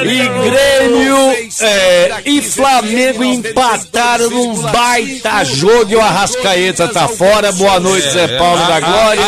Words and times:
E 0.05 0.29
Grêmio 0.51 1.51
é, 1.61 2.23
e 2.25 2.43
Flamengo 2.43 3.25
empataram 3.25 4.31
num 4.31 4.55
baita 4.55 5.45
jogo 5.45 5.93
e 5.93 5.97
o 5.97 6.01
Arrascaeta 6.01 6.89
tá 6.89 7.09
fora. 7.09 7.53
Boa 7.53 7.79
noite, 7.81 8.09
Zé 8.11 8.29
Paulo 8.39 8.67
da 8.67 8.81
Glória. 8.81 9.25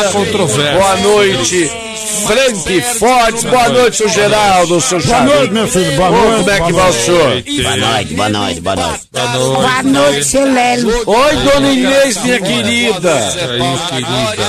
Boa 0.73 0.95
noite, 0.97 1.71
Frank 2.25 2.81
Fortes. 2.99 3.43
Boa 3.43 3.69
noite, 3.69 3.97
seu 3.97 4.09
Geraldo, 4.09 4.81
seu 4.81 4.99
Boa 5.03 5.21
noite, 5.21 5.53
meu 5.53 5.67
filho. 5.67 5.91
Boa 5.95 6.09
Ô, 6.09 6.11
noite. 6.11 6.37
Como 6.37 6.49
é 6.49 6.61
que 6.61 6.71
boa 6.71 6.83
vai 6.83 6.91
o 6.91 6.93
noite. 6.93 7.05
senhor? 7.05 7.63
Boa 7.63 7.77
noite, 7.77 8.13
boa 8.13 8.29
noite, 8.29 8.61
boa 8.61 8.75
noite. 8.75 8.99
Boa 9.11 9.83
noite, 9.83 10.23
seu 10.25 10.51
Lélio. 10.53 11.03
Oi, 11.05 11.35
dona 11.35 11.69
Inês, 11.71 12.17
minha 12.23 12.39
querida. 12.39 13.33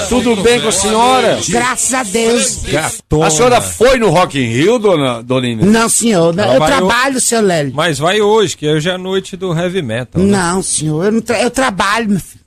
Tudo 0.08 0.36
bem 0.36 0.60
com 0.60 0.68
a 0.68 0.72
senhora? 0.72 1.38
Graças 1.48 1.94
a 1.94 2.02
Deus. 2.02 2.60
A 3.22 3.30
senhora 3.30 3.60
foi 3.60 3.98
no 3.98 4.10
Rock 4.10 4.38
in 4.38 4.46
Rio, 4.46 4.78
dona, 4.78 4.93
dona 5.22 5.46
Inês? 5.46 5.68
Não, 5.70 5.88
senhor. 5.88 6.38
Ela 6.38 6.54
eu 6.54 6.60
trabalho, 6.64 7.20
seu 7.20 7.40
Lélio. 7.40 7.72
Mas 7.74 7.98
vai 7.98 8.20
hoje, 8.20 8.56
que 8.56 8.66
hoje 8.68 8.88
é 8.88 8.92
a 8.94 8.98
noite 8.98 9.36
do 9.36 9.52
heavy 9.56 9.82
metal. 9.82 10.22
né? 10.22 10.30
Não, 10.36 10.62
senhor. 10.62 11.04
Eu, 11.06 11.12
não 11.12 11.20
tra- 11.20 11.40
eu 11.40 11.50
trabalho, 11.50 12.10
meu 12.10 12.20
filho. 12.20 12.44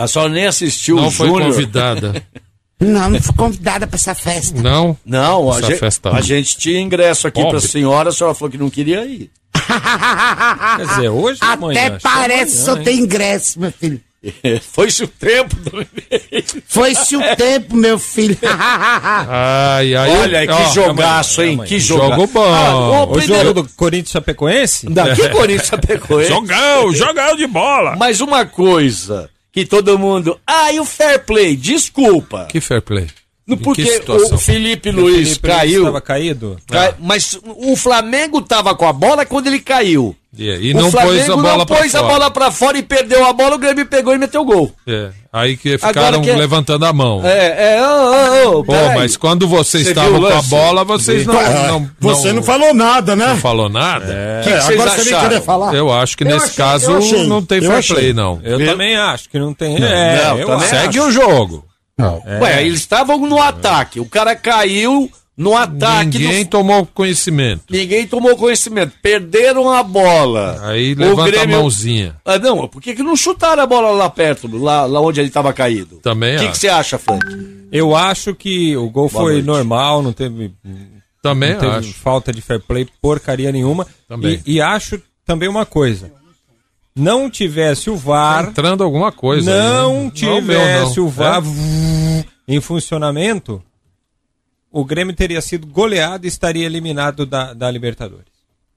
A 0.00 0.06
senhora 0.08 0.30
nem 0.32 0.46
assistiu 0.46 0.96
Não 0.96 1.08
o 1.08 1.10
foi 1.10 1.28
Júnior? 1.28 1.50
convidada. 1.52 2.22
Não, 2.78 3.08
não 3.08 3.22
fui 3.22 3.34
convidada 3.34 3.86
pra 3.86 3.96
essa 3.96 4.14
festa. 4.14 4.60
Não? 4.60 4.94
Não, 5.02 5.50
a 5.50 5.62
gente, 5.62 5.76
festa- 5.78 6.10
a 6.10 6.20
gente 6.20 6.58
tinha 6.58 6.78
ingresso 6.78 7.26
aqui 7.26 7.40
Pobre. 7.40 7.58
pra 7.58 7.66
senhora, 7.66 8.10
a 8.10 8.12
senhora 8.12 8.34
falou 8.34 8.50
que 8.50 8.58
não 8.58 8.68
queria 8.68 9.02
ir. 9.06 9.30
Quer 10.76 10.86
dizer, 10.86 11.08
hoje 11.08 11.40
ou 11.42 11.48
amanhã? 11.48 11.80
Até 11.80 11.90
que 11.90 11.96
é 11.96 11.98
parece 12.00 12.28
amanhã, 12.32 12.44
que 12.44 12.50
só 12.52 12.76
hein? 12.76 12.84
tem 12.84 12.98
ingresso, 13.00 13.58
meu 13.60 13.72
filho. 13.72 13.98
Foi-se 14.72 15.04
o 15.04 15.08
tempo, 15.08 15.56
Inês. 15.72 16.56
Foi-se 16.66 17.16
o 17.16 17.36
tempo, 17.36 17.76
meu 17.76 17.98
filho. 17.98 18.36
Ai, 18.42 19.94
ai. 19.94 20.10
Olha 20.10 20.38
aí, 20.40 20.46
que 20.46 20.52
ó, 20.52 20.72
jogaço, 20.72 21.42
hein? 21.42 21.58
Que 21.64 21.78
jogaço. 21.78 22.10
Jogo 22.10 22.26
bom. 22.32 22.44
Ah, 22.54 22.76
o 22.76 23.02
O 23.04 23.12
primeiro... 23.12 23.48
jogo 23.48 23.62
do 23.62 23.68
Corinthians 23.74 24.10
Chapecoense? 24.10 24.88
Não, 24.88 25.14
que 25.14 25.28
Corinthians 25.28 25.70
hein? 25.72 26.28
Jogão, 26.28 26.92
jogão 26.92 27.36
de 27.36 27.46
bola. 27.46 27.96
Mas 27.96 28.20
uma 28.20 28.46
coisa 28.46 29.30
que 29.52 29.64
todo 29.64 29.98
mundo... 29.98 30.38
Ah, 30.46 30.72
e 30.72 30.80
o 30.80 30.84
fair 30.84 31.24
play? 31.24 31.56
Desculpa. 31.56 32.46
Que 32.50 32.60
fair 32.60 32.82
play. 32.82 33.06
No- 33.46 33.54
Em 33.54 33.58
Porque 33.58 33.82
o 33.82 33.86
Felipe 33.86 34.10
O 34.10 34.16
Luiz 34.16 34.42
Felipe 34.42 34.90
Luiz 34.90 35.38
caiu... 35.38 35.80
Estava 35.82 36.00
caído? 36.00 36.56
cai- 36.68 36.94
Mas 36.98 37.38
o 37.44 37.76
Flamengo 37.76 38.42
tava 38.42 38.74
com 38.74 38.86
a 38.88 38.92
bola 38.92 39.24
quando 39.24 39.46
ele 39.46 39.60
caiu. 39.60 40.16
E, 40.36 40.44
e 40.50 40.72
o 40.74 40.76
não 40.76 40.90
Flamengo 40.90 41.14
pôs 41.14 41.30
a 41.30 41.36
bola 41.36 41.56
não 41.58 41.66
pra 41.66 41.76
pôs 41.78 41.94
a 41.94 41.98
fora. 42.00 42.12
bola 42.12 42.30
pra 42.30 42.50
fora 42.50 42.76
e 42.76 42.82
perdeu 42.82 43.24
a 43.24 43.32
bola, 43.32 43.54
o 43.54 43.58
Grêmio 43.58 43.86
pegou 43.86 44.12
e 44.14 44.18
meteu 44.18 44.44
gol. 44.44 44.70
É, 44.86 45.10
aí 45.32 45.56
que 45.56 45.78
ficaram 45.78 46.20
que- 46.20 46.30
levantando 46.32 46.84
a 46.84 46.92
mão. 46.92 47.24
É, 47.24 47.76
é, 47.76 47.82
ô, 47.86 47.86
ô, 47.86 48.58
ô, 48.58 48.64
Pô, 48.64 48.72
peraí. 48.72 48.94
mas 48.96 49.16
quando 49.16 49.46
vocês 49.48 49.84
Você 49.84 49.90
estavam 49.90 50.18
o 50.18 50.20
com 50.20 50.26
a 50.38 50.42
bola, 50.42 50.84
vocês 50.84 51.24
não, 51.24 51.34
não, 51.34 51.90
Você 52.00 52.32
não 52.32 52.42
falou 52.42 52.74
nada, 52.74 53.14
né? 53.16 53.28
não 53.28 53.36
falou 53.38 53.68
nada? 53.70 54.06
O 54.40 54.44
que, 54.44 54.50
que 54.52 54.60
vocês 54.60 54.80
Agora 54.80 54.90
você 54.90 55.04
nem 55.04 55.14
acharam? 55.14 55.28
querer 55.30 55.40
falar. 55.42 55.72
Eu 55.74 55.92
acho 55.92 56.16
que 56.18 56.24
Eu 56.24 56.28
nesse 56.28 56.46
achei- 56.46 56.56
caso 56.56 56.90
eu 56.90 57.24
não 57.28 57.42
tem 57.42 57.58
Eu 57.58 57.70
fair 57.70 57.78
achei. 57.78 57.96
play, 57.96 58.12
não. 58.12 58.40
Eu 58.44 58.60
Eu- 58.60 58.66
também 58.66 58.96
acho 58.96 59.30
que 59.30 59.38
não 59.38 59.54
tem. 59.54 59.76
é, 59.76 60.24
não, 60.24 60.38
eu 60.38 60.46
também 60.48 60.66
acho. 60.66 60.68
Segue 60.68 61.00
o 61.00 61.10
jogo. 61.12 61.64
Não. 61.98 62.22
Ué, 62.40 62.66
eles 62.66 62.80
estavam 62.80 63.18
no 63.26 63.40
ataque. 63.40 63.98
O 64.00 64.04
cara 64.06 64.36
caiu 64.36 65.10
no 65.36 65.56
ataque. 65.56 66.18
Ninguém 66.18 66.44
do- 66.44 66.50
tomou 66.50 66.86
conhecimento. 66.86 67.62
Ninguém 67.70 68.06
tomou 68.06 68.36
conhecimento. 68.36 68.92
Perderam 69.00 69.70
a 69.70 69.82
bola. 69.82 70.58
Aí 70.68 70.92
O 70.92 70.98
levanta 70.98 71.30
Grêmio- 71.30 71.56
a 71.56 71.60
mãozinha. 71.60 72.16
Ah, 72.24 72.38
não, 72.38 72.68
por 72.68 72.82
que, 72.82 72.94
que 72.94 73.02
não 73.02 73.16
chutaram 73.16 73.62
a 73.62 73.66
bola 73.66 73.90
lá 73.92 74.10
perto, 74.10 74.46
lá, 74.58 74.84
lá 74.84 75.00
onde 75.00 75.20
ele 75.20 75.28
estava 75.28 75.52
caído? 75.54 75.96
Também 76.02 76.36
O 76.36 76.40
que, 76.40 76.48
que 76.48 76.58
você 76.58 76.68
acha, 76.68 76.98
Frank? 76.98 77.24
Eu 77.72 77.96
acho 77.96 78.34
que 78.34 78.76
o 78.76 78.90
gol 78.90 79.08
Boa 79.08 79.22
foi 79.24 79.32
noite. 79.34 79.46
normal, 79.46 80.02
não 80.02 80.12
teve, 80.12 80.52
Também 81.22 81.54
não 81.54 81.60
teve 81.60 81.72
acho. 81.76 81.94
falta 81.94 82.30
de 82.32 82.42
fair 82.42 82.60
play, 82.60 82.86
porcaria 83.00 83.50
nenhuma. 83.50 83.86
Também. 84.06 84.40
E, 84.46 84.54
e 84.56 84.60
acho 84.60 85.00
também 85.24 85.48
uma 85.48 85.64
coisa. 85.66 86.12
Não 86.96 87.28
tivesse 87.28 87.90
o 87.90 87.96
VAR, 87.96 88.48
Entrando 88.48 88.82
alguma 88.82 89.12
coisa. 89.12 89.52
aí, 89.52 89.70
não 89.70 90.04
né? 90.04 90.10
tivesse 90.10 90.96
não. 90.96 91.06
o 91.06 91.08
VAR 91.10 91.42
É? 91.44 92.24
em 92.48 92.60
funcionamento, 92.60 93.62
o 94.72 94.84
Grêmio 94.84 95.14
teria 95.14 95.42
sido 95.42 95.66
goleado 95.66 96.24
e 96.24 96.28
estaria 96.28 96.64
eliminado 96.64 97.26
da, 97.26 97.52
da 97.52 97.70
Libertadores. 97.70 98.24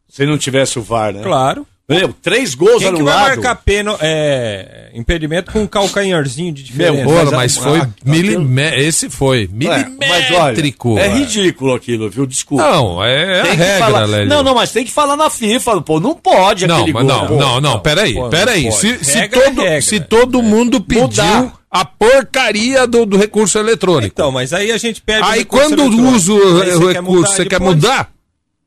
Se 0.08 0.26
não 0.26 0.38
tivesse 0.38 0.78
o 0.78 0.82
VAR, 0.82 1.14
né? 1.14 1.24
Claro. 1.24 1.66
Meu, 1.90 2.14
três 2.22 2.54
gols 2.54 2.84
Quem 2.84 2.94
que 2.94 3.02
vai 3.02 3.14
anulados. 3.14 3.36
marcar 3.38 3.56
peno, 3.56 3.98
é, 4.00 4.92
impedimento 4.94 5.52
com 5.52 5.62
um 5.64 5.68
calcanharzinho 5.68 6.54
de 6.54 6.62
diferença? 6.62 7.04
Meu, 7.04 7.10
Mas 7.26 7.32
mas 7.32 7.58
a- 7.58 7.62
foi 7.62 7.80
ah, 7.80 7.90
milimé... 8.06 8.80
Esse 8.80 9.10
foi. 9.10 9.50
Mas 9.52 9.68
olha, 9.70 9.88
Milimétrico. 9.90 10.98
é 11.00 11.08
ridículo 11.08 11.74
aquilo, 11.74 12.10
viu? 12.10 12.26
Desculpa. 12.28 12.64
Não, 12.64 13.04
é 13.04 13.40
a 13.40 13.44
Tem 13.44 13.52
que 13.52 13.58
regra, 13.58 13.78
falar- 13.80 14.06
Lélio. 14.06 14.28
Não, 14.30 14.44
não, 14.44 14.54
mas 14.54 14.72
tem 14.72 14.86
que 14.86 14.92
falar 14.92 15.16
na 15.16 15.30
FIFA, 15.32 15.82
pô, 15.82 16.00
não 16.00 16.14
pode 16.14 16.68
Não, 16.68 16.78
aquele 16.78 16.94
mas 16.94 17.04
gol. 17.06 17.12
não, 17.16 17.28
pô. 17.28 17.36
não, 17.38 17.62
não, 17.62 17.80
peraí, 17.80 18.14
pô, 18.14 18.22
não 18.22 18.30
peraí. 18.30 18.64
pode. 18.66 18.76
Se, 18.76 19.04
se 19.06 19.18
Regra 19.18 19.40
é 19.40 19.44
todo, 19.46 19.62
regra. 19.62 19.82
se 19.82 20.00
todo 20.00 20.44
mundo 20.44 20.80
pediu 20.82 21.04
Mudar. 21.04 21.54
a 21.72 21.86
porcaria 21.86 22.86
do, 22.86 23.06
do 23.06 23.18
recurso 23.18 23.58
eletrônico. 23.58 24.14
Então, 24.14 24.32
mas 24.32 24.54
aí 24.54 24.72
a 24.72 24.78
gente 24.78 25.02
perde 25.02 25.28
o 25.28 25.32
aí 25.32 25.44
quando 25.44 25.84
usa 25.86 26.34
o, 26.34 26.60
recurso, 26.88 27.02
mudar, 27.04 27.28
você 27.28 27.46
quer 27.46 27.60
mudar? 27.60 28.12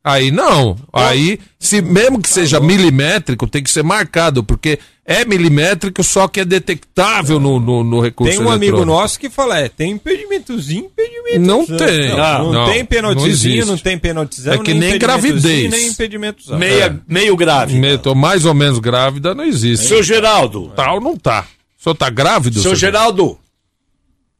Aí 0.04 0.32
não. 0.32 0.76
Aí, 0.92 1.38
se 1.60 1.80
mesmo 1.80 2.20
que 2.20 2.28
seja 2.28 2.58
milimétrico, 2.58 3.46
tem 3.46 3.62
que 3.62 3.70
ser 3.70 3.84
marcado, 3.84 4.42
porque 4.42 4.78
é 5.06 5.24
milimétrico, 5.24 6.02
só 6.02 6.26
que 6.26 6.40
é 6.40 6.44
detectável 6.44 7.38
no, 7.38 7.60
no, 7.60 7.84
no 7.84 8.00
recurso 8.00 8.32
Tem 8.36 8.44
um 8.44 8.50
amigo 8.50 8.84
nosso 8.84 9.18
que 9.18 9.30
fala, 9.30 9.58
é, 9.60 9.68
tem 9.68 9.92
impedimentozinho, 9.92 10.86
impedimento. 10.86 11.40
Não 11.40 11.64
tem. 11.64 12.08
Não, 12.08 12.52
Não, 12.52 12.66
tem 12.66 12.78
não 12.80 12.86
penaltizinho, 12.86 13.54
existe. 13.54 13.64
não 13.70 13.78
tem 13.78 13.96
penaltizão, 13.96 14.54
É 14.54 14.58
que 14.58 14.74
nem 14.74 14.98
gravidez. 14.98 15.70
nem 15.70 15.86
impedimentozão. 15.88 16.58
Meia, 16.58 17.00
meio 17.06 17.36
grave. 17.36 17.78
Me- 17.78 17.96
tô 17.96 18.12
mais 18.14 18.44
ou 18.44 18.54
menos 18.54 18.80
grávida, 18.80 19.34
não 19.36 19.44
existe. 19.44 19.86
Seu 19.86 20.02
Geraldo. 20.02 20.72
Tal 20.74 21.00
não 21.00 21.16
tá. 21.16 21.46
O 21.78 21.82
senhor 21.82 21.94
tá 21.94 22.10
grávido? 22.10 22.54
Seu 22.54 22.62
senhor? 22.62 22.76
Geraldo. 22.76 23.38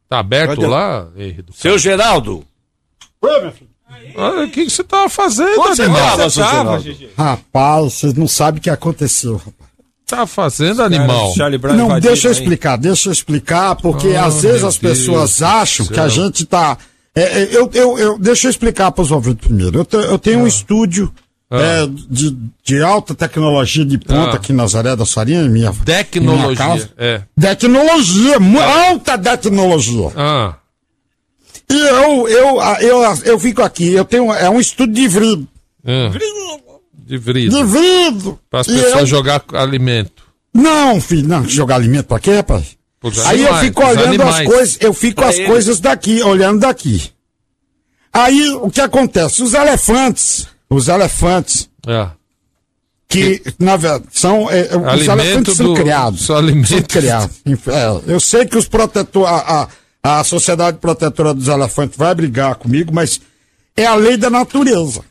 Tá 0.09 0.19
aberto 0.19 0.55
Cadê? 0.55 0.67
lá? 0.67 1.07
Ei, 1.15 1.33
do- 1.33 1.53
Seu 1.53 1.77
Geraldo. 1.79 2.45
Ah, 3.23 3.51
O 4.15 4.47
que 4.49 4.65
que 4.65 4.69
você 4.69 4.83
tava 4.83 5.09
fazendo, 5.09 5.59
Onde 5.59 5.75
você 5.75 5.81
animal? 5.83 6.17
tava, 6.17 6.29
seu 6.29 6.43
Tava? 6.43 6.79
Gigi. 6.79 7.09
Rapaz, 7.17 7.93
vocês 7.93 8.13
não 8.13 8.27
sabem 8.27 8.59
o 8.59 8.61
que 8.61 8.69
aconteceu. 8.69 9.37
rapaz. 9.37 9.53
Tá 10.05 10.27
fazendo, 10.27 10.83
animal? 10.83 11.33
Não, 11.75 11.99
deixa 11.99 12.27
eu 12.27 12.31
aí. 12.31 12.37
explicar, 12.37 12.77
deixa 12.77 13.09
eu 13.09 13.13
explicar, 13.13 13.75
porque 13.77 14.09
Ah, 14.09 14.25
às 14.25 14.41
vezes 14.43 14.63
as 14.63 14.77
pessoas 14.77 15.39
Deus 15.39 15.41
acham 15.41 15.85
do 15.87 15.93
que 15.93 15.99
a 15.99 16.07
gente 16.07 16.45
tá. 16.45 16.77
é, 17.15 17.21
é, 17.43 17.49
eu, 17.51 17.69
eu, 17.73 17.97
eu, 17.97 18.19
deixa 18.19 18.45
eu 18.47 18.51
explicar 18.51 18.91
para 18.91 19.01
os 19.01 19.09
ouvintes 19.11 19.47
primeiro. 19.47 19.79
Eu, 19.79 19.85
te- 19.85 19.95
eu 19.95 20.19
tenho 20.19 20.39
um 20.39 20.47
estúdio 20.47 21.11
Ah. 21.49 21.57
é, 21.59 21.87
de, 22.09 22.37
de 22.63 22.83
alta 22.83 23.15
tecnologia 23.15 23.85
de 23.85 23.97
ponta 23.97 24.31
Ah. 24.31 24.35
aqui 24.35 24.51
na 24.53 24.63
Nazaré 24.63 24.95
da 24.95 25.05
Farinha, 25.05 25.41
em 25.41 25.49
minha, 25.49 25.69
em 25.69 25.71
minha 25.71 25.83
Tecnologia. 25.85 26.55
casa. 26.57 26.89
É. 26.97 27.21
Tecnologia, 27.39 28.39
mu- 28.39 28.59
alta 28.59 29.17
tecnologia. 29.17 30.11
Ah, 30.15 30.53
E 31.69 31.73
eu, 31.75 32.27
eu, 32.27 32.61
eu, 32.81 33.01
eu 33.25 33.39
fico 33.39 33.61
aqui, 33.61 33.93
eu 33.93 34.05
tenho. 34.05 34.31
É 34.33 34.49
um 34.49 34.59
estúdio 34.59 34.93
de 34.93 35.07
vidro. 35.07 35.47
ah. 35.85 36.09
De 37.05 37.17
vidro. 37.17 37.57
De 37.57 37.63
vidro. 37.65 38.39
Para 38.49 38.61
as 38.61 38.67
pessoas 38.67 39.01
eu- 39.01 39.05
jogar 39.07 39.43
alimento. 39.53 40.23
Não, 40.53 41.01
filho, 41.01 41.27
não, 41.27 41.47
jogar 41.47 41.75
alimento 41.75 42.05
pra 42.05 42.19
quê, 42.19 42.35
rapaz? 42.37 42.77
Pros 42.99 43.19
Aí 43.25 43.41
eu 43.41 43.47
animais, 43.47 43.65
fico 43.65 43.81
olhando 43.83 43.99
as 43.99 44.07
animais. 44.07 44.47
coisas, 44.49 44.77
eu 44.79 44.93
fico 44.93 45.15
Pra 45.21 45.29
as 45.29 45.35
ele. 45.37 45.47
coisas 45.47 45.79
daqui, 45.79 46.21
olhando 46.21 46.59
daqui. 46.59 47.11
Aí 48.13 48.49
o 48.51 48.69
que 48.69 48.79
acontece? 48.79 49.41
Os 49.43 49.53
elefantes, 49.53 50.47
os 50.69 50.87
elefantes, 50.87 51.67
É. 51.87 52.07
que 53.09 53.41
na 53.59 53.75
verdade 53.75 54.05
são. 54.11 54.49
é, 54.49 54.61
os 54.67 54.87
Alimento 54.87 55.11
elefantes 55.21 55.57
são 55.57 55.65
do- 55.65 55.73
criados. 55.73 56.25
são 56.25 56.35
alimentos. 56.37 56.69
São 56.69 56.81
criados. 56.83 57.35
É, 57.67 58.11
eu 58.13 58.19
sei 58.19 58.45
que 58.45 58.57
os 58.57 58.67
protetor, 58.67 59.25
a, 59.27 59.63
a, 59.63 59.67
a 60.03 60.23
Sociedade 60.23 60.77
Protetora 60.79 61.33
dos 61.33 61.47
Elefantes 61.47 61.97
vai 61.97 62.13
brigar 62.13 62.55
comigo, 62.55 62.93
mas 62.93 63.21
É 63.75 63.85
a 63.85 63.95
lei 63.95 64.17
da 64.17 64.29
natureza. 64.29 65.01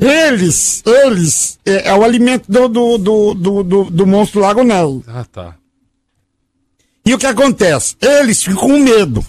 Eles, 0.00 0.82
eles, 0.86 1.58
é, 1.64 1.88
é 1.88 1.94
o 1.94 2.02
alimento 2.02 2.50
do, 2.50 2.68
do, 2.68 2.98
do, 2.98 3.34
do, 3.34 3.62
do, 3.62 3.84
do 3.90 4.06
monstro 4.06 4.40
Lago 4.40 4.62
Nel. 4.64 5.02
Ah, 5.06 5.24
tá. 5.30 5.54
E 7.04 7.12
o 7.14 7.18
que 7.18 7.26
acontece? 7.26 7.96
Eles 8.00 8.42
ficam 8.42 8.62
com 8.68 8.78
medo 8.78 9.24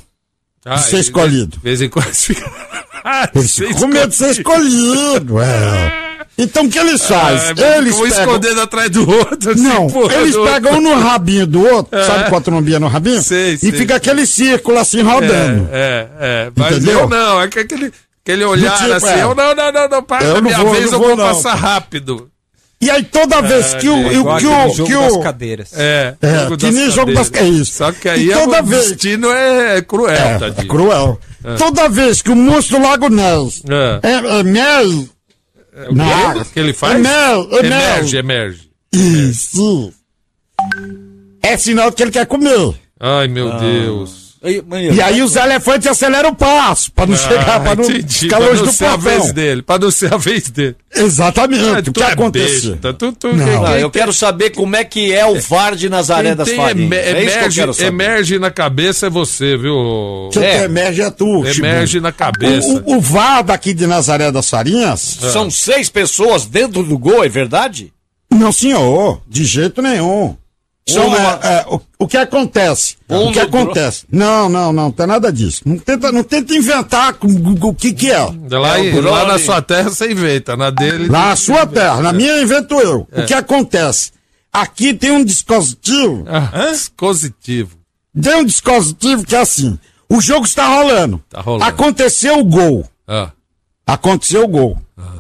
Ah, 0.65 0.75
de 0.75 0.83
ser 0.83 0.92
ele- 0.95 1.01
escolhido. 1.01 1.57
De 1.57 1.63
vez 1.63 1.81
em 1.81 1.89
quando 1.89 2.06
eles 2.06 2.24
ficam. 2.25 2.51
Ah, 3.06 3.30
Eles 3.36 3.54
ficam 3.54 3.81
com 3.81 3.88
medo 3.88 4.07
de 4.07 4.15
ser 4.15 4.30
escolhido. 4.31 5.38
É. 5.42 6.02
Então 6.38 6.65
o 6.65 6.69
que 6.69 6.80
eles 6.80 7.06
fazem? 7.06 7.53
Ah, 7.63 7.77
eles 7.77 7.94
um 7.95 8.03
pegam... 8.03 8.19
escondendo 8.19 8.62
atrás 8.62 8.89
do 8.89 9.07
outro. 9.09 9.51
assim, 9.51 9.62
Não, 9.62 9.88
eles 10.19 10.35
o 10.35 10.44
pegam 10.45 10.74
um 10.74 10.81
no 10.81 10.95
rabinho 11.00 11.45
do 11.45 11.63
outro, 11.63 12.03
sabe 12.06 12.27
qual 12.30 12.39
a 12.39 12.41
trombinha 12.41 12.80
no 12.80 12.88
rabinho? 12.88 13.21
Sei, 13.21 13.53
e 13.53 13.57
sei. 13.59 13.71
fica 13.71 13.95
aquele 13.97 14.25
círculo 14.25 14.80
assim 14.80 15.01
rodando. 15.03 15.69
É, 15.71 16.07
é, 16.19 16.47
é. 16.47 16.51
Mas 16.56 16.77
Entendeu? 16.77 17.01
eu 17.01 17.09
não, 17.09 17.41
é 17.41 17.47
que 17.47 17.59
aquele, 17.59 17.91
aquele 18.25 18.44
olhar 18.45 18.75
tipo, 18.77 18.94
assim, 18.94 19.07
é. 19.09 19.24
eu 19.24 19.35
não, 19.35 19.53
não, 19.53 19.71
não, 19.71 19.88
não, 19.89 20.03
para, 20.03 20.25
Eu 20.25 20.33
não 20.35 20.41
minha 20.41 20.57
vou, 20.57 20.71
vez 20.74 20.85
não 20.91 20.94
eu 20.94 21.07
vou, 21.07 21.15
não. 21.15 21.25
passar 21.27 21.53
rápido. 21.53 22.27
E 22.81 22.89
aí 22.89 23.03
toda 23.03 23.41
vez 23.41 23.75
que 23.75 23.88
o. 23.88 23.95
É 24.07 24.09
que 24.09 24.15
igual 24.15 24.36
o- 24.36 24.39
que 24.39 24.45
o. 24.47 24.74
jogo 24.74 24.86
que 24.89 24.94
das 24.97 25.13
o- 25.13 25.19
cadeiras. 25.21 25.69
É, 25.74 26.15
É, 26.21 26.45
que 26.50 26.57
das 26.57 26.74
nem 26.75 26.89
jogo 26.91 27.13
das- 27.13 27.29
cadeiras. 27.29 27.57
é 27.57 27.62
isso. 27.62 27.74
Só 27.77 27.91
que 27.94 28.07
E 28.07 28.12
aí 28.12 28.31
é, 28.31 28.38
toda 28.38 28.62
o 28.62 28.65
vez- 28.65 28.88
destino 28.89 29.31
é 29.31 29.81
cruel, 29.83 30.09
É, 30.15 30.36
é 30.36 30.39
tadinho. 30.39 30.68
cruel. 30.68 31.19
Toda 31.57 31.88
vez 31.88 32.21
que 32.21 32.31
o 32.31 32.36
monstro 32.36 32.81
Lago 32.81 33.07
Ness 33.07 33.62
É. 33.69 34.00
é, 34.39 34.44
é. 35.75 35.90
O 35.90 36.02
água. 36.02 36.46
que 36.46 36.60
ele 36.60 36.74
faz? 36.74 37.00
Mel, 37.02 37.48
é 37.52 37.60
emerge, 37.66 38.18
emerge. 38.18 38.70
Isso. 38.92 39.94
É 41.42 41.58
sinal 41.58 41.92
que 41.92 42.04
ele 42.04 42.12
quer 42.12 42.25
comer. 42.25 42.75
Ai, 43.00 43.28
meu 43.28 43.58
Deus. 43.58 44.23
E 44.45 45.01
aí 45.01 45.22
os 45.22 45.38
elefantes 45.38 45.88
aceleram 45.88 46.30
o 46.31 46.36
passo, 46.36 46.92
pra 46.92 47.06
não 47.06 47.16
chegar, 47.16 47.62
pra 47.63 47.75
não 47.75 47.84
Ah, 47.86 47.88
entendi, 47.92 48.19
ficar 48.19 48.40
longe 48.40 48.57
não 48.62 48.66
do 48.66 48.72
ser 48.74 48.86
a 48.88 48.98
vez 48.98 49.31
dele, 49.31 49.62
pra 49.62 49.80
não 49.80 49.90
ser 49.90 50.13
a 50.13 50.18
vez 50.18 50.50
dele. 50.50 50.75
Exatamente. 50.94 51.63
Ah, 51.63 51.90
o 51.90 51.94
que 51.94 52.04
é 52.04 52.06
aconteceu? 52.07 52.72
besta, 52.72 52.94
tu- 52.94 53.13
tu- 53.13 53.34
Não. 53.34 53.66
Ah, 53.66 53.72
quem 53.72 53.81
eu 53.81 53.90
quero 53.90 54.12
saber 54.12 54.50
como 54.50 54.75
é 54.75 54.84
que 54.84 55.13
é 55.13 55.25
o 55.25 55.40
VAR 55.40 55.75
de 55.78 55.88
Nazaré 55.88 56.30
Quem 56.30 56.36
das 56.36 56.48
tem 56.50 56.57
Farinhas. 56.57 56.86
eme- 56.92 56.95
É 56.98 57.01
isso 57.01 57.13
que 57.13 57.19
eu 57.19 57.38
emerge, 57.40 57.60
quero 57.62 57.74
saber. 57.74 57.88
emerge 57.88 58.40
na 58.40 58.51
cabeça 58.51 59.07
é 59.07 59.10
você, 59.10 59.56
viu? 59.56 60.30
É. 60.36 60.57
tem 60.57 60.63
emerge 60.63 61.01
é 61.01 61.10
tu, 61.10 61.46
Emerge 61.46 61.88
Chibu. 61.94 62.04
na 62.04 62.12
cabeça. 62.12 62.68
O, 62.68 62.94
o, 62.94 62.98
o 62.98 63.01
VAR 63.01 63.44
daqui 63.44 63.74
de 63.74 63.88
Nazaré 63.88 64.30
das 64.30 64.50
Farinhas? 64.50 65.19
São 65.31 65.50
seis 65.50 65.89
pessoas 65.89 66.46
dentro 66.46 66.84
do 66.84 66.98
gol, 66.98 67.24
é 67.24 67.30
verdade? 67.30 67.94
Não, 68.30 68.51
senhor, 68.51 69.22
de 69.28 69.46
jeito 69.46 69.81
nenhum. 69.81 70.36
São, 70.88 71.07
Um 71.09 71.15
é, 71.15 71.19
é, 71.44 71.65
o, 71.69 71.80
o 72.00 72.07
que 72.07 72.18
acontece? 72.18 72.97
O 73.07 73.27
que 73.31 73.39
dro- 73.45 73.59
acontece? 73.59 74.03
Não, 74.12 74.50
não, 74.50 74.74
não, 74.74 74.91
tem 74.91 75.07
nada 75.07 75.31
disso. 75.31 75.62
Não 75.65 75.77
tenta, 75.77 76.12
não 76.12 76.24
tenta 76.24 76.53
inventar 76.53 77.13
com- 77.13 77.27
o 77.62 77.74
que 77.74 77.94
que 77.94 78.12
é. 78.12 78.19
Lá, 78.50 78.77
É 78.80 78.94
o 78.94 79.01
lá 79.01 79.25
na 79.25 79.39
sua 79.39 79.62
terra 79.62 79.89
você 79.89 80.12
inventa, 80.12 80.57
na 80.57 80.69
dele. 80.69 81.07
Na 81.09 81.35
sua 81.38 81.65
terra, 81.65 82.01
na 82.01 82.12
minha 82.12 82.41
invento 82.41 82.75
eu. 82.75 83.07
O 83.12 83.25
que 83.25 83.33
acontece? 83.33 84.12
Aqui 84.51 84.94
tem 84.94 85.12
um 85.12 85.24
dispositivo, 85.24 86.25
Ah, 86.27 86.69
dispositivo. 86.71 87.77
tem 88.21 88.36
um 88.36 88.45
dispositivo 88.45 89.24
que 89.24 89.36
é 89.36 89.39
assim, 89.39 89.79
o 90.09 90.19
jogo 90.21 90.45
está 90.45 90.68
rolando. 90.68 91.24
Tá 91.29 91.39
rolando. 91.41 91.63
Aconteceu 91.63 92.39
o 92.39 92.44
gol. 92.44 92.86
Ah, 93.07 93.31
Aconteceu 93.88 94.44
o 94.44 94.47
gol. 94.47 94.77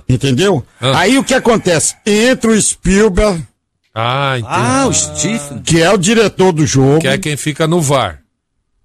Entendeu? 0.07 0.63
Ah. 0.79 0.99
Aí 0.99 1.17
o 1.17 1.23
que 1.23 1.33
acontece? 1.33 1.95
Entra 2.05 2.51
o 2.51 2.61
Spielberg, 2.61 3.43
ah 3.95 4.35
entendi. 4.37 4.53
Ah, 4.55 4.87
o 4.87 4.93
Stephen. 4.93 5.61
que 5.63 5.81
é 5.81 5.91
o 5.91 5.97
diretor 5.97 6.51
do 6.51 6.65
jogo. 6.65 6.99
que 6.99 7.07
é 7.07 7.17
quem 7.17 7.37
fica 7.37 7.67
no 7.67 7.81
VAR. 7.81 8.19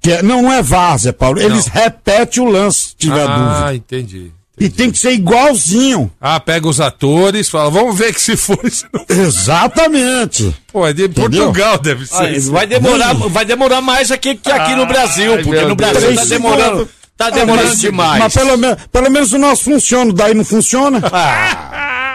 que 0.00 0.12
é- 0.12 0.22
não, 0.22 0.42
não 0.42 0.52
é 0.52 0.62
VAR, 0.62 0.96
Zé 0.98 1.12
Paulo. 1.12 1.40
Eles 1.40 1.66
repetem 1.66 2.42
o 2.42 2.46
lance, 2.46 2.88
se 2.90 2.96
tiver 2.96 3.26
ah, 3.28 3.36
dúvida. 3.36 3.74
entendi. 3.74 4.32
E 4.60 4.68
tem 4.68 4.90
que 4.90 4.98
ser 4.98 5.12
igualzinho. 5.12 6.10
Ah, 6.20 6.40
pega 6.40 6.66
os 6.66 6.80
atores, 6.80 7.48
fala, 7.48 7.70
vamos 7.70 7.96
ver 7.96 8.12
que 8.12 8.20
se 8.20 8.36
foi. 8.36 8.68
se 8.70 8.84
não- 8.92 9.04
Exatamente. 9.08 10.54
Pô, 10.72 10.84
é 10.86 10.92
de 10.92 11.04
Entendeu? 11.04 11.44
Portugal, 11.44 11.78
deve 11.78 12.06
ser. 12.06 12.16
Ah, 12.16 12.30
isso. 12.30 12.50
vai 12.50 12.66
demorar, 12.66 13.14
vai 13.14 13.44
demorar 13.44 13.80
mais 13.80 14.10
aqui 14.10 14.34
que 14.34 14.50
aqui 14.50 14.74
no 14.74 14.84
Brasil, 14.86 15.34
Ai, 15.34 15.42
porque 15.44 15.60
no 15.64 15.76
Brasil 15.76 16.08
Deus. 16.08 16.16
tá 16.16 16.24
demorando, 16.24 16.88
tá 17.16 17.30
demorando 17.30 17.76
demais. 17.76 18.18
Mas 18.18 18.34
pelo, 18.34 18.56
me- 18.58 18.76
pelo 18.90 19.10
menos 19.10 19.32
o 19.32 19.38
nosso 19.38 19.62
funciona, 19.64 20.12
daí 20.12 20.34
não 20.34 20.44
funciona. 20.44 21.00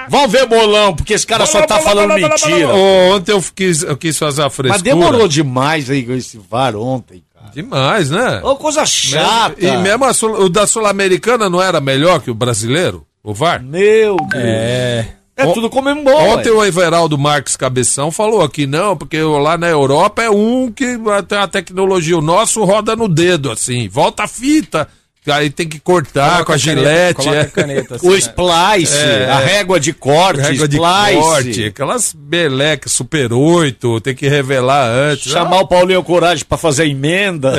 Vamos 0.10 0.32
ver 0.32 0.46
bolão, 0.46 0.96
porque 0.96 1.14
esse 1.14 1.26
cara 1.28 1.46
só 1.46 1.66
tá 1.66 1.80
falando 1.80 2.14
mentira. 2.14 2.74
Ô, 2.76 3.16
ontem 3.16 3.32
eu 3.32 3.44
quis, 3.56 3.84
eu 3.84 3.96
quis 3.98 4.18
fazer 4.18 4.42
a 4.44 4.50
frescura. 4.50 4.74
Mas 4.74 4.82
demorou 4.82 5.28
demais 5.28 5.90
aí 5.90 6.04
com 6.06 6.14
esse 6.14 6.38
VAR 6.38 6.76
ontem, 6.76 7.24
cara. 7.34 7.52
Demais, 7.54 8.10
né? 8.10 8.42
Ô, 8.44 8.56
coisa 8.56 8.86
chata. 8.86 9.56
E 9.64 9.78
mesmo 9.78 10.06
a 10.06 10.14
Sul- 10.14 10.42
o 10.46 10.50
da 10.50 10.66
Sul-Americana 10.66 11.50
não 11.50 11.62
era 11.62 11.80
melhor 11.82 12.20
que 12.22 12.32
o 12.32 12.36
brasileiro? 12.36 13.06
O 13.24 13.34
VAR? 13.34 13.62
Meu 13.64 14.18
Deus. 14.18 14.44
É. 14.44 15.06
É, 15.36 15.48
tudo 15.48 15.68
comemorou. 15.68 16.20
Ontem 16.38 16.52
o 16.52 16.64
Everaldo 16.64 17.18
Marques 17.18 17.56
Cabeção 17.56 18.12
falou 18.12 18.44
aqui, 18.44 18.68
não, 18.68 18.96
porque 18.96 19.20
lá 19.20 19.58
na 19.58 19.68
Europa 19.68 20.22
é 20.22 20.30
um 20.30 20.72
que 20.72 20.86
tem 21.28 21.38
a 21.40 21.48
tecnologia, 21.48 22.16
o 22.16 22.22
nosso 22.22 22.64
roda 22.64 22.96
no 22.96 23.08
dedo, 23.08 23.50
assim, 23.52 23.90
volta 23.90 24.26
a 24.26 24.28
fita, 24.28 24.88
aí 25.32 25.50
tem 25.50 25.68
que 25.68 25.80
cortar 25.80 26.44
com 26.46 26.52
a 26.52 26.58
gilete, 26.58 27.16
Coloca 27.16 27.38
é. 27.38 27.42
a 27.42 27.46
caneta 27.48 27.96
assim, 27.96 28.08
O 28.08 28.12
né? 28.12 28.18
splice, 28.18 28.98
É. 28.98 29.30
a 29.30 29.40
régua 29.40 29.80
de 29.80 29.94
corte, 29.94 30.42
Régua 30.42 30.68
de 30.68 30.76
splice. 30.78 31.20
corte, 31.20 31.66
aquelas 31.66 32.14
belecas 32.14 32.92
Super 32.92 33.32
8, 33.34 34.02
tem 34.02 34.16
que 34.16 34.28
revelar 34.28 34.88
antes. 34.90 35.32
Chamar 35.32 35.60
o 35.62 35.68
Paulinho 35.68 36.04
Coragem 36.04 36.44
pra 36.46 36.58
fazer 36.58 36.88
emenda. 36.88 37.54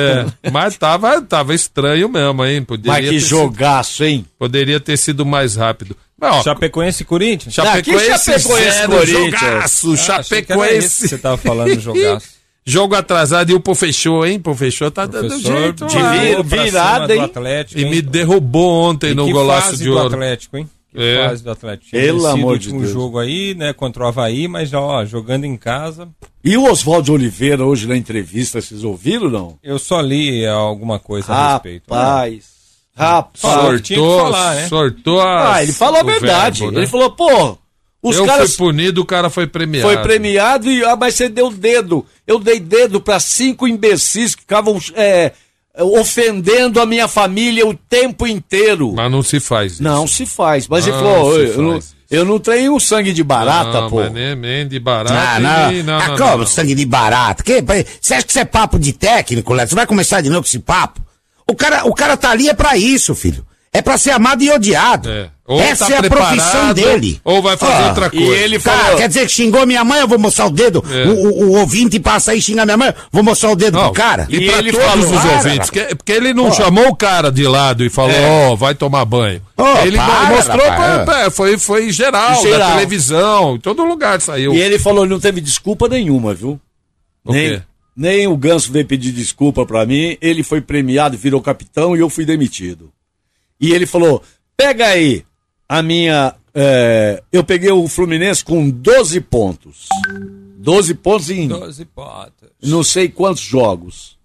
É, 0.45 0.49
mas 0.51 0.77
tava, 0.77 1.21
tava 1.21 1.53
estranho 1.55 2.07
mesmo, 2.09 2.45
hein? 2.45 2.63
Poderia, 2.63 2.91
Mas 2.93 3.05
que 3.05 3.11
ter 3.11 3.19
sido, 3.21 3.29
jogaço, 3.29 4.03
hein? 4.03 4.25
poderia 4.37 4.79
ter 4.79 4.97
sido 4.97 5.25
mais 5.25 5.55
rápido. 5.55 5.95
Ó, 6.21 6.41
Chapecoense 6.43 7.03
e 7.03 7.05
Corinthians? 7.05 7.53
Chapecoense, 7.53 8.11
Ah, 8.11 8.17
que 8.19 8.39
Chapecoense, 8.39 8.71
zero, 8.71 8.91
Corinthians? 8.91 9.39
jogaço, 9.41 9.93
Ah, 9.93 9.97
Chapecoense. 9.97 11.07
você 11.09 11.17
tava 11.17 11.37
falando, 11.37 11.79
jogaço. 11.79 12.27
Jogo 12.67 12.95
atrasado 12.95 13.51
e 13.51 13.53
o 13.53 13.59
Pô 13.59 13.75
fechou, 13.75 14.25
hein? 14.25 14.39
Pô 14.39 14.55
fechou 14.55 14.89
tá 14.89 15.05
dando 15.05 15.27
Professor, 15.27 15.55
jeito. 15.61 15.85
de 15.85 15.97
vir- 15.97 16.43
virada, 16.43 17.15
hein? 17.15 17.21
Atlético, 17.21 17.79
E 17.79 17.83
hein? 17.83 17.89
me 17.91 18.01
derrubou 18.01 18.89
ontem 18.89 19.11
E 19.11 19.13
no 19.13 19.25
que 19.27 19.31
golaço 19.33 19.67
fase 19.67 19.83
de 19.83 19.89
do 19.89 19.95
ouro. 19.95 20.07
Atlético, 20.07 20.57
hein? 20.57 20.67
Que 20.91 20.99
É. 20.99 21.29
fase 21.29 21.43
do 21.43 21.51
Atlético. 21.51 21.89
Tinha 21.91 22.01
Pelo 22.01 22.25
amor 22.25 22.55
o 22.55 22.57
de 22.57 22.67
último 22.69 22.81
Deus. 22.81 22.91
jogo 22.91 23.19
aí, 23.19 23.53
né, 23.53 23.71
contra 23.71 24.03
o 24.03 24.07
Havaí, 24.07 24.47
mas 24.47 24.69
já, 24.69 24.79
ó, 24.79 25.05
jogando 25.05 25.43
em 25.45 25.55
casa. 25.57 26.07
E 26.43 26.57
o 26.57 26.63
Oswaldo 26.71 27.13
Oliveira 27.13 27.63
hoje 27.63 27.85
na 27.87 27.95
entrevista, 27.95 28.59
vocês 28.59 28.83
ouviram 28.83 29.29
não? 29.29 29.59
Eu 29.61 29.77
só 29.77 30.01
li 30.01 30.43
alguma 30.47 30.97
coisa 30.97 31.31
a 31.31 31.53
respeito. 31.53 31.83
Rapaz. 31.93 32.45
Rapaz. 32.97 33.81
Que 33.81 33.93
Sortou, 33.95 34.19
falar, 34.21 34.55
né? 34.55 34.67
sortou 34.69 35.21
a. 35.21 35.55
Ah, 35.55 35.63
ele 35.63 35.73
falou 35.73 35.99
a 35.99 36.03
verdade. 36.03 36.59
verbo, 36.61 36.73
né? 36.73 36.79
Ele 36.81 36.87
falou, 36.87 37.11
pô, 37.11 37.57
os 38.09 38.17
Eu 38.17 38.25
caras 38.25 38.55
fui 38.55 38.67
punido, 38.67 39.01
o 39.01 39.05
cara 39.05 39.29
foi 39.29 39.47
premiado. 39.47 39.87
foi 39.87 39.97
premiado 40.03 40.69
e 40.69 40.83
ah, 40.83 40.95
mas 40.95 41.15
você 41.15 41.27
deu 41.27 41.49
dedo. 41.49 42.05
Eu 42.27 42.39
dei 42.39 42.59
dedo 42.59 43.01
pra 43.01 43.19
cinco 43.19 43.67
imbecis 43.67 44.35
que 44.35 44.41
ficavam 44.41 44.79
é, 44.95 45.31
ofendendo 45.77 46.79
a 46.79 46.85
minha 46.85 47.07
família 47.07 47.65
o 47.67 47.73
tempo 47.73 48.27
inteiro. 48.27 48.93
Mas 48.93 49.11
não 49.11 49.23
se 49.23 49.39
faz 49.39 49.73
isso. 49.73 49.83
Não 49.83 50.07
se 50.07 50.25
faz. 50.25 50.67
Mas 50.67 50.85
ele 50.85 50.95
Não 50.95 51.03
falou, 51.03 51.39
eu, 51.39 51.61
não, 51.61 51.79
eu 52.11 52.25
não 52.25 52.39
tenho 52.39 52.79
sangue 52.79 53.11
de 53.11 53.23
barata, 53.23 53.81
não, 53.81 53.89
pô. 53.89 53.97
Mas 54.01 54.13
nem, 54.13 54.35
nem 54.35 54.67
de 54.67 54.79
barato. 54.79 55.13
Ah, 55.15 55.71
e- 55.71 55.83
não. 55.83 55.83
não, 55.83 55.99
ah, 55.99 56.07
não, 56.09 56.17
como? 56.17 56.29
não, 56.29 56.37
não. 56.39 56.45
Sangue 56.45 56.75
de 56.75 56.85
barato. 56.85 57.43
Que, 57.43 57.63
você 57.99 58.13
acha 58.13 58.23
que 58.23 58.31
isso 58.31 58.39
é 58.39 58.45
papo 58.45 58.77
de 58.79 58.93
técnico, 58.93 59.53
Léo? 59.53 59.67
Você 59.67 59.75
vai 59.75 59.87
começar 59.87 60.21
de 60.21 60.29
novo 60.29 60.41
com 60.43 60.47
esse 60.47 60.59
papo? 60.59 61.01
O 61.47 61.55
cara, 61.55 61.85
o 61.85 61.93
cara 61.93 62.15
tá 62.15 62.31
ali 62.31 62.49
é 62.49 62.53
pra 62.53 62.77
isso, 62.77 63.13
filho. 63.13 63.45
É 63.77 63.81
pra 63.81 63.97
ser 63.97 64.11
amado 64.11 64.43
e 64.43 64.49
odiado. 64.51 65.09
É. 65.09 65.29
Ou 65.47 65.61
Essa 65.61 65.85
tá 65.85 65.93
é 65.93 65.97
a 65.99 66.03
profissão 66.09 66.73
dele. 66.73 67.21
Ou 67.23 67.39
vai 67.39 67.55
fazer 67.55 67.83
Ah, 67.83 67.87
outra 67.89 68.07
E 68.07 68.17
coisa. 68.17 68.35
ele 68.43 68.59
Cara, 68.59 68.79
falou, 68.79 68.97
quer 68.97 69.07
dizer 69.07 69.27
que 69.27 69.31
xingou 69.31 69.63
minha 69.67 69.83
mãe, 69.83 69.99
eu 70.01 70.07
vou 70.07 70.17
mostrar 70.17 70.47
o 70.47 70.49
dedo. 70.49 70.83
É. 70.89 71.05
O, 71.07 71.13
o- 71.13 71.43
o 71.51 71.59
ouvinte 71.59 71.99
passa 71.99 72.31
aí 72.31 72.39
e 72.39 72.41
xinga 72.41 72.65
minha 72.65 72.75
mãe, 72.77 72.91
vou 73.11 73.21
mostrar 73.21 73.51
o 73.51 73.55
dedo 73.55 73.75
Não, 73.77 73.83
pro 73.83 73.93
cara. 73.93 74.25
E, 74.27 74.37
E 74.37 74.47
pra 74.47 74.57
ele 74.57 74.71
todos 74.71 74.87
falou, 74.87 75.05
os 75.05 75.21
para, 75.21 75.31
ouvintes, 75.35 75.69
que- 75.69 75.95
porque 75.95 76.11
ele 76.13 76.33
não 76.33 76.51
chamou 76.51 76.87
o 76.87 76.95
cara 76.95 77.31
de 77.31 77.43
lado 77.47 77.85
e 77.85 77.89
falou, 77.91 78.15
ó, 78.51 78.55
vai 78.55 78.73
tomar 78.73 79.05
banho. 79.05 79.39
Ô, 79.55 79.85
ele 79.85 79.97
para, 79.97 80.23
mostrou, 80.35 80.67
rapaz. 80.67 80.95
pra- 80.95 81.05
pra- 81.05 81.31
foi, 81.31 81.57
foi 81.59 81.91
geral, 81.91 82.41
Geral. 82.41 82.59
da 82.69 82.73
televisão, 82.73 83.55
em 83.55 83.59
todo 83.59 83.85
lugar 83.85 84.19
saiu. 84.21 84.51
e 84.55 84.59
ele 84.59 84.79
falou, 84.79 85.05
não 85.05 85.19
teve 85.19 85.41
desculpa 85.41 85.87
nenhuma, 85.87 86.33
viu? 86.33 86.59
O 87.23 87.31
nem, 87.31 87.49
quê? 87.51 87.61
nem 87.95 88.25
o 88.27 88.35
Ganso 88.35 88.71
veio 88.71 88.85
pedir 88.87 89.11
desculpa 89.11 89.63
pra 89.63 89.85
mim, 89.85 90.17
ele 90.19 90.41
foi 90.41 90.59
premiado, 90.59 91.15
virou 91.17 91.39
capitão 91.39 91.95
e 91.95 91.99
eu 91.99 92.09
fui 92.09 92.25
demitido. 92.25 92.89
E 93.59 93.71
ele 93.71 93.85
falou: 93.85 94.21
pega 94.57 94.87
aí 94.87 95.23
a 95.67 95.81
minha. 95.81 96.33
é, 96.53 97.21
eu 97.31 97.43
peguei 97.43 97.71
o 97.71 97.87
Fluminense 97.87 98.43
com 98.43 98.69
12 98.69 99.21
pontos. 99.21 99.87
12 100.57 100.93
pontos 100.95 101.29
em 101.29 101.47
12 101.47 101.85
potas. 101.85 102.49
não 102.63 102.83
sei 102.83 103.07
quantos 103.09 103.41
jogos. 103.43 104.15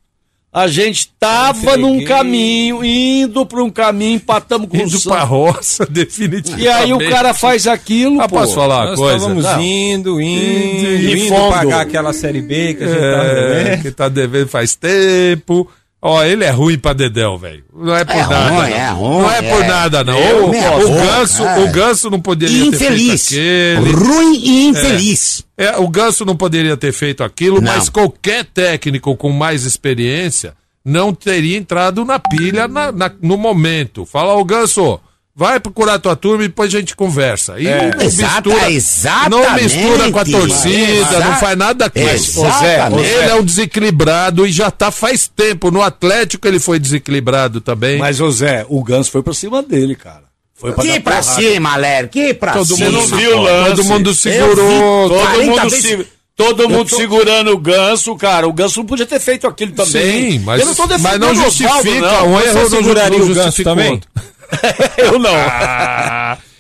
A 0.53 0.67
gente 0.67 1.13
tava 1.21 1.77
num 1.77 2.03
caminho, 2.05 2.85
indo 2.85 3.47
pra 3.47 3.63
um 3.63 3.71
caminho, 3.71 4.17
empatamos 4.17 4.69
com 4.69 4.77
o 4.79 4.81
Indo 4.81 4.91
Santos. 4.91 5.05
pra 5.05 5.23
roça, 5.23 5.87
definitivamente. 5.91 6.65
E 6.65 6.69
aí 6.69 6.93
o 6.93 6.99
cara 7.09 7.33
faz 7.33 7.69
aquilo, 7.69 8.21
Ah, 8.21 8.29
pô. 8.29 8.35
posso 8.35 8.57
falar 8.57 8.79
uma 8.81 8.87
Nós 8.91 8.99
coisa? 8.99 9.17
estávamos 9.19 9.45
Não. 9.45 9.61
indo, 9.63 10.21
indo, 10.21 10.87
E 10.89 11.13
indo 11.27 11.29
fundo. 11.37 11.51
pagar 11.53 11.83
aquela 11.83 12.13
Série 12.13 12.43
B 12.43 12.75
que 12.75 12.83
a 12.83 12.87
gente 12.89 12.99
tava 12.99 13.25
É, 13.29 13.35
devendo. 13.65 13.83
que 13.83 13.91
tá 13.93 14.09
devendo 14.09 14.49
faz 14.49 14.75
tempo. 14.75 15.71
Ó, 16.03 16.25
ele 16.25 16.45
é 16.45 16.51
ruim 16.51 16.79
pra 16.79 16.95
Dedéu, 16.95 17.37
velho. 17.37 17.63
Não 17.75 17.95
é 17.95 18.05
por 18.07 18.15
É 18.17 18.27
nada. 18.27 18.49
ruim, 18.49 18.57
não. 18.59 18.65
é 18.65 18.91
ruim, 18.91 19.21
não 19.23 19.31
é 19.31 19.43
por 19.43 19.63
é. 19.63 19.67
nada, 19.69 20.05
não. 20.05 20.19
Eu, 20.19 20.47
o, 20.47 20.49
o 20.49 20.95
ganso, 20.95 21.45
é. 21.45 21.59
o 21.59 21.71
ganso 21.73 22.09
não 22.11 22.21
poderia 22.21 22.65
Infeliz. 22.65 23.27
ter 23.27 23.35
feito 23.35 23.81
aquele. 23.83 23.93
Ruim 23.97 24.35
e 24.43 24.67
infeliz. 24.69 25.45
É, 25.59 25.77
o 25.77 25.87
Ganso 25.89 26.25
não 26.25 26.35
poderia 26.35 26.75
ter 26.75 26.91
feito 26.93 27.23
aquilo, 27.23 27.61
Não. 27.61 27.71
mas 27.71 27.91
qualquer 27.91 28.47
técnico 28.47 29.15
com 29.15 29.29
mais 29.31 29.65
experiência 29.67 30.55
não 30.83 31.13
teria 31.13 31.59
entrado 31.59 32.03
na 32.03 32.19
pilha 32.19 32.67
na- 32.67 32.91
na- 32.91 33.13
no 33.21 33.37
momento. 33.37 34.07
Fala, 34.07 34.33
ô 34.35 34.43
Ganso, 34.43 34.99
vai 35.41 35.59
procurar 35.59 35.99
tua 35.99 36.15
turma 36.15 36.45
e 36.45 36.49
depois 36.49 36.73
a 36.75 36.79
gente 36.79 36.95
conversa. 36.95 37.59
E 37.59 37.65
não, 37.65 38.05
Exata- 38.05 38.51
mistura, 38.51 38.71
exatamente. 38.71 39.31
não 39.49 39.55
mistura 39.55 40.11
com 40.13 40.19
a 40.19 40.25
torcida, 40.27 40.93
Exa- 40.93 41.21
não 41.21 41.37
faz 41.37 41.57
nada 41.57 41.75
daquilo. 41.75 42.11
Exatamente. 42.11 43.09
Ele 43.09 43.31
é 43.31 43.35
um 43.35 43.43
desequilibrado 43.45 44.47
e 44.47 44.53
já 44.53 44.71
tá 44.71 44.91
faz 44.91 45.27
tempo. 45.27 45.71
No 45.71 45.81
Atlético 45.81 46.47
ele 46.47 46.61
foi 46.61 46.79
desequilibrado 46.79 47.61
também. 47.61 47.99
Mas, 47.99 48.21
Zé, 48.31 48.67
o 48.69 48.85
Ganso 48.85 49.11
foi 49.11 49.23
pra 49.23 49.33
cima 49.33 49.63
dele, 49.63 49.95
cara. 49.97 50.25
Foi 50.55 50.73
pra 50.73 50.85
Que 50.85 51.01
pra 51.01 51.23
porrada. 51.23 51.41
cima, 51.41 51.77
Léo, 51.77 52.09
que 52.09 52.35
pra 52.35 52.53
Todo 52.53 52.77
cima. 52.77 52.91
mundo 52.91 53.01
Você 53.01 53.11
não 53.13 53.19
viu 53.19 53.37
o 53.39 53.43
lance? 53.43 53.71
Todo 53.71 53.85
mundo 53.85 54.15
segurou. 54.15 55.09
Todo 55.09 55.21
40 55.21 55.51
mundo, 55.51 55.71
vezes- 55.71 55.87
se- 55.87 56.07
todo 56.37 56.69
mundo 56.69 56.91
tô- 56.91 56.97
segurando 56.97 57.51
o 57.53 57.57
ganso, 57.59 58.15
cara. 58.17 58.47
O 58.47 58.53
ganso 58.53 58.79
não 58.81 58.87
podia 58.87 59.07
ter 59.07 59.19
feito 59.21 59.47
aquilo 59.47 59.73
também. 59.73 60.33
Sim, 60.33 60.39
mas, 60.41 60.61
eu 60.61 60.67
não 60.67 60.75
tô 60.75 60.87
mas 60.87 61.01
defendendo 61.03 61.21
não 61.35 61.35
justifica. 61.35 61.73
não. 62.01 62.29
um 62.33 62.41
erro 62.41 62.69
não 62.69 62.83
não 62.83 62.91
o 62.91 62.95
Ganso 62.95 63.35
justifica 63.35 63.71
também? 63.71 64.01
Eu 64.99 65.19
não. 65.19 65.31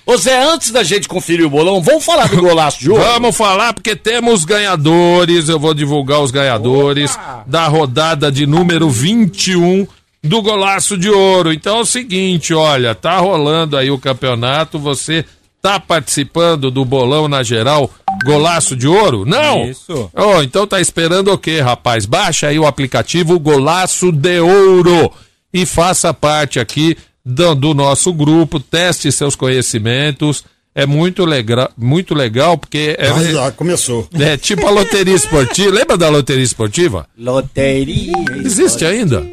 Ô 0.06 0.16
Zé, 0.16 0.42
antes 0.42 0.70
da 0.70 0.82
gente 0.82 1.06
conferir 1.06 1.46
o 1.46 1.50
bolão, 1.50 1.80
vamos 1.80 2.04
falar 2.04 2.28
do 2.28 2.40
golaço 2.40 2.80
de 2.80 2.90
hoje? 2.90 3.04
Vamos 3.04 3.36
falar 3.36 3.72
porque 3.72 3.94
temos 3.94 4.44
ganhadores. 4.44 5.48
Eu 5.48 5.58
vou 5.58 5.72
divulgar 5.72 6.20
os 6.20 6.30
ganhadores 6.30 7.16
da 7.46 7.66
rodada 7.68 8.32
de 8.32 8.46
número 8.46 8.90
21 8.90 9.86
do 10.22 10.42
Golaço 10.42 10.98
de 10.98 11.08
Ouro. 11.08 11.52
Então 11.52 11.78
é 11.78 11.80
o 11.82 11.86
seguinte, 11.86 12.52
olha, 12.52 12.94
tá 12.94 13.18
rolando 13.18 13.76
aí 13.76 13.90
o 13.90 13.98
campeonato, 13.98 14.78
você 14.78 15.24
tá 15.62 15.78
participando 15.78 16.70
do 16.70 16.84
bolão 16.84 17.28
na 17.28 17.42
geral 17.42 17.90
Golaço 18.24 18.74
de 18.74 18.88
Ouro? 18.88 19.24
Não. 19.24 19.66
Isso. 19.66 20.10
Oh, 20.14 20.42
então 20.42 20.66
tá 20.66 20.80
esperando 20.80 21.32
o 21.32 21.38
quê, 21.38 21.60
rapaz? 21.60 22.06
Baixa 22.06 22.48
aí 22.48 22.58
o 22.58 22.66
aplicativo 22.66 23.38
Golaço 23.38 24.10
de 24.10 24.40
Ouro 24.40 25.12
e 25.52 25.66
faça 25.66 26.12
parte 26.14 26.58
aqui 26.58 26.96
do, 27.30 27.54
do 27.54 27.74
nosso 27.74 28.12
grupo, 28.12 28.58
teste 28.60 29.10
seus 29.12 29.34
conhecimentos. 29.36 30.44
É 30.74 30.86
muito 30.86 31.24
legal, 31.24 31.68
muito 31.76 32.14
legal 32.14 32.56
porque 32.56 32.94
é, 32.98 33.08
Ai, 33.08 33.34
ó, 33.34 33.50
começou. 33.50 34.08
é 34.14 34.36
tipo 34.36 34.66
a 34.66 34.70
loteria 34.70 35.14
esportiva. 35.14 35.70
Lembra 35.70 35.96
da 35.98 36.08
loteria 36.08 36.44
esportiva? 36.44 37.06
Loteria. 37.18 38.12
Existe 38.44 38.84
ainda? 38.84 39.26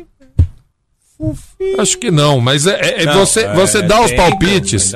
Acho 1.79 1.97
que 1.97 2.11
não, 2.11 2.39
mas 2.39 2.67
é, 2.67 2.79
é- 2.79 3.01
é 3.03 3.05
Não, 3.05 3.13
você, 3.25 3.41
é, 3.41 3.53
você 3.53 3.81
dá 3.81 4.01
os 4.01 4.07
tem, 4.07 4.17
palpites. 4.17 4.93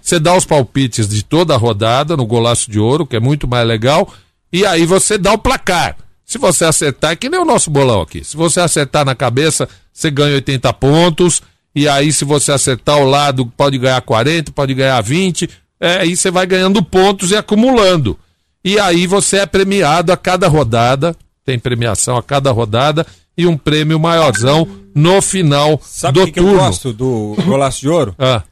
Você 0.00 0.18
dá 0.18 0.34
os 0.34 0.44
palpites 0.44 1.06
de 1.08 1.22
toda 1.22 1.54
a 1.54 1.58
rodada 1.58 2.16
no 2.16 2.26
golaço 2.26 2.70
de 2.70 2.78
ouro, 2.78 3.06
que 3.06 3.16
é 3.16 3.20
muito 3.20 3.46
mais 3.46 3.66
legal, 3.66 4.10
e 4.52 4.64
aí 4.64 4.86
você 4.86 5.18
dá 5.18 5.32
o 5.32 5.38
placar. 5.38 5.96
Se 6.24 6.38
você 6.38 6.64
acertar, 6.64 7.12
é 7.12 7.16
que 7.16 7.28
nem 7.28 7.40
o 7.40 7.44
nosso 7.44 7.70
bolão 7.70 8.00
aqui. 8.02 8.22
Se 8.24 8.36
você 8.36 8.60
acertar 8.60 9.04
na 9.04 9.14
cabeça, 9.14 9.68
você 9.92 10.10
ganha 10.10 10.34
80 10.34 10.72
pontos, 10.74 11.42
e 11.78 11.88
aí 11.88 12.12
se 12.12 12.24
você 12.24 12.52
acertar 12.52 12.96
ao 12.96 13.04
lado, 13.04 13.46
pode 13.46 13.78
ganhar 13.78 14.00
40, 14.00 14.52
pode 14.52 14.74
ganhar 14.74 15.00
20, 15.00 15.48
é, 15.80 15.98
aí 15.98 16.16
você 16.16 16.30
vai 16.30 16.46
ganhando 16.46 16.82
pontos 16.82 17.30
e 17.30 17.36
acumulando. 17.36 18.18
E 18.64 18.78
aí 18.78 19.06
você 19.06 19.38
é 19.38 19.46
premiado 19.46 20.12
a 20.12 20.16
cada 20.16 20.48
rodada, 20.48 21.14
tem 21.44 21.58
premiação 21.58 22.16
a 22.16 22.22
cada 22.22 22.50
rodada, 22.50 23.06
e 23.36 23.46
um 23.46 23.56
prêmio 23.56 23.98
maiorzão 23.98 24.66
no 24.94 25.22
final 25.22 25.80
Sabe 25.82 26.18
do 26.18 26.22
o 26.22 26.26
que, 26.26 26.32
que 26.32 26.40
eu 26.40 26.44
turno. 26.44 26.58
gosto 26.58 26.92
do 26.92 27.36
Golaço 27.44 27.80
de 27.80 27.88
Ouro? 27.88 28.14
Ah, 28.18 28.42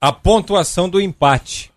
A 0.00 0.12
pontuação 0.12 0.88
do 0.88 1.00
empate. 1.00 1.70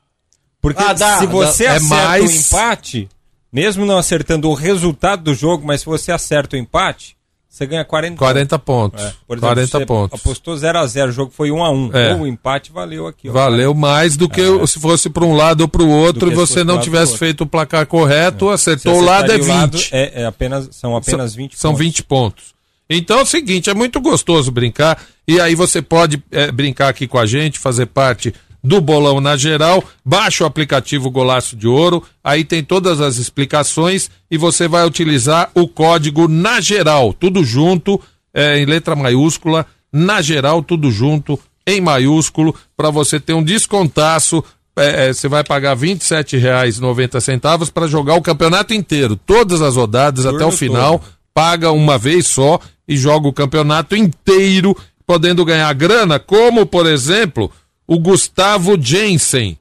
Porque 0.62 0.82
Ah, 0.84 0.94
dá, 0.94 1.20
se 1.20 1.28
você 1.28 1.66
dá. 1.66 1.74
É 1.74 1.76
acerta 1.78 1.96
mais- 1.96 2.24
o 2.32 2.36
empate, 2.58 3.10
mesmo 3.54 3.86
não 3.86 3.98
acertando 3.98 4.50
o 4.50 4.54
resultado 4.54 5.24
do 5.24 5.34
jogo, 5.36 5.66
mas 5.68 5.82
se 5.82 5.86
você 5.86 6.12
acerta 6.12 6.56
o 6.56 6.60
empate, 6.60 7.16
você 7.58 7.66
ganha 7.66 7.84
40 7.84 8.18
40 8.18 8.60
pontos. 8.60 9.04
É, 9.04 9.14
por 9.28 9.38
exemplo, 9.38 9.56
40 9.56 9.80
você 9.80 9.86
pontos. 9.86 10.20
apostou 10.20 10.56
0x0, 10.56 11.10
o 11.10 11.12
jogo 11.12 11.32
foi 11.36 11.50
1x1. 11.50 11.96
É. 11.96 12.14
O 12.14 12.28
empate 12.28 12.72
valeu 12.72 13.08
aqui. 13.08 13.30
ó. 13.30 13.32
Valeu 13.32 13.74
mais 13.74 14.16
do 14.16 14.30
que 14.30 14.42
se 14.68 14.80
fosse 14.80 15.10
para 15.10 15.26
um 15.26 15.34
lado 15.36 15.62
ou 15.62 15.68
para 15.68 15.82
o 15.82 15.90
outro 15.90 16.32
e 16.32 16.36
você 16.36 16.64
não 16.64 16.76
lado 16.76 16.84
tivesse 16.84 17.18
feito 17.18 17.42
o 17.42 17.48
placar 17.48 17.88
correto, 17.88 18.48
Se 18.50 18.54
acertou 18.54 18.98
o 18.98 19.02
lado 19.02 19.32
é 19.32 19.36
acertaria 19.36 19.66
o 19.66 19.68
20. 19.72 19.90
é, 19.92 20.22
é 20.22 20.26
apenas, 20.26 20.70
são 20.72 20.96
apenas 20.96 21.34
20 21.34 21.58
São 21.58 21.72
pontos. 21.72 21.86
20 21.86 22.04
pontos. 22.04 22.44
Então 22.90 23.20
é 23.20 23.24
o 23.24 23.26
seguinte, 23.26 23.70
é 23.70 23.74
muito 23.74 24.00
gostoso 24.00 24.52
brincar 24.52 25.02
e 25.28 25.42
aí 25.42 25.56
você 25.56 25.82
pode 25.82 26.24
é, 26.32 26.52
brincar 26.52 26.88
aqui 26.90 27.08
com 27.08 27.18
a 27.18 27.26
gente, 27.26 27.60
fazer 27.60 27.88
parte 27.88 28.34
do 28.64 28.82
bolão 28.82 29.22
na 29.22 29.38
geral, 29.38 29.84
baixa 30.04 30.44
o 30.44 30.48
aplicativo 30.48 31.10
Golaço 31.10 31.56
de 31.56 31.68
Ouro, 31.68 32.04
aí 32.24 32.44
tem 32.44 32.64
todas 32.64 33.00
as 33.00 33.18
explicações 33.18 34.10
e 34.30 34.38
você 34.38 34.68
vai 34.68 34.86
utilizar 34.86 35.50
o 35.54 35.68
código 35.68 36.28
na 36.28 36.60
geral, 36.60 37.14
tudo 37.14 37.44
junto, 37.44 38.02
é, 38.34 38.60
em 38.60 38.66
letra 38.66 38.96
maiúscula, 38.96 39.66
na 39.92 40.22
geral, 40.22 40.62
tudo 40.62 40.92
junto, 40.92 41.40
em 41.66 41.80
maiúsculo, 41.80 42.56
para 42.76 42.90
você 42.90 43.20
ter 43.20 43.34
um 43.34 43.44
descontaço. 43.44 44.44
é, 44.78 45.08
é, 45.08 45.14
você 45.14 45.28
vai 45.28 45.44
pagar 45.44 45.78
R$ 45.78 45.88
27,90 45.96 47.72
para 47.72 47.88
jogar 47.88 48.16
o 48.16 48.22
campeonato 48.22 48.74
inteiro, 48.74 49.16
todas 49.16 49.62
as 49.62 49.76
rodadas 49.76 50.26
até 50.26 50.46
o 50.46 50.52
final 50.52 51.02
paga 51.38 51.72
uma 51.72 52.00
vez 52.00 52.26
só 52.26 52.60
e 52.88 52.98
joga 52.98 53.28
o 53.28 53.34
campeonato 53.34 53.96
inteiro, 53.96 54.76
podendo 55.06 55.46
ganhar 55.46 55.72
grana, 55.76 56.18
como, 56.18 56.66
por 56.66 56.88
exemplo, 56.88 57.52
o 57.88 57.98
Gustavo 58.00 58.78
Jensen. 58.80 59.58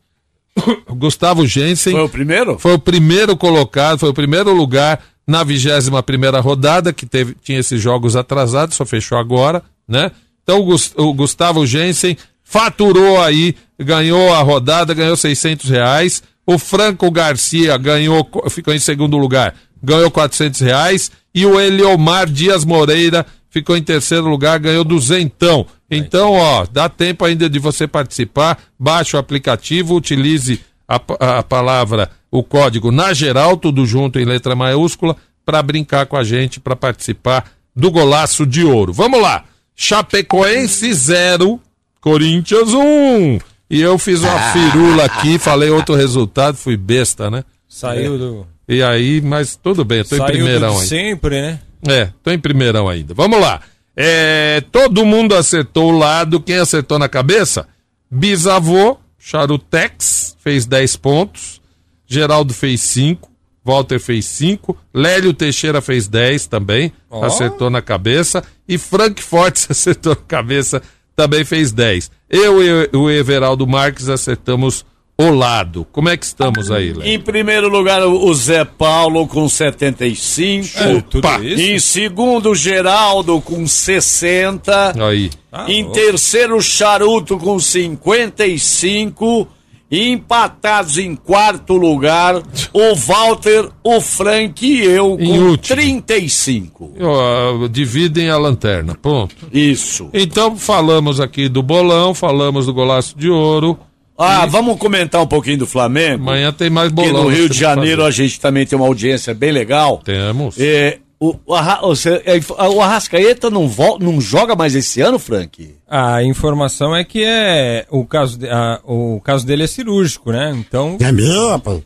O 0.89 0.95
Gustavo 0.95 1.47
Jensen 1.47 1.93
Foi 1.93 2.03
o 2.05 2.09
primeiro? 2.09 2.59
foi 2.59 2.73
o 2.75 2.79
primeiro 2.79 3.37
colocado, 3.37 3.99
foi 3.99 4.09
o 4.09 4.15
primeiro 4.15 4.53
lugar 4.55 5.01
na 5.27 5.45
21 5.45 6.01
primeira 6.03 6.41
rodada, 6.41 6.93
que 6.93 7.05
teve, 7.05 7.37
tinha 7.43 7.59
esses 7.59 7.81
jogos 7.81 8.17
atrasados, 8.17 8.77
só 8.77 8.87
fechou 8.87 9.19
agora, 9.19 9.63
né? 9.87 10.11
Então 10.43 10.61
o, 10.61 10.65
Gus- 10.65 10.93
o 10.97 11.13
Gustavo 11.13 11.67
Jensen 11.67 12.17
faturou 12.43 13.21
aí, 13.21 13.55
ganhou 13.79 14.33
a 14.33 14.41
rodada, 14.41 14.95
ganhou 14.95 15.17
600 15.17 15.69
reais. 15.69 16.23
O 16.47 16.59
Franco 16.59 17.11
Garcia 17.11 17.77
ganhou, 17.77 18.25
co- 18.25 18.49
ficou 18.49 18.73
em 18.73 18.79
segundo 18.79 19.19
lugar, 19.19 19.55
ganhou 19.83 20.11
400 20.11 20.61
reais. 20.61 21.11
E 21.35 21.45
o 21.45 21.61
Eliomar 21.61 22.31
Dias 22.31 22.65
Moreira 22.65 23.27
ficou 23.51 23.77
em 23.77 23.83
terceiro 23.83 24.27
lugar, 24.29 24.59
ganhou 24.61 24.85
duzentão. 24.85 25.67
Então, 25.91 26.33
ó, 26.33 26.67
dá 26.71 26.89
tempo 26.89 27.25
ainda 27.25 27.49
de 27.49 27.59
você 27.59 27.87
participar. 27.87 28.59
Baixe 28.79 29.17
o 29.17 29.19
aplicativo, 29.19 29.95
utilize 29.95 30.61
a, 30.89 31.01
a 31.39 31.43
palavra, 31.43 32.11
o 32.31 32.43
código 32.43 32.91
na 32.91 33.13
geral, 33.13 33.57
tudo 33.57 33.87
junto 33.87 34.19
em 34.19 34.25
letra 34.25 34.55
maiúscula, 34.55 35.17
para 35.45 35.63
brincar 35.63 36.07
com 36.07 36.17
a 36.17 36.25
gente, 36.25 36.59
para 36.59 36.75
participar 36.75 37.51
do 37.75 37.91
golaço 37.91 38.45
de 38.45 38.65
ouro. 38.65 38.93
Vamos 38.93 39.21
lá! 39.21 39.45
Chapecoense 39.77 40.93
0, 40.93 41.61
Corinthians 42.01 42.73
1. 42.73 42.79
Um. 42.79 43.39
E 43.69 43.81
eu 43.83 43.99
fiz 43.99 44.23
uma 44.23 44.53
firula 44.53 45.05
aqui, 45.05 45.39
falei 45.39 45.69
outro 45.71 45.95
resultado, 45.95 46.57
fui 46.57 46.77
besta, 46.77 47.31
né? 47.31 47.45
Saiu 47.69 48.17
do. 48.17 48.47
E 48.69 48.83
aí, 48.83 49.21
mas 49.21 49.57
tudo 49.57 49.85
bem, 49.85 49.99
eu 49.99 50.05
tô 50.05 50.15
em 50.15 50.19
Saiu 50.19 50.33
primeirão 50.33 50.73
do 50.73 50.75
ainda. 50.75 50.87
sempre, 50.87 51.43
né? 51.43 51.61
É, 51.87 52.09
tô 52.23 52.31
em 52.31 52.39
primeirão 52.39 52.89
ainda. 52.89 53.13
Vamos 53.13 53.41
lá. 53.41 53.61
É, 53.97 54.63
todo 54.71 55.07
mundo 55.07 55.35
acertou 55.35 55.93
o 55.93 55.99
lado. 55.99 56.41
Quem 56.41 56.57
acertou 56.59 56.99
na 56.99 57.09
cabeça? 57.09 57.67
Bisavô, 58.11 58.99
Charutex, 59.19 60.37
fez 60.39 60.67
10 60.67 60.97
pontos. 60.97 61.61
Geraldo 62.07 62.53
fez 62.53 62.81
5. 62.83 63.31
Walter 63.65 63.99
fez 63.99 64.27
5. 64.27 64.77
Lélio 64.95 65.33
Teixeira 65.33 65.81
fez 65.81 66.07
10 66.07 66.47
também. 66.47 66.93
Ó. 67.11 67.25
Acertou 67.25 67.71
na 67.71 67.83
cabeça. 67.83 68.45
E 68.69 68.79
Frank 68.79 69.23
Fortes 69.23 69.67
acertou 69.71 70.15
na 70.15 70.23
cabeça. 70.23 70.83
Também 71.17 71.45
fez 71.45 71.73
10. 71.73 72.11
Eu 72.29 72.63
e 72.63 72.97
o 72.97 73.11
Everaldo 73.11 73.67
Marques 73.67 74.09
acertamos 74.09 74.85
o 75.19 75.31
lado. 75.31 75.87
Como 75.91 76.09
é 76.09 76.17
que 76.17 76.27
estamos 76.27 76.71
aí, 76.71 76.93
Lélio? 76.93 77.05
Em 77.13 77.19
primeiro 77.19 77.69
lugar, 77.69 78.03
o 78.07 78.35
Zé 78.35 78.65
Paulo 78.65 79.27
com 79.27 79.49
75. 79.49 80.79
É, 80.79 81.01
tudo 81.01 81.29
isso? 81.43 81.63
Em 81.63 81.79
segundo, 81.79 82.55
Geraldo 82.55 83.41
com 83.41 83.67
60. 83.67 84.95
Aí. 85.07 85.31
Ah, 85.51 85.65
em 85.69 85.85
louco. 85.85 85.99
terceiro, 85.99 86.61
Charuto 86.61 87.39
com 87.39 87.59
55. 87.59 89.49
E 89.89 90.09
empatados 90.11 90.99
em 90.99 91.15
quarto 91.15 91.75
lugar, 91.75 92.43
o 92.73 92.95
Walter, 92.97 93.69
o 93.85 94.01
Frank 94.01 94.67
e 94.67 94.85
eu 94.85 95.17
Em 95.21 95.27
com 95.27 95.39
último. 95.51 95.77
35. 95.77 96.93
Ó, 97.01 97.69
dividem 97.69 98.29
a 98.29 98.37
lanterna. 98.37 98.97
Ponto. 99.01 99.37
Isso. 99.53 100.11
Então 100.13 100.57
falamos 100.57 101.21
aqui 101.21 101.49
do 101.49 101.63
bolão, 101.63 102.15
falamos 102.15 102.67
do 102.67 102.75
golaço 102.75 103.17
de 103.17 103.31
ouro. 103.31 103.79
Ah, 104.19 104.47
vamos 104.47 104.79
comentar 104.79 105.21
um 105.23 105.27
pouquinho 105.27 105.59
do 105.59 105.67
Flamengo. 105.67 106.23
Amanhã 106.23 106.53
tem 106.53 106.71
mais 106.71 106.89
que 106.89 106.95
bolão. 106.95 107.25
no 107.25 107.25
nós 107.25 107.35
Rio 107.39 107.49
de 107.49 107.55
que 107.55 107.61
Janeiro 107.61 108.03
fazer. 108.03 108.09
a 108.09 108.25
gente 108.25 108.41
também 108.41 108.67
tem 108.67 108.79
uma 108.79 108.87
audiência 108.87 109.35
bem 109.35 109.53
legal. 109.53 109.99
Temos. 109.99 110.59
É, 110.59 110.99
O, 111.19 111.35
o, 111.47 111.55
é, 111.57 112.69
o 112.69 112.81
Arrascaeta 112.83 113.49
não, 113.51 113.67
vol- 113.69 113.99
não 113.99 114.21
joga 114.21 114.55
mais 114.55 114.75
esse 114.75 115.01
ano, 115.01 115.19
Frank? 115.19 115.75
A 115.89 116.23
informação 116.23 116.95
é 116.95 117.05
que 117.05 117.25
é 117.25 117.87
o 117.91 118.05
caso, 118.05 118.39
de- 118.39 118.49
a- 118.49 118.81
o 118.85 119.19
caso 119.23 119.47
dele 119.47 119.65
é 119.65 119.67
cirúrgico, 119.67 120.31
né? 120.33 120.53
Então, 120.55 120.97
É 121.01 121.11
meu, 121.13 121.49
rapaz. 121.51 121.83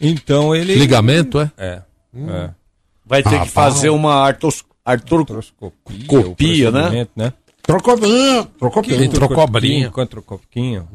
então 0.00 0.54
ele 0.54 0.74
Ligamento, 0.74 1.38
é? 1.40 1.50
é, 1.58 1.82
é. 2.16 2.50
Vai 3.04 3.22
ter 3.22 3.36
Ah, 3.36 3.40
que 3.40 3.48
fazer 3.50 3.90
uma 3.90 4.14
artos, 4.14 4.64
artur, 4.84 5.20
Artroscopia, 5.20 6.06
Copia, 6.06 6.70
né? 6.70 7.06
né? 7.14 7.32
Trocou 7.62 7.98
bem, 7.98 8.46
trocou 8.58 8.82
bem. 8.82 9.04
Entrou 9.04 9.28
cobrinha. 9.28 9.86
Encontrou 9.88 10.22
copinho. 10.22 10.88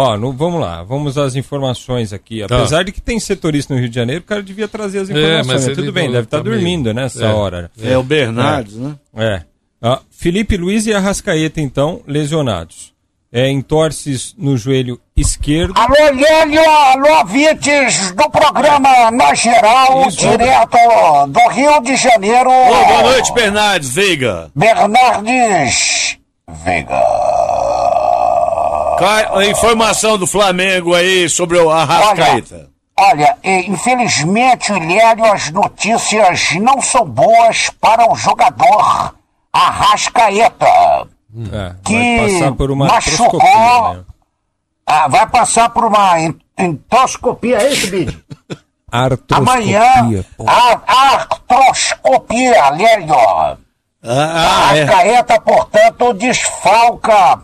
Ó, 0.00 0.16
no- 0.16 0.32
vamos 0.32 0.60
lá, 0.60 0.84
vamos 0.84 1.18
às 1.18 1.34
informações 1.34 2.12
aqui. 2.12 2.40
Apesar 2.40 2.84
de 2.84 2.92
que 2.92 3.00
tem 3.00 3.18
setorista 3.18 3.74
no 3.74 3.80
Rio 3.80 3.88
de 3.88 3.96
Janeiro, 3.96 4.22
o 4.22 4.24
cara 4.24 4.40
devia 4.40 4.68
trazer 4.68 5.00
as 5.00 5.10
É, 5.10 5.12
informações. 5.12 5.46
mas 5.48 5.66
né? 5.66 5.74
Tudo 5.74 5.92
bem, 5.92 6.06
deve 6.08 6.22
estar 6.24 6.36
tá 6.38 6.42
dormindo 6.44 6.94
nessa 6.94 7.24
É. 7.24 7.32
hora. 7.32 7.68
É, 7.82 7.98
o 7.98 8.02
Bernardes, 8.04 8.76
né? 8.76 8.94
É. 9.16 9.42
Ó, 9.82 9.98
Felipe 10.08 10.56
Luiz 10.56 10.86
e 10.86 10.94
Arrascaeta, 10.94 11.60
então, 11.60 12.00
lesionados. 12.06 12.92
É, 13.32 13.50
entorces 13.50 14.34
no 14.38 14.56
joelho 14.56 15.00
esquerdo. 15.16 15.74
Alô, 15.76 15.94
Lélio, 16.14 16.62
alô, 16.70 17.18
ouvintes 17.18 18.12
do 18.12 18.30
programa 18.30 19.10
Na 19.10 19.34
Geral, 19.34 20.06
Isso. 20.08 20.18
direto 20.18 20.78
do 21.28 21.48
Rio 21.50 21.80
de 21.80 21.96
Janeiro. 21.96 22.48
Ô, 22.48 22.84
boa 22.86 23.02
noite, 23.02 23.34
Bernardes, 23.34 23.90
Veiga. 23.90 24.48
Bernardes 24.54 26.16
Veiga. 26.64 27.02
Qual 28.98 29.38
a 29.38 29.46
informação 29.46 30.18
do 30.18 30.26
Flamengo 30.26 30.94
aí 30.94 31.28
sobre 31.28 31.58
o 31.58 31.70
Arrascaeta? 31.70 32.68
Olha, 33.00 33.36
eh, 33.44 33.60
infelizmente, 33.68 34.72
Lélio, 34.72 35.32
as 35.32 35.50
notícias 35.52 36.52
não 36.60 36.82
são 36.82 37.04
boas 37.04 37.70
para 37.80 38.10
o 38.10 38.16
jogador 38.16 39.14
Arrascaeta. 39.52 40.66
É, 41.52 41.74
Que 41.84 42.18
vai 42.18 42.32
passar 42.32 42.52
por 42.54 42.70
uma 42.70 42.86
machucou. 42.86 43.94
né? 43.94 44.00
Ah, 44.86 45.06
vai 45.08 45.26
passar 45.28 45.68
por 45.68 45.84
uma 45.84 46.18
en- 46.20 46.34
endoscopia, 46.58 47.58
é 47.58 47.70
isso, 47.72 47.90
Bid? 47.90 48.18
Artroscopia. 48.90 49.36
Amanhã, 49.36 50.24
a 50.46 51.12
artroscopia, 51.14 52.70
Lélio. 52.70 53.14
Ah, 53.14 53.58
ah, 54.02 54.76
é. 54.76 54.82
Arrascaeta, 54.84 55.40
portanto, 55.40 56.12
desfalca 56.14 57.42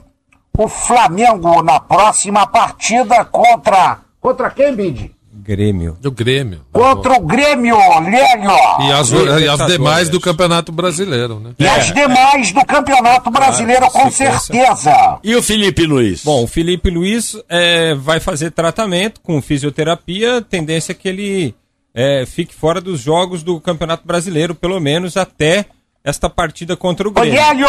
o 0.57 0.69
Flamengo 0.69 1.63
na 1.63 1.81
próxima 1.81 2.47
partida 2.47 3.25
contra. 3.25 3.99
Contra 4.21 4.51
quem, 4.51 4.75
Bid? 4.75 5.15
Grêmio. 5.45 5.99
Do 6.01 6.11
Grêmio. 6.11 6.61
Contra 6.73 7.15
o 7.15 7.21
Grêmio, 7.21 7.77
Lélio. 7.77 8.51
E 8.81 8.93
as, 8.93 9.11
e 9.11 9.49
as 9.49 9.67
demais 9.67 10.09
do 10.09 10.19
Campeonato 10.19 10.73
Brasileiro, 10.73 11.39
né? 11.41 11.51
E 11.59 11.67
as 11.67 11.93
demais 11.93 12.53
do 12.53 12.65
Campeonato 12.65 13.31
Brasileiro, 13.31 13.91
com 13.91 14.11
sequência. 14.11 14.41
certeza. 14.41 15.19
E 15.23 15.35
o 15.35 15.43
Felipe 15.43 15.85
Luiz? 15.85 16.25
Bom, 16.25 16.45
o 16.45 16.47
Felipe 16.47 16.89
Luiz 16.89 17.37
é, 17.49 17.95
vai 17.95 18.21
fazer 18.21 18.53
tratamento 18.53 19.21
com 19.21 19.43
fisioterapia, 19.43 20.41
tendência 20.41 20.93
é 20.93 20.95
que 20.95 21.09
ele 21.09 21.55
é, 21.93 22.25
fique 22.25 22.55
fora 22.55 22.81
dos 22.81 23.01
jogos 23.01 23.43
do 23.43 23.61
Campeonato 23.61 24.07
Brasileiro, 24.07 24.55
pelo 24.55 24.81
menos 24.81 25.17
até 25.17 25.67
esta 26.05 26.29
partida 26.29 26.77
contra 26.77 27.09
o 27.09 27.11
Ô, 27.11 27.15
Grêmio. 27.15 27.35
Lélio. 27.41 27.69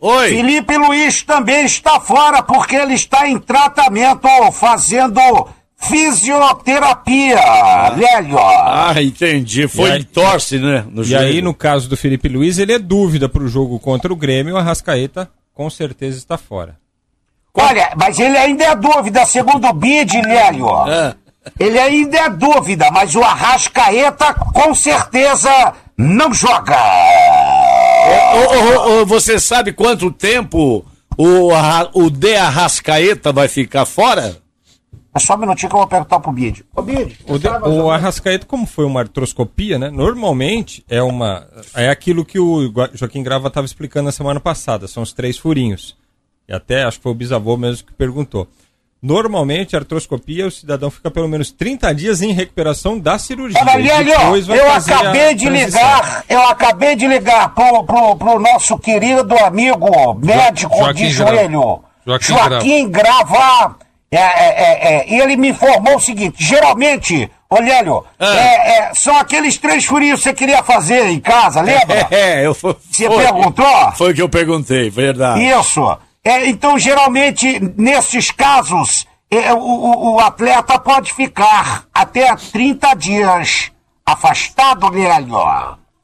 Oi. 0.00 0.28
Felipe 0.30 0.76
Luiz 0.76 1.22
também 1.22 1.64
está 1.64 2.00
fora 2.00 2.42
porque 2.42 2.74
ele 2.74 2.94
está 2.94 3.28
em 3.28 3.38
tratamento, 3.38 4.28
fazendo 4.52 5.20
fisioterapia, 5.78 7.38
Lélio. 7.96 8.38
Ah, 8.38 8.94
entendi. 9.00 9.68
Foi 9.68 9.92
aí- 9.92 10.04
torce, 10.04 10.58
né? 10.58 10.84
No 10.90 11.04
E 11.04 11.14
aí, 11.14 11.40
no 11.40 11.54
caso 11.54 11.88
do 11.88 11.96
Felipe 11.96 12.28
Luiz, 12.28 12.58
ele 12.58 12.72
é 12.72 12.78
dúvida 12.78 13.28
para 13.28 13.42
o 13.42 13.48
jogo 13.48 13.78
contra 13.78 14.12
o 14.12 14.16
Grêmio, 14.16 14.54
o 14.54 14.58
Arrascaeta 14.58 15.28
com 15.54 15.70
certeza 15.70 16.18
está 16.18 16.36
fora. 16.36 16.76
Olha, 17.54 17.92
mas 17.96 18.18
ele 18.18 18.36
ainda 18.36 18.64
é 18.64 18.76
dúvida, 18.76 19.24
segundo 19.24 19.66
o 19.68 19.72
Bid, 19.72 20.20
Lélio. 20.20 20.68
Ah. 20.74 21.14
Ele 21.58 21.78
ainda 21.78 22.18
é 22.18 22.28
dúvida, 22.30 22.90
mas 22.90 23.14
o 23.14 23.22
Arrascaeta 23.22 24.34
com 24.34 24.74
certeza 24.74 25.72
não 25.96 26.34
joga. 26.34 26.76
Ô, 27.66 28.38
ô, 28.98 29.00
ô, 29.02 29.06
você 29.06 29.38
sabe 29.38 29.72
quanto 29.72 30.10
tempo 30.10 30.84
o, 31.16 31.48
o 31.94 32.10
De 32.10 32.34
Arrascaeta 32.36 33.32
vai 33.32 33.48
ficar 33.48 33.84
fora? 33.86 34.36
É 35.14 35.18
só 35.18 35.34
um 35.34 35.38
minutinho 35.38 35.70
que 35.70 35.74
eu 35.76 35.80
vou 35.80 35.88
perguntar 35.88 36.20
pro 36.20 36.30
Bid. 36.30 36.62
Ô, 36.74 36.82
Bid, 36.82 37.18
O, 37.26 37.38
de- 37.38 37.48
o 37.48 37.90
Arrascaeta, 37.90 38.44
como 38.44 38.66
foi 38.66 38.84
uma 38.84 39.00
artroscopia, 39.00 39.78
né? 39.78 39.88
Normalmente 39.90 40.84
é 40.88 41.02
uma. 41.02 41.46
É 41.74 41.88
aquilo 41.88 42.24
que 42.24 42.38
o 42.38 42.70
Joaquim 42.92 43.22
Grava 43.22 43.48
estava 43.48 43.64
explicando 43.64 44.04
na 44.06 44.12
semana 44.12 44.38
passada, 44.40 44.86
são 44.86 45.02
os 45.02 45.12
três 45.14 45.38
furinhos. 45.38 45.96
E 46.46 46.52
até 46.52 46.84
acho 46.84 46.98
que 46.98 47.02
foi 47.02 47.12
o 47.12 47.14
bisavô 47.16 47.56
mesmo 47.56 47.86
que 47.86 47.94
perguntou. 47.94 48.46
Normalmente, 49.06 49.76
a 49.76 49.78
artroscopia, 49.78 50.48
o 50.48 50.50
cidadão 50.50 50.90
fica 50.90 51.08
pelo 51.12 51.28
menos 51.28 51.52
30 51.52 51.94
dias 51.94 52.22
em 52.22 52.32
recuperação 52.32 52.98
da 52.98 53.16
cirurgia. 53.20 53.60
Olha, 53.62 53.76
Lélio, 53.76 54.18
depois 54.18 54.46
vai 54.48 54.58
eu 54.58 54.72
acabei 54.72 55.34
de 55.36 55.48
ligar, 55.48 56.24
eu 56.28 56.42
acabei 56.42 56.96
de 56.96 57.06
ligar 57.06 57.54
pro, 57.54 57.84
pro, 57.84 58.16
pro 58.16 58.40
nosso 58.40 58.76
querido 58.76 59.32
amigo 59.44 60.14
médico 60.14 60.76
Joaquim 60.76 61.06
de 61.06 61.14
Grava. 61.14 61.36
joelho, 61.36 61.80
Joaquim 62.04 62.26
Joaquim 62.26 62.90
Grava. 62.90 63.76
É, 64.10 64.16
é, 64.18 64.22
é, 64.22 64.94
é, 64.98 65.08
e 65.08 65.20
ele 65.20 65.36
me 65.36 65.50
informou 65.50 65.96
o 65.96 66.00
seguinte: 66.00 66.36
geralmente, 66.38 67.30
Lélio, 67.48 68.04
Ah. 68.18 68.36
é, 68.36 68.78
é, 68.78 68.94
são 68.94 69.16
aqueles 69.16 69.56
três 69.56 69.84
furinhos 69.84 70.18
que 70.20 70.24
você 70.24 70.34
queria 70.34 70.64
fazer 70.64 71.06
em 71.06 71.20
casa, 71.20 71.60
lembra? 71.60 72.06
É, 72.10 72.44
eu 72.44 72.54
fui. 72.54 72.74
Você 72.90 73.06
foi- 73.06 73.22
perguntou? 73.22 73.92
Foi 73.96 74.10
o 74.10 74.14
que 74.14 74.22
eu 74.22 74.28
perguntei, 74.28 74.90
verdade. 74.90 75.44
Isso. 75.44 75.96
É, 76.28 76.48
então, 76.48 76.76
geralmente, 76.76 77.60
nesses 77.78 78.32
casos, 78.32 79.06
é, 79.30 79.52
o, 79.54 79.58
o- 79.58 80.14
o 80.14 80.18
atleta 80.20 80.76
pode 80.76 81.12
ficar 81.14 81.84
até 81.94 82.34
30 82.34 82.94
dias 82.94 83.70
afastado, 84.04 84.88
Lélio. 84.90 85.38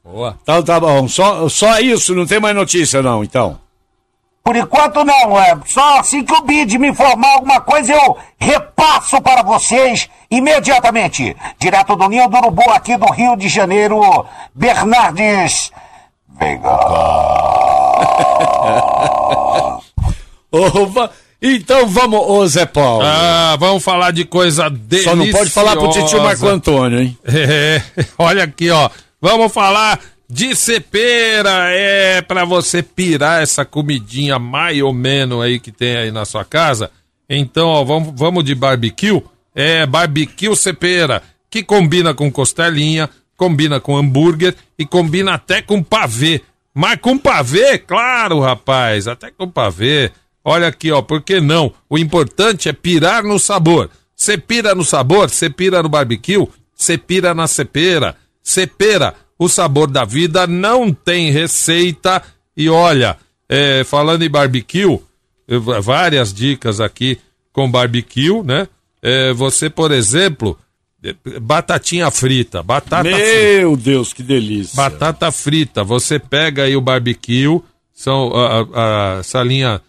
Boa. 0.01 0.37
Então 0.41 0.63
tá 0.63 0.79
bom, 0.79 1.09
só, 1.09 1.49
só 1.49 1.77
isso, 1.79 2.15
não 2.15 2.25
tem 2.25 2.39
mais 2.39 2.55
notícia 2.55 3.01
não, 3.01 3.21
então. 3.21 3.59
Por 4.45 4.55
enquanto 4.55 5.03
não, 5.03 5.37
é 5.37 5.57
só 5.65 5.99
assim 5.99 6.23
que 6.23 6.33
o 6.33 6.41
BID 6.41 6.77
me 6.77 6.87
informar 6.89 7.33
alguma 7.33 7.59
coisa 7.59 7.93
eu 7.93 8.17
repasso 8.37 9.21
para 9.21 9.43
vocês 9.43 10.09
imediatamente. 10.31 11.35
Direto 11.59 11.97
do 11.97 12.07
Ninho 12.07 12.29
do 12.29 12.37
Urubu 12.37 12.69
aqui 12.71 12.95
do 12.97 13.11
Rio 13.11 13.35
de 13.35 13.49
Janeiro, 13.49 14.25
Bernardes 14.55 15.69
Veiga. 16.29 16.69
Va- 20.91 21.09
então 21.41 21.87
vamos, 21.87 22.19
ô 22.21 22.47
Zé 22.47 22.65
Paulo. 22.65 23.03
Ah, 23.05 23.57
vamos 23.59 23.83
falar 23.83 24.11
de 24.11 24.23
coisa 24.23 24.69
deliciosa. 24.69 25.09
Só 25.17 25.25
não 25.25 25.31
pode 25.31 25.49
falar 25.49 25.75
pro 25.75 25.89
tio 25.91 26.21
Marco 26.23 26.47
Antônio, 26.47 27.01
hein? 27.01 27.17
É, 27.25 27.81
olha 28.17 28.43
aqui, 28.43 28.69
ó. 28.69 28.89
Vamos 29.21 29.51
falar 29.51 29.99
de 30.29 30.55
cepera. 30.55 31.65
É 31.69 32.21
pra 32.21 32.45
você 32.45 32.81
pirar 32.81 33.41
essa 33.43 33.65
comidinha 33.65 34.39
mais 34.39 34.81
ou 34.81 34.93
menos 34.93 35.41
aí 35.43 35.59
que 35.59 35.71
tem 35.71 35.97
aí 35.97 36.11
na 36.11 36.23
sua 36.23 36.45
casa. 36.45 36.89
Então, 37.29 37.67
ó, 37.67 37.83
vamos, 37.83 38.13
vamos 38.15 38.43
de 38.43 38.55
barbecue. 38.55 39.21
É 39.55 39.85
barbecue 39.85 40.55
cepera, 40.55 41.21
que 41.49 41.61
combina 41.61 42.13
com 42.13 42.31
costelinha, 42.31 43.09
combina 43.37 43.79
com 43.79 43.95
hambúrguer 43.97 44.55
e 44.79 44.85
combina 44.85 45.33
até 45.33 45.61
com 45.61 45.83
pavê. 45.83 46.41
Mas 46.73 46.97
com 47.01 47.17
pavê, 47.17 47.77
claro, 47.77 48.39
rapaz, 48.39 49.07
até 49.07 49.29
com 49.29 49.47
pavê. 49.47 50.09
Olha 50.43 50.67
aqui, 50.67 50.91
ó, 50.91 51.01
por 51.01 51.21
que 51.21 51.39
não? 51.39 51.73
O 51.89 51.97
importante 51.97 52.67
é 52.67 52.73
pirar 52.73 53.23
no 53.23 53.39
sabor. 53.39 53.89
Você 54.15 54.37
pira 54.37 54.75
no 54.75 54.83
sabor, 54.83 55.29
você 55.29 55.49
pira 55.49 55.81
no 55.81 55.89
barbecue, 55.89 56.47
você 56.75 56.97
pira 56.97 57.33
na 57.33 57.47
cepera. 57.47 58.15
Cepera, 58.41 59.15
o 59.39 59.47
sabor 59.47 59.89
da 59.89 60.03
vida 60.03 60.45
não 60.45 60.93
tem 60.93 61.31
receita. 61.31 62.21
E 62.55 62.69
olha, 62.69 63.17
é, 63.47 63.83
falando 63.83 64.23
em 64.23 64.29
barbecue, 64.29 64.99
várias 65.81 66.33
dicas 66.33 66.81
aqui 66.81 67.17
com 67.51 67.69
barbecue, 67.69 68.43
né? 68.43 68.67
É, 69.01 69.33
você, 69.33 69.69
por 69.69 69.91
exemplo, 69.91 70.57
é, 71.03 71.15
batatinha 71.39 72.09
frita, 72.09 72.63
batata 72.63 73.03
frita. 73.09 73.17
Meu 73.59 73.75
Deus, 73.75 74.13
que 74.13 74.23
delícia. 74.23 74.75
Batata 74.75 75.31
frita, 75.31 75.83
você 75.83 76.17
pega 76.17 76.63
aí 76.63 76.75
o 76.75 76.81
barbecue, 76.81 77.61
são 77.93 78.31
a, 78.33 78.61
a, 78.61 79.19
a 79.19 79.23
salinha 79.23 79.81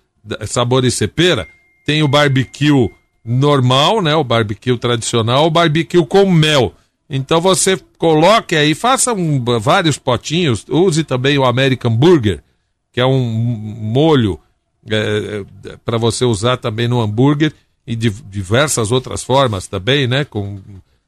sabor 0.46 0.84
e 0.84 0.90
cepera, 0.90 1.48
tem 1.84 2.02
o 2.02 2.08
barbecue 2.08 2.90
normal, 3.24 4.02
né, 4.02 4.14
o 4.14 4.24
barbecue 4.24 4.76
tradicional, 4.76 5.46
o 5.46 5.50
barbecue 5.50 6.04
com 6.06 6.30
mel. 6.30 6.74
Então 7.08 7.40
você 7.40 7.78
coloque 7.98 8.56
aí, 8.56 8.74
faça 8.74 9.12
um, 9.12 9.42
vários 9.60 9.98
potinhos, 9.98 10.64
use 10.68 11.04
também 11.04 11.38
o 11.38 11.44
American 11.44 11.94
Burger, 11.94 12.42
que 12.92 13.00
é 13.00 13.06
um 13.06 13.20
molho 13.20 14.38
para 15.84 15.96
você 15.96 16.24
usar 16.24 16.58
também 16.58 16.86
no 16.86 17.00
hambúrguer 17.00 17.52
e 17.86 17.96
de 17.96 18.10
diversas 18.10 18.92
outras 18.92 19.22
formas 19.22 19.66
também, 19.66 20.06
né, 20.06 20.24
com 20.24 20.60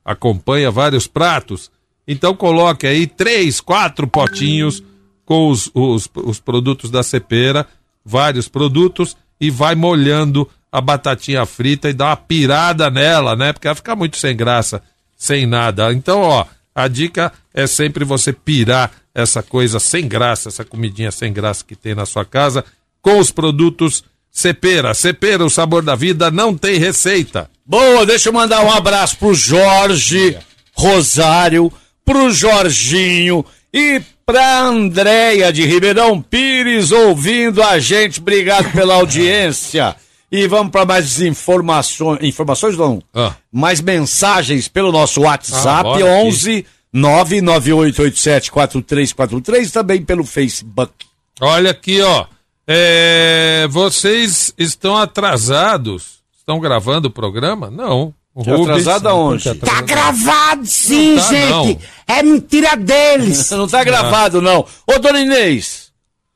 acompanha 0.04 0.70
vários 0.70 1.06
pratos. 1.06 1.70
Então 2.06 2.34
coloque 2.34 2.86
aí 2.86 3.06
três, 3.06 3.60
quatro 3.60 4.06
potinhos 4.06 4.82
com 5.24 5.50
os, 5.50 5.70
os, 5.74 6.08
os 6.14 6.38
produtos 6.38 6.90
da 6.90 7.02
cepera, 7.02 7.66
vários 8.06 8.48
produtos, 8.48 9.16
e 9.40 9.50
vai 9.50 9.74
molhando 9.74 10.48
a 10.70 10.80
batatinha 10.80 11.44
frita 11.44 11.90
e 11.90 11.92
dá 11.92 12.06
uma 12.06 12.16
pirada 12.16 12.88
nela, 12.90 13.34
né? 13.34 13.52
Porque 13.52 13.66
ela 13.66 13.74
fica 13.74 13.96
muito 13.96 14.16
sem 14.16 14.36
graça, 14.36 14.80
sem 15.16 15.44
nada. 15.44 15.92
Então, 15.92 16.20
ó, 16.20 16.46
a 16.74 16.88
dica 16.88 17.32
é 17.52 17.66
sempre 17.66 18.04
você 18.04 18.32
pirar 18.32 18.92
essa 19.14 19.42
coisa 19.42 19.80
sem 19.80 20.06
graça, 20.06 20.48
essa 20.48 20.64
comidinha 20.64 21.10
sem 21.10 21.32
graça 21.32 21.64
que 21.66 21.74
tem 21.74 21.94
na 21.94 22.06
sua 22.06 22.24
casa, 22.24 22.64
com 23.02 23.18
os 23.18 23.30
produtos 23.30 24.04
Cepera. 24.30 24.92
Cepera, 24.92 25.42
o 25.42 25.48
sabor 25.48 25.82
da 25.82 25.94
vida, 25.94 26.30
não 26.30 26.54
tem 26.54 26.78
receita. 26.78 27.50
Boa, 27.64 28.04
deixa 28.04 28.28
eu 28.28 28.34
mandar 28.34 28.62
um 28.62 28.70
abraço 28.70 29.16
pro 29.16 29.34
Jorge 29.34 30.36
Rosário, 30.74 31.72
pro 32.04 32.30
Jorginho 32.30 33.42
e 33.72 34.02
pra 34.26 34.62
Andréia 34.62 35.52
de 35.52 35.64
Ribeirão 35.64 36.20
Pires 36.20 36.90
ouvindo 36.90 37.62
a 37.62 37.78
gente. 37.78 38.18
Obrigado 38.20 38.72
pela 38.72 38.94
audiência. 38.96 39.94
E 40.30 40.46
vamos 40.48 40.72
para 40.72 40.84
mais 40.84 41.20
informações. 41.20 42.18
Informações 42.22 42.76
não? 42.76 43.00
Ah. 43.14 43.32
Mais 43.52 43.80
mensagens 43.80 44.66
pelo 44.66 44.90
nosso 44.90 45.22
Ah, 45.22 45.26
WhatsApp, 45.28 45.84
bora 45.84 46.04
11 46.04 46.66
998874343, 46.92 49.70
também 49.70 50.02
pelo 50.02 50.24
Facebook. 50.24 50.92
Olha 51.40 51.70
aqui, 51.70 52.00
ó. 52.00 52.26
É, 52.66 53.68
vocês 53.70 54.52
estão 54.58 54.96
atrasados? 54.96 56.16
Estão 56.36 56.58
gravando 56.58 57.06
o 57.08 57.10
programa? 57.10 57.70
Não. 57.70 58.12
Rubens- 58.42 58.68
Atrasado 58.86 59.08
aonde? 59.08 59.54
Tá 59.54 59.80
gravado 59.80 60.66
sim, 60.66 61.14
Não 61.14 61.22
tá, 61.22 61.30
gente. 61.30 61.50
não. 61.50 61.78
É 62.06 62.22
mentira 62.22 62.76
deles. 62.76 63.50
Não 63.56 63.66
tá 63.66 63.82
gravado, 63.82 64.40
não. 64.42 64.64
Ô, 64.86 64.98
dona 64.98 65.20
Inês, 65.20 65.90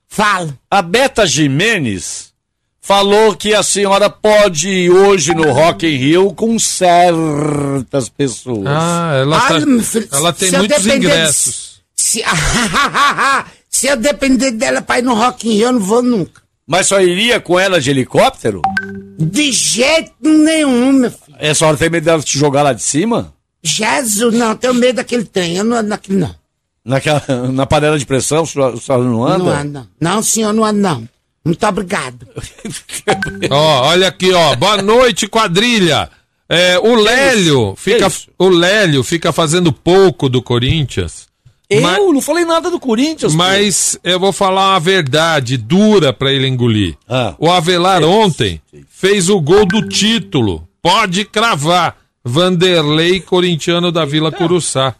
Fala. 0.08 0.52
a 0.70 0.80
Beta 0.82 1.26
Jimenez 1.26 2.30
falou 2.80 3.36
que 3.36 3.54
a 3.54 3.62
senhora 3.62 4.08
pode 4.10 4.68
ir 4.68 4.90
hoje 4.90 5.32
no 5.34 5.52
Rock 5.52 5.86
in 5.86 5.96
Rio 5.96 6.32
com 6.34 6.58
certas 6.58 8.08
pessoas. 8.08 8.66
Ah, 8.66 9.12
ela, 9.20 9.40
tá- 9.40 9.56
ela 10.16 10.32
tem 10.32 10.50
muitos 10.52 10.86
ingressos. 10.86 11.82
de- 11.96 12.02
Se, 12.02 12.24
se 13.68 13.86
eu 13.86 13.96
depender 13.96 14.50
dela 14.52 14.80
pra 14.82 14.98
ir 14.98 15.02
no 15.02 15.14
Rock 15.14 15.48
in 15.48 15.52
Rio, 15.56 15.66
eu 15.68 15.72
não 15.72 15.80
vou 15.80 16.02
nunca. 16.02 16.39
Mas 16.70 16.86
só 16.86 17.00
iria 17.00 17.40
com 17.40 17.58
ela 17.58 17.80
de 17.80 17.90
helicóptero? 17.90 18.62
De 19.18 19.50
jeito 19.50 20.12
nenhum, 20.22 20.92
meu 20.92 21.10
filho. 21.10 21.36
É, 21.36 21.50
a 21.50 21.54
senhora 21.54 21.76
tem 21.76 21.90
medo 21.90 22.04
dela 22.04 22.22
te 22.22 22.38
jogar 22.38 22.62
lá 22.62 22.72
de 22.72 22.80
cima? 22.80 23.34
Jesus, 23.60 24.32
não, 24.32 24.54
tenho 24.54 24.72
medo 24.72 24.96
daquele 24.96 25.24
trem. 25.24 25.56
Eu 25.56 25.64
não 25.64 25.78
ando 25.78 25.88
naquele, 25.88 26.18
não. 26.18 26.32
Naquela, 26.84 27.20
na 27.52 27.66
panela 27.66 27.98
de 27.98 28.06
pressão, 28.06 28.44
a 28.44 28.46
senhora, 28.46 28.76
a 28.76 28.80
senhora 28.80 29.02
não 29.02 29.24
anda? 29.26 29.38
Não 29.38 29.50
ando. 29.50 29.88
Não, 30.00 30.22
senhor, 30.22 30.52
não 30.52 30.64
ando, 30.64 30.78
não. 30.78 31.08
Muito 31.44 31.66
obrigado. 31.66 32.28
Ó, 33.50 33.88
olha 33.88 34.06
aqui, 34.06 34.32
ó. 34.32 34.54
Boa 34.54 34.80
noite, 34.80 35.26
quadrilha. 35.26 36.08
É, 36.48 36.78
o 36.78 36.94
Lélio 36.94 37.74
Que 37.74 37.80
fica, 37.80 38.12
o 38.38 38.48
Lélio 38.48 39.02
fica 39.02 39.32
fazendo 39.32 39.72
pouco 39.72 40.28
do 40.28 40.40
Corinthians. 40.40 41.26
Eu 41.70 41.80
Mas- 41.82 41.98
não 41.98 42.20
falei 42.20 42.44
nada 42.44 42.68
do 42.68 42.80
Corinthians. 42.80 43.32
pô. 43.32 43.38
Mas 43.38 43.96
eu 44.02 44.18
vou 44.18 44.32
falar 44.32 44.72
uma 44.72 44.80
verdade 44.80 45.56
dura 45.56 46.12
pra 46.12 46.32
ele 46.32 46.48
engolir. 46.48 46.96
Ah. 47.08 47.34
O 47.38 47.48
Avelar 47.50 48.02
ontem 48.02 48.60
fez 48.90 49.28
o 49.28 49.40
gol 49.40 49.64
do 49.64 49.88
título. 49.88 50.66
Pode 50.82 51.24
cravar. 51.24 51.96
Vanderlei, 52.24 53.20
corintiano 53.20 53.90
da 53.92 54.04
Vila 54.04 54.30
Curuçá. 54.30 54.94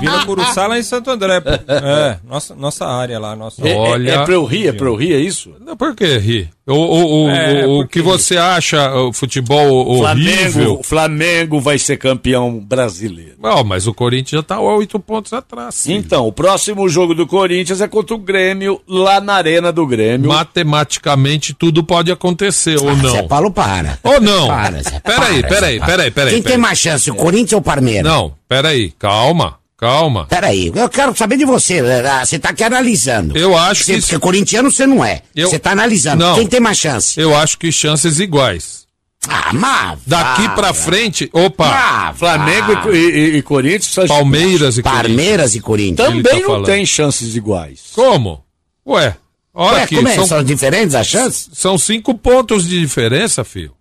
Vila 0.00 0.24
Curuçá 0.24 0.66
lá 0.66 0.78
em 0.78 0.82
Santo 0.82 1.10
André. 1.10 1.42
É, 1.68 2.16
nossa, 2.28 2.54
nossa 2.54 2.86
área 2.86 3.18
lá, 3.18 3.36
nossa. 3.36 3.66
É, 3.66 3.72
é- 3.72 3.76
Olha- 3.76 4.10
é 4.12 4.24
pra 4.24 4.34
eu 4.34 4.44
rir, 4.44 4.68
é 4.68 4.72
pra 4.72 4.86
eu 4.88 4.94
rir, 4.96 5.12
é 5.12 5.18
isso? 5.20 5.52
Não, 5.64 5.76
Por 5.76 5.94
que 5.94 6.18
rir? 6.18 6.50
O, 6.66 6.72
o, 6.74 7.24
o, 7.26 7.30
É, 7.30 7.66
o- 7.66 7.86
que 7.86 8.00
você 8.00 8.36
acha 8.36 8.94
o 8.94 9.12
futebol 9.12 9.88
horrível? 9.88 10.52
Flamengo, 10.52 10.82
Flamengo 10.84 11.60
vai 11.60 11.78
ser 11.78 11.96
campeão 11.96 12.58
brasileiro. 12.60 13.32
Não, 13.42 13.64
mas 13.64 13.86
o 13.86 13.94
Corinthians 13.94 14.40
já 14.40 14.42
tá 14.42 14.60
oito 14.60 14.98
pontos 15.00 15.32
atrás. 15.32 15.74
sim. 15.74 15.94
Então, 15.94 16.26
o 16.26 16.32
próximo 16.32 16.88
jogo 16.88 17.14
do 17.14 17.26
Corinthians 17.26 17.80
é 17.80 17.88
contra 17.88 18.14
o 18.14 18.18
Grêmio, 18.18 18.80
lá 18.86 19.20
na 19.20 19.34
Arena 19.34 19.72
do 19.72 19.86
Grêmio. 19.86 20.28
Matematicamente 20.28 21.54
tudo 21.54 21.82
pode 21.84 22.10
acontecer, 22.12 22.76
ou 22.78 22.94
Zé 22.94 23.02
não? 23.02 23.28
Paulo, 23.28 23.50
para. 23.50 23.98
Ou 24.02 24.20
não? 24.20 24.46
Para, 24.48 24.82
Zé, 24.82 25.00
Peraí, 25.00 25.40
para, 25.40 25.48
peraí, 25.48 25.78
Zé, 25.78 25.86
peraí, 25.86 26.10
peraí. 26.10 26.32
Quem 26.34 26.42
tem 26.42 26.52
peraí. 26.52 26.58
mais 26.58 26.78
chance, 26.78 27.10
o 27.10 27.14
Corinthians 27.14 27.52
ou 27.54 27.58
o 27.58 27.62
Palmeiras? 27.62 28.04
Não, 28.10 28.32
peraí, 28.48 28.92
calma, 28.98 29.54
calma. 29.80 30.26
Peraí, 30.26 30.70
eu 30.74 30.88
quero 30.88 31.16
saber 31.16 31.36
de 31.38 31.44
você. 31.44 31.78
eh, 31.78 32.24
Você 32.24 32.38
tá 32.38 32.50
aqui 32.50 32.62
analisando. 32.62 33.36
Eu 33.36 33.56
acho 33.56 33.82
Você, 33.84 33.94
que. 33.94 34.00
porque 34.02 34.18
corintiano 34.18 34.70
você 34.70 34.86
não 34.86 35.04
é. 35.04 35.22
Eu- 35.34 35.48
Você 35.50 35.58
tá 35.58 35.72
analisando. 35.72 36.22
Não. 36.24 36.34
Quem 36.36 36.46
tem 36.46 36.60
mais 36.60 36.78
chance? 36.78 37.18
Eu 37.18 37.34
acho 37.34 37.58
que 37.58 37.72
chances 37.72 38.20
iguais. 38.20 38.80
Ah, 39.28 39.52
mas. 39.52 39.98
Daqui 40.06 40.48
pra 40.50 40.72
frente, 40.72 41.28
opa, 41.32 41.66
Ah, 41.66 42.14
Flamengo 42.16 42.90
e, 42.90 42.96
e- 42.96 43.36
e 43.36 43.42
Corinthians 43.42 44.08
Palmeiras 44.08 44.78
e 44.78 44.82
Corinthians. 44.82 45.06
Palmeiras 45.06 45.54
e 45.54 45.60
Corinthians. 45.60 46.08
também 46.08 46.22
tá 46.22 46.34
não 46.36 46.42
falando. 46.46 46.64
tem 46.66 46.86
chances 46.86 47.34
iguais. 47.36 47.80
Como? 47.94 48.42
Ué, 48.86 49.14
olha 49.52 49.76
Ué, 49.76 49.82
aqui, 49.82 49.96
como 49.96 50.08
é? 50.08 50.14
são, 50.14 50.26
São 50.26 50.42
diferentes 50.44 50.94
as 50.94 51.06
chances? 51.06 51.50
são 51.52 51.76
cinco 51.76 52.14
pontos 52.14 52.66
de 52.66 52.80
diferença, 52.80 53.44
filho. 53.44 53.74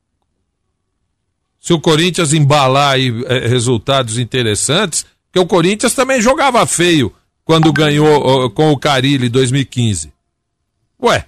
Se 1.62 1.74
o 1.74 1.80
Corinthians 1.80 2.34
embalar 2.34 2.96
aí 2.96 3.14
eh, 3.28 3.48
resultados 3.48 4.18
interessantes, 4.18 5.06
porque 5.30 5.40
o 5.40 5.46
Corinthians 5.46 5.94
também 5.94 6.22
jogava 6.22 6.66
feio 6.66 7.14
quando 7.46 7.72
ganhou 7.72 8.50
com 8.52 8.72
o 8.72 8.78
Carilli 8.78 9.28
em 9.28 9.30
2015. 9.30 10.12
Ué, 11.02 11.26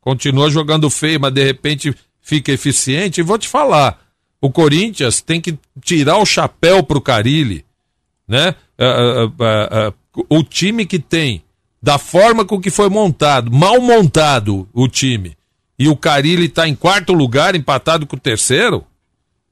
continua 0.00 0.50
jogando 0.50 0.90
feio, 0.90 1.20
mas 1.20 1.32
de 1.32 1.44
repente 1.44 1.94
fica 2.20 2.52
eficiente. 2.52 3.20
E 3.20 3.24
vou 3.24 3.38
te 3.38 3.48
falar, 3.48 4.00
o 4.40 4.50
Corinthians 4.50 5.20
tem 5.20 5.40
que 5.40 5.58
tirar 5.80 6.18
o 6.18 6.26
chapéu 6.26 6.82
pro 6.82 7.00
Carilli, 7.00 7.64
né? 8.26 8.54
Ah, 8.78 9.30
ah, 9.38 9.68
ah, 9.70 9.92
o 10.28 10.42
time 10.42 10.86
que 10.86 10.98
tem, 10.98 11.42
da 11.82 11.98
forma 11.98 12.44
com 12.44 12.60
que 12.60 12.70
foi 12.70 12.88
montado, 12.88 13.50
mal 13.50 13.80
montado 13.80 14.68
o 14.72 14.88
time, 14.88 15.36
e 15.78 15.88
o 15.88 15.96
Carilli 15.96 16.48
tá 16.48 16.68
em 16.68 16.74
quarto 16.74 17.12
lugar, 17.12 17.54
empatado 17.54 18.06
com 18.06 18.16
o 18.16 18.20
terceiro, 18.20 18.84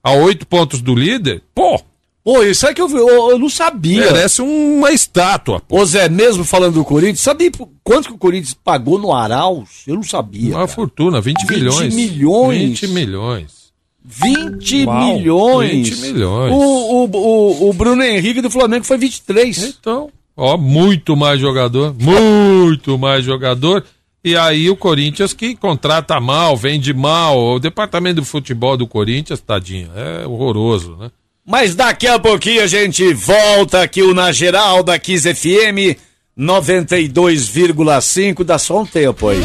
a 0.02 0.12
oito 0.12 0.46
pontos 0.46 0.80
do 0.80 0.94
líder, 0.94 1.42
pô, 1.54 1.82
Pô, 2.30 2.42
isso 2.42 2.66
é 2.66 2.74
que 2.74 2.82
eu, 2.82 2.86
vi- 2.88 2.96
eu, 2.98 3.30
eu 3.30 3.38
não 3.38 3.48
sabia. 3.48 4.00
merece 4.12 4.42
uma 4.42 4.92
estátua. 4.92 5.60
Pô. 5.60 5.80
Ô 5.80 5.84
Zé, 5.86 6.10
mesmo 6.10 6.44
falando 6.44 6.74
do 6.74 6.84
Corinthians, 6.84 7.20
sabia 7.20 7.50
quanto 7.82 8.08
que 8.08 8.14
o 8.14 8.18
Corinthians 8.18 8.52
pagou 8.52 8.98
no 8.98 9.14
Arauz? 9.14 9.84
Eu 9.86 9.94
não 9.94 10.02
sabia. 10.02 10.50
Uma 10.50 10.56
cara. 10.56 10.68
fortuna, 10.68 11.22
20, 11.22 11.46
20 11.46 11.50
milhões. 11.50 11.94
milhões. 11.94 12.80
20 12.80 12.86
milhões. 12.88 13.72
20 14.04 14.84
Uau, 14.84 15.14
milhões. 15.16 15.88
20 15.88 16.00
milhões. 16.02 16.52
O, 16.52 16.56
o, 16.58 17.04
o, 17.16 17.70
o 17.70 17.72
Bruno 17.72 18.02
Henrique 18.02 18.42
do 18.42 18.50
Flamengo 18.50 18.84
foi 18.84 18.98
23. 18.98 19.62
Então, 19.80 20.10
ó, 20.36 20.58
muito 20.58 21.16
mais 21.16 21.40
jogador, 21.40 21.94
muito 21.98 22.98
mais 22.98 23.24
jogador. 23.24 23.82
E 24.22 24.36
aí 24.36 24.68
o 24.68 24.76
Corinthians 24.76 25.32
que 25.32 25.56
contrata 25.56 26.20
mal, 26.20 26.54
vende 26.58 26.92
mal. 26.92 27.38
O 27.38 27.58
departamento 27.58 28.20
de 28.20 28.26
futebol 28.26 28.76
do 28.76 28.86
Corinthians, 28.86 29.40
tadinho, 29.40 29.88
é 29.96 30.26
horroroso, 30.26 30.94
né? 30.96 31.10
Mas 31.48 31.74
daqui 31.74 32.06
a 32.06 32.18
pouquinho 32.18 32.62
a 32.62 32.66
gente 32.66 33.14
volta 33.14 33.80
aqui 33.80 34.02
o 34.02 34.12
Na 34.12 34.30
Geral 34.32 34.82
da 34.82 34.98
Kiss 34.98 35.34
FM 35.34 35.96
92,5. 36.38 38.44
Dá 38.44 38.58
só 38.58 38.82
um 38.82 38.86
tempo 38.86 39.28
aí. 39.28 39.40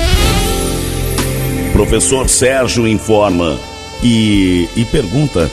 Professor 1.71 2.27
Sérgio 2.27 2.85
informa 2.85 3.57
e, 4.03 4.67
e 4.75 4.83
pergunta: 4.83 5.49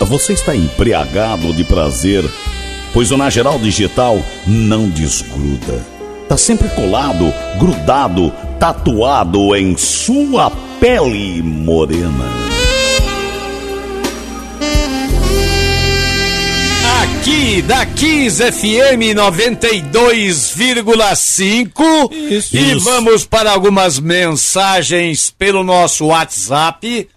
Você 0.00 0.32
está 0.32 0.56
embriagado 0.56 1.54
de 1.54 1.62
prazer? 1.62 2.28
Pois 2.92 3.12
o 3.12 3.16
Na 3.16 3.30
Geral 3.30 3.60
Digital 3.60 4.20
não 4.48 4.90
desgruda. 4.90 5.86
Tá 6.28 6.36
sempre 6.36 6.66
colado, 6.70 7.32
grudado, 7.56 8.32
tatuado 8.58 9.54
em 9.54 9.76
sua 9.76 10.50
pele 10.80 11.40
morena. 11.40 12.73
Aqui 17.24 17.62
da 17.62 17.86
Kiss 17.86 18.36
FM 18.52 19.16
92,5. 19.16 22.12
Isso. 22.12 22.54
E 22.54 22.72
Isso. 22.72 22.84
vamos 22.84 23.24
para 23.24 23.50
algumas 23.50 23.98
mensagens 23.98 25.30
pelo 25.30 25.64
nosso 25.64 26.08
WhatsApp 26.08 27.08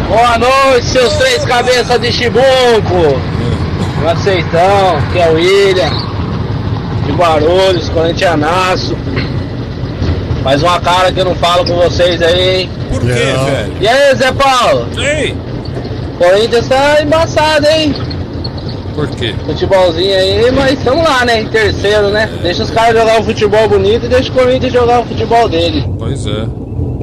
Boa 0.08 0.36
noite, 0.36 0.86
seus 0.86 1.12
três 1.12 1.44
cabeças 1.44 2.00
de 2.00 2.10
chibunco. 2.10 2.42
O 4.02 4.08
aceitão, 4.08 5.00
que 5.12 5.20
é 5.20 5.30
o 5.30 5.34
William, 5.34 5.92
de 7.06 7.12
Guarulhos, 7.12 7.88
corintianaço. 7.90 8.96
Mais 10.44 10.62
uma 10.62 10.78
cara 10.78 11.10
que 11.10 11.18
eu 11.18 11.24
não 11.24 11.34
falo 11.34 11.64
com 11.64 11.74
vocês 11.74 12.20
aí, 12.20 12.60
hein? 12.60 12.70
Por 12.90 13.00
quê, 13.00 13.06
velho? 13.06 13.76
E 13.80 13.88
aí, 13.88 14.14
Zé 14.14 14.30
Paulo? 14.30 14.86
Ei! 14.98 15.34
Corinthians 16.18 16.68
tá 16.68 17.02
embaçado, 17.02 17.66
hein? 17.66 17.94
Por 18.94 19.08
quê? 19.08 19.34
Futebolzinho 19.46 20.14
aí, 20.14 20.50
mas 20.52 20.78
estamos 20.78 21.02
lá, 21.02 21.24
né? 21.24 21.40
Em 21.40 21.48
terceiro, 21.48 22.10
né? 22.10 22.28
Deixa 22.42 22.62
os 22.62 22.70
caras 22.70 22.96
jogar 22.96 23.20
um 23.20 23.24
futebol 23.24 23.66
bonito 23.68 24.04
e 24.04 24.08
deixa 24.08 24.30
o 24.30 24.34
Corinthians 24.34 24.72
jogar 24.72 25.00
o 25.00 25.06
futebol 25.06 25.48
dele. 25.48 25.82
Pois 25.98 26.26
é. 26.26 26.46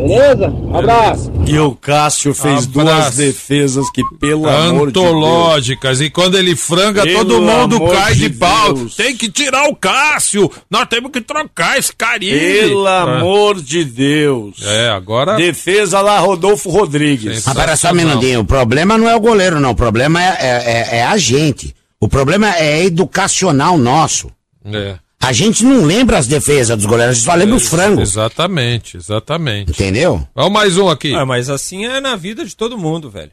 Beleza? 0.07 0.47
Um 0.49 0.75
abraço. 0.77 1.31
E 1.45 1.57
o 1.59 1.75
Cássio 1.75 2.33
fez 2.33 2.65
Abraço. 2.65 2.69
duas 2.71 3.15
defesas 3.15 3.89
que, 3.91 4.01
pelo 4.19 4.47
amor 4.47 4.87
de 4.87 4.93
Deus. 4.93 5.05
Antológicas. 5.05 6.01
E 6.01 6.09
quando 6.09 6.37
ele 6.37 6.55
franga, 6.55 7.03
Pelo 7.03 7.19
todo 7.19 7.41
mundo 7.41 7.79
cai 7.91 8.13
de, 8.15 8.29
de 8.29 8.37
pau. 8.37 8.73
Tem 8.95 9.15
que 9.15 9.29
tirar 9.29 9.67
o 9.69 9.75
Cássio. 9.75 10.49
Nós 10.69 10.85
temos 10.87 11.11
que 11.11 11.21
trocar 11.21 11.77
esse 11.77 11.93
carinho. 11.95 12.37
Pelo 12.39 12.87
amor 12.87 13.61
de 13.61 13.83
Deus. 13.83 14.57
É, 14.65 14.89
agora. 14.89 15.35
Defesa 15.35 16.01
lá, 16.01 16.19
Rodolfo 16.19 16.69
Rodrigues. 16.69 17.47
Agora 17.47 17.75
só 17.75 17.91
um 17.91 17.95
minutinho, 17.95 18.39
o 18.41 18.45
problema 18.45 18.97
não 18.97 19.09
é 19.09 19.15
o 19.15 19.19
goleiro, 19.19 19.59
não. 19.59 19.71
O 19.71 19.75
problema 19.75 20.21
é, 20.23 20.27
é, 20.39 20.95
é- 20.95 20.97
é 20.99 21.03
a 21.05 21.17
gente. 21.17 21.75
O 21.99 22.07
problema 22.07 22.55
é 22.57 22.83
educacional 22.83 23.77
nosso. 23.77 24.31
É. 24.65 24.95
A 25.23 25.31
gente 25.33 25.63
não 25.63 25.85
lembra 25.85 26.17
as 26.17 26.27
defesas 26.27 26.75
dos 26.75 26.85
goleiros, 26.85 27.11
a 27.11 27.13
gente 27.15 27.25
só 27.25 27.33
lembra 27.35 27.55
os 27.55 27.67
frangos. 27.67 28.09
Exatamente, 28.09 28.97
exatamente. 28.97 29.71
Entendeu? 29.71 30.27
Vamos 30.35 30.51
mais 30.51 30.77
um 30.77 30.89
aqui. 30.89 31.13
Ah, 31.13 31.25
mas 31.25 31.49
assim 31.49 31.85
é 31.85 31.99
na 32.01 32.15
vida 32.15 32.43
de 32.43 32.55
todo 32.55 32.77
mundo, 32.77 33.09
velho. 33.09 33.31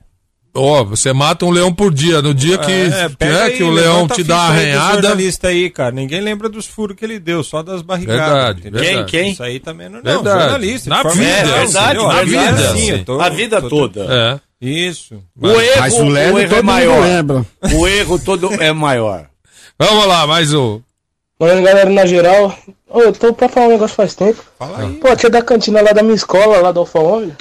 Ó, 0.54 0.82
você 0.84 1.12
mata 1.12 1.44
um 1.46 1.50
leão 1.50 1.72
por 1.72 1.92
dia. 1.92 2.20
No 2.20 2.34
dia 2.34 2.58
que, 2.58 2.66
que, 2.66 3.16
pega 3.16 3.32
é, 3.38 3.42
aí, 3.44 3.56
que 3.56 3.62
o 3.62 3.70
leão 3.70 4.06
a 4.06 4.14
te 4.14 4.24
dá 4.24 4.46
do 4.46 4.52
arranhada. 4.52 4.92
jornalista 5.02 5.48
aí, 5.48 5.70
cara. 5.70 5.92
Ninguém 5.92 6.20
lembra 6.20 6.48
dos 6.48 6.66
furos 6.66 6.96
que 6.96 7.04
ele 7.04 7.18
deu, 7.18 7.44
só 7.44 7.62
das 7.62 7.80
barrigadas. 7.80 8.32
Verdade, 8.32 8.60
verdade. 8.62 8.86
Quem, 8.86 9.04
quem? 9.06 9.32
Isso 9.32 9.42
aí 9.42 9.60
também 9.60 9.88
não, 9.88 10.00
não 10.02 10.02
Verdade. 10.22 10.40
jornalista. 10.42 10.90
Na 10.90 11.02
forma 11.02 11.16
vida, 11.22 11.30
é 11.30 11.44
verdade, 11.60 11.98
na 11.98 12.12
A 12.12 12.22
vida 12.24 12.40
vida, 12.52 12.62
é 12.62 12.66
assim, 12.70 13.04
tô- 13.04 13.20
A 13.20 13.28
vida 13.28 13.62
tô- 13.62 13.68
toda. 13.68 14.06
É. 14.10 14.40
Isso. 14.60 15.22
O 15.40 15.48
erro, 15.48 15.80
Mas 15.80 15.94
o 15.94 16.02
o 16.04 16.16
erro 16.18 16.40
todo 16.48 16.54
é 16.58 16.62
maior. 16.62 17.44
O 17.74 17.86
erro 17.88 18.18
todo 18.18 18.52
é 18.62 18.72
maior. 18.72 19.26
Vamos 19.78 20.06
lá, 20.06 20.26
mais 20.26 20.52
um. 20.52 20.80
Falando 21.38 21.62
galera 21.62 21.88
na 21.88 22.04
geral, 22.04 22.52
Ô, 22.90 23.00
eu 23.00 23.12
tô 23.12 23.32
pra 23.34 23.48
falar 23.48 23.66
um 23.66 23.70
negócio 23.70 23.94
faz 23.94 24.14
tempo. 24.14 24.42
Fala 24.58 24.78
aí. 24.80 24.94
Pô, 24.94 25.08
a 25.08 25.16
tia 25.16 25.28
da 25.28 25.42
cantina 25.42 25.80
lá 25.82 25.92
da 25.92 26.02
minha 26.02 26.14
escola, 26.14 26.58
lá 26.58 26.72
da 26.72 26.80
Alfa 26.80 26.98
Ômega, 26.98 27.36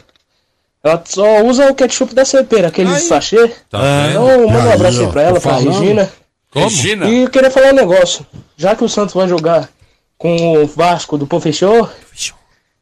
ela 0.83 1.01
só 1.05 1.41
usa 1.43 1.71
o 1.71 1.75
ketchup 1.75 2.13
da 2.13 2.25
cepera, 2.25 2.67
aquele 2.67 2.93
Aí. 2.93 2.99
sachê. 2.99 3.51
Tá? 3.69 3.79
Então, 4.10 4.47
manda 4.47 4.69
um 4.69 4.73
abraço 4.73 5.01
aí 5.01 5.07
pra 5.07 5.21
ela, 5.21 5.39
pra 5.39 5.41
falando. 5.41 5.79
Regina. 5.79 6.12
Como? 6.51 6.65
Regina. 6.65 7.05
E 7.07 7.23
eu 7.23 7.29
queria 7.29 7.49
falar 7.49 7.69
um 7.69 7.75
negócio. 7.75 8.25
Já 8.55 8.75
que 8.75 8.83
o 8.83 8.89
Santos 8.89 9.15
vai 9.15 9.27
jogar 9.27 9.69
com 10.17 10.57
o 10.57 10.67
Vasco 10.67 11.17
do 11.17 11.25
Pô 11.27 11.39
Fechou, 11.39 11.89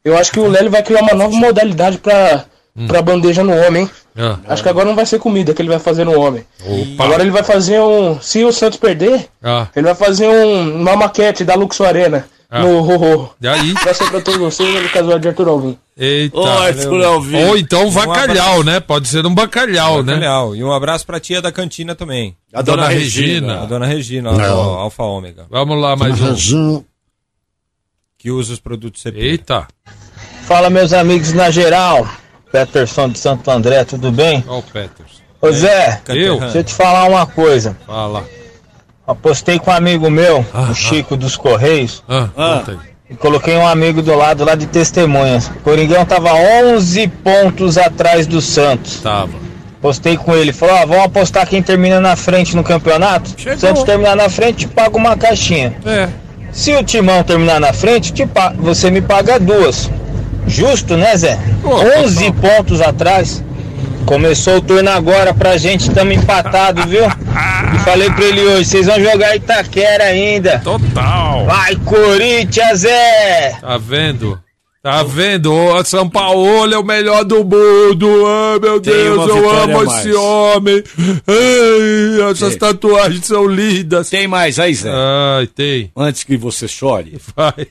eu 0.04 0.17
acho 0.17 0.32
que 0.32 0.39
o 0.39 0.47
Lélio 0.47 0.71
vai 0.71 0.84
criar 0.84 1.01
uma 1.01 1.13
nova 1.13 1.36
modalidade 1.36 1.97
pra, 1.97 2.45
pra 2.88 3.02
bandeja 3.02 3.44
no 3.44 3.54
homem, 3.56 3.84
hein? 3.84 3.90
Ah, 4.18 4.38
Acho 4.48 4.64
que 4.64 4.70
agora 4.70 4.86
não 4.88 4.96
vai 4.96 5.06
ser 5.06 5.20
comida 5.20 5.54
que 5.54 5.62
ele 5.62 5.70
vai 5.70 5.80
fazer 5.80 6.04
no 6.06 6.20
homem. 6.20 6.44
Opa. 6.66 7.04
Agora 7.04 7.22
ele 7.22 7.32
vai 7.32 7.44
fazer 7.44 7.80
um. 7.82 8.20
Se 8.22 8.44
o 8.44 8.52
Santos 8.52 8.80
perder, 8.80 9.28
Ah, 9.44 9.68
ele 9.76 9.86
vai 9.86 9.96
fazer 9.96 10.28
um, 10.28 10.82
uma 10.82 10.96
maquete 10.96 11.44
da 11.44 11.56
Luxo 11.56 11.84
Arena 11.84 12.26
Ah. 12.50 12.62
no 12.62 12.80
Rorô. 12.82 13.30
e 13.42 13.48
aí? 13.48 13.74
Abraço 13.78 14.04
aí 14.04 14.10
pra 14.10 14.22
todos 14.22 14.40
vocês, 14.40 14.74
ele 14.76 14.88
casal 14.90 15.20
de 15.20 15.28
Arthur 15.28 15.48
Alvim. 15.50 15.78
Eita. 15.98 16.38
Ô, 16.38 16.46
Arthur 16.46 17.04
Alvim. 17.06 17.44
Ou 17.46 17.58
então 17.58 17.90
bacalhau, 17.92 18.26
abraço. 18.60 18.64
né? 18.66 18.80
Pode 18.82 19.08
ser 19.08 19.26
um 19.26 19.34
bacalhau, 19.34 20.04
né? 20.04 20.14
Bacalhau. 20.16 20.56
E 20.56 20.64
um 20.64 20.72
abraço 20.72 21.06
pra 21.06 21.20
tia 21.20 21.42
da 21.42 21.52
cantina 21.52 21.96
também. 21.96 22.36
A 22.54 22.62
dona, 22.62 22.84
Dona 22.84 22.90
Regina. 22.94 23.28
Regina. 23.28 23.62
A 23.62 23.66
dona 23.66 23.86
Regina, 23.86 24.32
Não. 24.34 24.60
Alfa 24.76 25.04
Ômega. 25.04 25.46
Vamos 25.50 25.82
lá, 25.82 25.96
mais 25.96 26.20
um. 26.22 26.30
Regina. 26.32 26.84
Que 28.18 28.32
usa 28.32 28.54
os 28.54 28.60
produtos 28.60 29.02
CP. 29.02 29.20
Eita. 29.20 29.68
Fala, 30.46 30.70
meus 30.70 30.94
amigos 30.94 31.32
na 31.34 31.50
geral. 31.52 32.08
Peterson 32.65 33.10
de 33.10 33.20
Santo 33.20 33.52
André, 33.52 33.84
tudo 33.84 34.12
bem? 34.13 34.41
Ó 34.48 34.60
o 34.60 34.63
Peters. 34.63 35.22
Ô 35.41 35.52
Zé, 35.52 36.00
Eu? 36.08 36.39
deixa 36.39 36.60
eu 36.60 36.63
te 36.63 36.74
falar 36.74 37.04
uma 37.10 37.26
coisa. 37.26 37.76
Fala. 37.86 38.24
Apostei 39.06 39.60
com 39.60 39.70
um 39.70 39.74
amigo 39.74 40.10
meu, 40.10 40.44
o 40.72 40.74
Chico 40.74 41.18
dos 41.18 41.36
Correios, 41.36 42.02
Ah, 42.08 42.30
Ah. 42.38 42.63
e 43.10 43.15
coloquei 43.15 43.58
um 43.58 43.68
amigo 43.68 44.02
do 44.02 44.15
lado 44.15 44.46
lá 44.46 44.56
de 44.56 44.65
testemunhas. 44.68 45.48
O 45.48 45.60
Coringão 45.60 46.06
tava 46.06 46.34
11 46.34 47.08
pontos 47.10 47.78
atrás 47.78 48.26
do 48.26 48.39
Santos. 48.41 49.02
Tava. 49.02 49.34
Postei 49.82 50.15
com 50.15 50.34
ele, 50.34 50.54
falou: 50.54 50.76
ó, 50.76 50.86
vamos 50.86 51.04
apostar 51.04 51.46
quem 51.46 51.62
termina 51.62 52.00
na 52.00 52.15
frente 52.15 52.56
no 52.56 52.63
campeonato? 52.63 53.32
Chegou. 53.38 53.60
Santos 53.60 53.84
terminar 53.84 54.15
na 54.15 54.30
frente, 54.30 54.60
te 54.60 54.68
paga 54.70 54.96
uma 54.98 55.15
caixinha. 55.18 55.76
É. 55.86 56.08
Se 56.54 56.74
o 56.74 56.82
Timão 56.84 57.22
terminar 57.22 57.60
na 57.60 57.74
frente, 57.74 58.13
te 58.13 58.26
pa- 58.26 58.54
você 58.58 58.89
me 58.89 59.02
paga 59.02 59.38
duas. 59.39 59.91
Justo, 60.48 60.96
né, 60.96 61.16
Zé? 61.18 61.40
Pô, 61.62 61.76
11 62.04 62.32
pontos 62.34 62.82
atrás. 62.82 63.44
Começou 64.06 64.58
o 64.58 64.62
turno 64.62 64.90
agora 64.92 65.34
pra 65.34 65.58
gente, 65.58 65.90
tamo 65.90 66.12
empatado, 66.12 66.88
viu? 66.88 67.06
E 67.06 67.80
falei 67.80 68.10
pra 68.12 68.24
ele 68.24 68.42
hoje, 68.42 68.66
vocês 68.66 68.86
vão 68.86 69.00
jogar 69.02 69.36
Itaquera 69.36 70.04
ainda. 70.04 70.60
Total. 70.60 71.46
Vai, 71.46 71.76
Corinthians, 71.78 72.82
Zé! 72.82 73.58
Tá 73.60 73.78
vendo? 73.78 74.40
Tá 74.84 75.02
vendo? 75.02 75.52
O 75.52 75.84
São 75.84 76.08
Paulo 76.08 76.72
é 76.72 76.78
o 76.78 76.84
melhor 76.84 77.24
do 77.24 77.44
mundo. 77.44 78.08
Ai, 78.28 78.60
meu 78.60 78.80
Tem 78.80 78.94
Deus, 78.94 79.28
eu 79.28 79.50
amo 79.50 79.84
esse 79.84 80.14
homem. 80.14 80.84
Ai, 81.28 82.30
essas 82.30 82.56
tatuagens 82.56 83.26
são 83.26 83.48
lindas. 83.48 84.12
Tem 84.12 84.28
mais 84.28 84.60
aí, 84.60 84.76
Zé? 84.76 84.92
Ai, 84.94 85.48
tem. 85.48 85.92
Antes 85.98 86.24
que 86.24 86.38
você 86.38 86.68
chore. 86.68 87.20
Vai. 87.36 87.66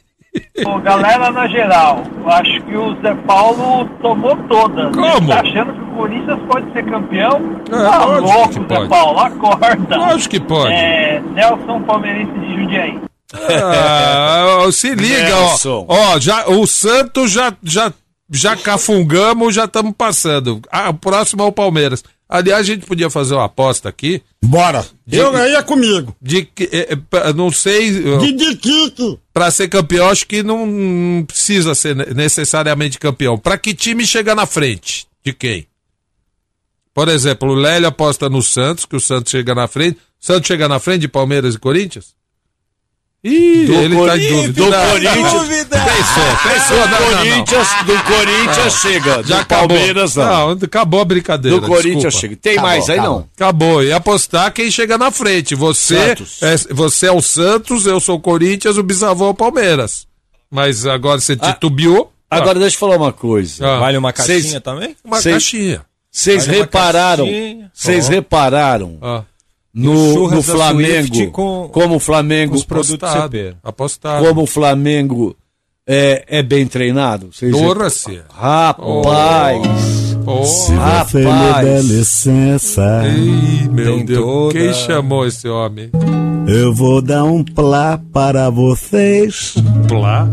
Galera, 0.82 1.30
na 1.30 1.46
geral, 1.46 2.02
acho 2.26 2.60
que 2.62 2.76
o 2.76 2.94
Zé 3.00 3.14
Paulo 3.26 3.88
tomou 4.00 4.36
todas. 4.48 4.94
Como? 4.94 5.28
Tá 5.28 5.40
achando 5.40 5.72
que 5.72 5.80
o 5.80 5.96
Corinthians 5.96 6.40
pode 6.48 6.72
ser 6.72 6.84
campeão? 6.84 7.60
É, 7.70 7.76
tá 7.76 8.04
louco, 8.04 8.48
que 8.48 8.54
Zé 8.60 8.76
pode. 8.76 8.88
Paulo, 8.88 9.18
acorda. 9.18 9.96
Lógico 9.96 10.30
que 10.30 10.40
pode. 10.40 10.72
É, 10.72 11.20
Nelson 11.32 11.82
Palmeirense 11.82 12.32
de 12.32 12.56
Jundiaí. 12.56 13.00
Ah, 13.32 14.68
se 14.72 14.94
liga, 14.94 15.36
ó. 15.66 15.84
Ó, 15.88 16.20
já, 16.20 16.46
o 16.48 16.66
Santos 16.66 17.32
já, 17.32 17.52
já, 17.62 17.92
já 18.30 18.56
cafungamos, 18.56 19.54
já 19.54 19.64
estamos 19.64 19.92
passando. 19.96 20.60
Ah, 20.70 20.90
o 20.90 20.94
próximo 20.94 21.42
é 21.42 21.46
o 21.46 21.52
Palmeiras. 21.52 22.04
Aliás, 22.28 22.60
a 22.60 22.64
gente 22.64 22.86
podia 22.86 23.10
fazer 23.10 23.34
uma 23.34 23.44
aposta 23.44 23.88
aqui 23.88 24.22
Bora. 24.46 24.84
Eu 25.10 25.34
aí 25.34 25.54
é 25.54 25.62
comigo. 25.62 26.14
de 26.20 26.48
eh, 26.70 26.96
pa- 27.10 27.32
não 27.32 27.50
sei, 27.50 27.90
De 28.18 28.32
de 28.32 28.56
Kiki. 28.56 29.18
Pra 29.32 29.50
ser 29.50 29.68
campeão, 29.68 30.08
acho 30.08 30.26
que 30.26 30.42
não 30.42 31.24
precisa 31.26 31.74
ser 31.74 31.96
ne- 31.96 32.14
necessariamente 32.14 32.98
campeão. 32.98 33.38
Pra 33.38 33.56
que 33.58 33.74
time 33.74 34.06
chega 34.06 34.34
na 34.34 34.46
frente? 34.46 35.06
De 35.24 35.32
quem? 35.32 35.66
Por 36.92 37.08
exemplo, 37.08 37.50
o 37.50 37.54
Lélio 37.54 37.88
aposta 37.88 38.28
no 38.28 38.42
Santos, 38.42 38.84
que 38.84 38.94
o 38.96 39.00
Santos 39.00 39.30
chega 39.30 39.54
na 39.54 39.66
frente. 39.66 39.98
Santos 40.20 40.46
chega 40.46 40.68
na 40.68 40.78
frente 40.78 41.00
de 41.02 41.08
Palmeiras 41.08 41.54
e 41.54 41.58
Corinthians? 41.58 42.14
Ih, 43.26 43.64
Do 43.64 43.72
ele 43.74 43.96
tá 44.06 44.18
em 44.18 44.28
dúvida. 44.28 44.52
do 44.52 44.70
Não, 44.70 44.90
Corinthians. 44.90 45.32
Pensou, 45.58 46.52
pensou, 46.52 46.76
não, 46.76 46.86
do 46.86 46.90
não, 46.90 47.10
não. 47.10 47.16
Corinthians, 47.18 47.68
do 47.86 48.02
Corinthians 48.04 48.72
chega. 48.80 49.10
Já 49.22 49.36
do 49.36 49.40
acabou. 49.40 49.68
Palmeiras 49.68 50.14
não. 50.16 50.24
Não, 50.54 50.58
acabou 50.62 51.00
a 51.00 51.04
brincadeira. 51.06 51.58
do 51.60 51.66
Corinthians 51.66 52.14
chega. 52.14 52.36
Tem 52.36 52.52
Acabou, 52.52 52.70
mais 52.70 52.90
aí 52.90 52.98
acabou. 52.98 53.18
não? 53.20 53.28
Acabou. 53.34 53.82
E 53.82 53.92
apostar 53.92 54.52
quem 54.52 54.70
chega 54.70 54.98
na 54.98 55.10
frente. 55.10 55.54
Você 55.54 55.96
é, 55.96 56.56
você 56.74 57.06
é 57.06 57.12
o 57.12 57.22
Santos, 57.22 57.86
eu 57.86 57.98
sou 57.98 58.16
o 58.16 58.20
Corinthians, 58.20 58.76
o 58.76 58.82
bisavô 58.82 59.26
é 59.26 59.30
o 59.30 59.34
Palmeiras. 59.34 60.06
Mas 60.50 60.84
agora 60.86 61.18
você 61.18 61.34
titubeou. 61.34 62.12
Agora 62.30 62.58
deixa 62.58 62.76
eu 62.76 62.80
falar 62.80 62.96
uma 62.96 63.12
coisa. 63.12 63.66
Ah. 63.66 63.78
Vale 63.78 63.96
uma 63.96 64.12
caixinha 64.12 64.40
Vocês- 64.42 64.60
também? 64.62 64.96
Uma 65.04 65.20
Cês- 65.22 65.34
caixinha. 65.34 65.80
Vocês 66.10 66.46
Vale 66.46 66.58
repararam? 66.58 67.26
Vocês 67.72 68.06
repararam 68.08 68.98
Ah, 69.02 69.22
no, 69.74 70.30
no 70.30 70.42
Flamengo 70.42 71.30
com- 71.32 71.68
como 71.72 71.96
o 71.96 71.98
Flamengo 71.98 72.54
os 72.54 72.64
produtos 72.64 72.94
apostado. 73.02 73.22
CP. 73.36 73.54
Apostado. 73.62 74.24
como 74.26 74.42
o 74.42 74.46
Flamengo 74.46 75.36
é, 75.86 76.24
é 76.28 76.42
bem 76.42 76.66
treinado? 76.66 77.30
Vocês 77.32 77.50
Porra, 77.52 77.90
se. 77.90 78.20
Rapaz, 78.32 79.58
Porra. 80.24 80.44
Você 80.46 80.72
me 80.72 80.78
rapaz. 80.78 81.64
der 81.66 81.82
licença, 81.82 83.02
Ih, 83.08 83.68
meu 83.68 84.04
Deus. 84.04 84.20
toda- 84.24 84.52
Quem 84.58 84.72
chamou 84.72 85.26
esse 85.26 85.48
homem? 85.48 85.90
eu 86.46 86.72
vou 86.74 87.02
dar 87.02 87.24
um 87.24 87.42
plá 87.44 88.00
para 88.12 88.48
vocês. 88.50 89.54
Plá? 89.88 90.28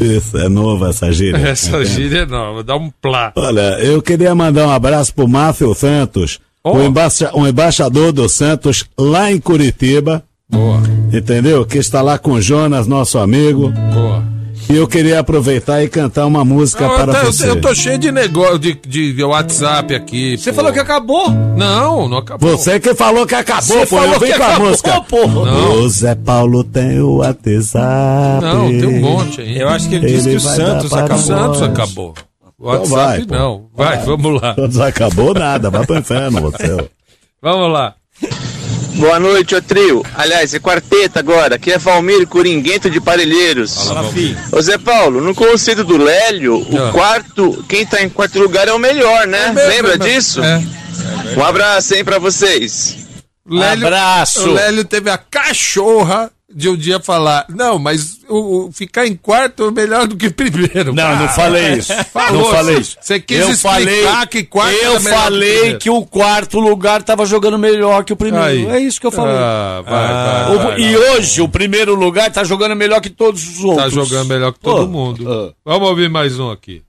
Isso 0.00 0.36
é 0.36 0.48
novo 0.48 0.84
essa 0.86 1.10
gíria. 1.12 1.36
Essa 1.38 1.70
entende? 1.78 1.84
gíria 1.86 2.18
é 2.22 2.26
nova. 2.26 2.64
Dá 2.64 2.76
um 2.76 2.90
plá. 3.00 3.32
Olha, 3.36 3.78
eu 3.80 4.02
queria 4.02 4.34
mandar 4.34 4.66
um 4.66 4.70
abraço 4.70 5.14
pro 5.14 5.28
Márcio 5.28 5.72
Santos, 5.74 6.40
Oh. 6.64 6.78
o, 6.78 6.82
embaixa- 6.82 7.30
um 7.34 7.46
embaixador 7.46 8.10
do 8.10 8.26
Santos 8.28 8.84
lá 8.98 9.30
em 9.30 9.38
Curitiba, 9.38 10.22
Boa, 10.50 10.80
entendeu? 11.12 11.64
Que 11.66 11.78
está 11.78 12.00
lá 12.00 12.16
com 12.18 12.32
o 12.32 12.40
Jonas, 12.40 12.86
nosso 12.86 13.18
amigo. 13.18 13.70
boa. 13.92 14.24
E 14.70 14.76
eu 14.76 14.88
queria 14.88 15.18
aproveitar 15.20 15.82
e 15.84 15.88
cantar 15.90 16.24
uma 16.24 16.42
música 16.42 16.88
Não, 16.88 16.94
para 16.96 17.18
eu, 17.18 17.26
você. 17.32 17.50
eu 17.50 17.60
tô 17.60 17.74
cheio 17.74 17.98
de 17.98 18.10
negócio 18.10 18.58
de, 18.58 18.72
de 19.12 19.22
WhatsApp 19.22 19.94
aqui. 19.94 20.38
Você 20.38 20.50
pô. 20.52 20.56
falou 20.56 20.72
que 20.72 20.78
acabou. 20.78 21.30
Não, 21.30 22.08
não 22.08 22.16
acabou. 22.16 22.56
Você 22.56 22.80
que 22.80 22.94
falou 22.94 23.26
que 23.26 23.34
acabou, 23.34 23.62
Você 23.80 23.86
pô, 23.86 23.96
eu 23.96 24.02
falou 24.02 24.20
vim 24.20 24.26
que 24.26 24.32
com 24.38 24.42
a 24.42 24.46
acabou, 24.46 24.68
música. 24.68 25.00
pô. 25.02 25.26
Não. 25.26 25.72
O 25.82 25.88
Zé 25.90 26.14
Paulo 26.14 26.64
tem 26.64 26.98
o 26.98 27.16
WhatsApp. 27.16 28.42
Não, 28.42 28.68
tem 28.68 28.86
um 28.86 29.00
monte 29.00 29.40
aí. 29.42 29.58
Eu 29.60 29.68
acho 29.68 29.86
que 29.88 29.96
ele, 29.96 30.06
disse 30.06 30.28
Ele 30.30 30.38
que 30.40 30.46
o 30.46 30.48
Santos 30.48 30.88
para 30.88 31.02
O 31.02 31.04
acabou. 31.04 31.22
Santos 31.24 31.62
acabou. 31.62 32.14
Então 32.64 32.84
vai, 32.86 33.04
WhatsApp 33.18 33.26
pô. 33.26 33.34
não. 33.34 33.66
Vai, 33.74 33.98
vamos 33.98 34.40
lá. 34.40 34.54
Não 34.56 34.82
acabou 34.84 35.34
nada, 35.34 35.68
vai 35.70 35.84
pro 35.86 35.98
inferno 35.98 36.40
você. 36.40 36.88
Vamos 37.42 37.70
lá. 37.72 37.94
Boa 38.94 39.18
noite, 39.18 39.54
ô 39.56 39.60
trio. 39.60 40.04
Aliás, 40.14 40.54
é 40.54 40.60
quarteta 40.60 41.18
agora. 41.18 41.56
Aqui 41.56 41.72
é 41.72 41.78
Valmir 41.78 42.26
Coringuento 42.28 42.88
de 42.88 43.00
Parelheiros. 43.00 43.88
Fala, 43.88 44.04
filho. 44.12 44.38
Ô 44.52 44.62
Zé 44.62 44.78
Paulo, 44.78 45.20
no 45.20 45.34
conceito 45.34 45.82
do 45.82 45.96
Lélio, 45.96 46.58
o 46.70 46.78
Ah. 46.78 46.92
quarto, 46.92 47.64
quem 47.68 47.84
tá 47.84 48.00
em 48.02 48.08
quarto 48.08 48.38
lugar 48.38 48.68
é 48.68 48.72
o 48.72 48.78
melhor, 48.78 49.26
né? 49.26 49.48
mesmo, 49.52 49.68
Lembra 49.68 49.94
é 49.94 49.98
disso? 49.98 50.40
É. 50.42 50.62
Um 51.36 51.44
abraço, 51.44 51.94
hein, 51.94 52.04
pra 52.04 52.18
vocês. 52.20 52.96
Lélio, 53.46 53.86
Abraço. 53.88 54.48
O 54.48 54.52
Lélio 54.54 54.84
teve 54.84 55.10
a 55.10 55.18
cachorra 55.18 56.30
de 56.54 56.68
um 56.68 56.76
dia 56.76 57.00
falar, 57.00 57.44
não, 57.48 57.78
mas 57.78 58.20
o, 58.28 58.66
o 58.68 58.72
ficar 58.72 59.06
em 59.06 59.16
quarto 59.16 59.64
é 59.66 59.70
melhor 59.72 60.06
do 60.06 60.16
que 60.16 60.30
primeiro. 60.30 60.94
Não, 60.94 61.16
não 61.16 61.28
falei 61.30 61.72
isso. 61.74 61.92
Falou, 62.12 62.42
não 62.44 62.50
falei 62.50 62.78
isso. 62.78 62.96
Você 63.00 63.18
quis 63.18 63.40
eu 63.40 63.50
explicar 63.50 63.72
falei, 64.12 64.26
que 64.26 64.44
quarto 64.44 64.74
Eu 64.76 64.96
que 64.98 65.02
falei 65.08 65.52
primeiro. 65.56 65.78
que 65.80 65.90
o 65.90 66.06
quarto 66.06 66.60
lugar 66.60 67.02
tava 67.02 67.26
jogando 67.26 67.58
melhor 67.58 68.04
que 68.04 68.12
o 68.12 68.16
primeiro. 68.16 68.46
Aí. 68.46 68.66
É 68.66 68.78
isso 68.78 69.00
que 69.00 69.06
eu 69.06 69.10
falei. 69.10 69.34
Ah, 69.34 69.82
vai, 69.84 69.94
Ah, 70.04 70.44
vai, 70.48 70.54
O- 70.56 70.58
vai, 70.60 70.80
e 70.80 70.96
vai. 70.96 71.08
hoje 71.18 71.42
o 71.42 71.48
primeiro 71.48 71.94
lugar 71.94 72.30
tá 72.30 72.44
jogando 72.44 72.76
melhor 72.76 73.00
que 73.00 73.10
todos 73.10 73.42
os 73.42 73.58
Tá 73.60 73.66
outros. 73.66 73.92
jogando 73.92 74.28
melhor 74.28 74.52
que 74.52 74.60
todo 74.60 74.82
Ah, 74.84 74.86
mundo. 74.86 75.30
ah. 75.30 75.52
Vamos 75.64 75.88
ouvir 75.88 76.08
mais 76.08 76.38
um 76.38 76.50
aqui. 76.50 76.82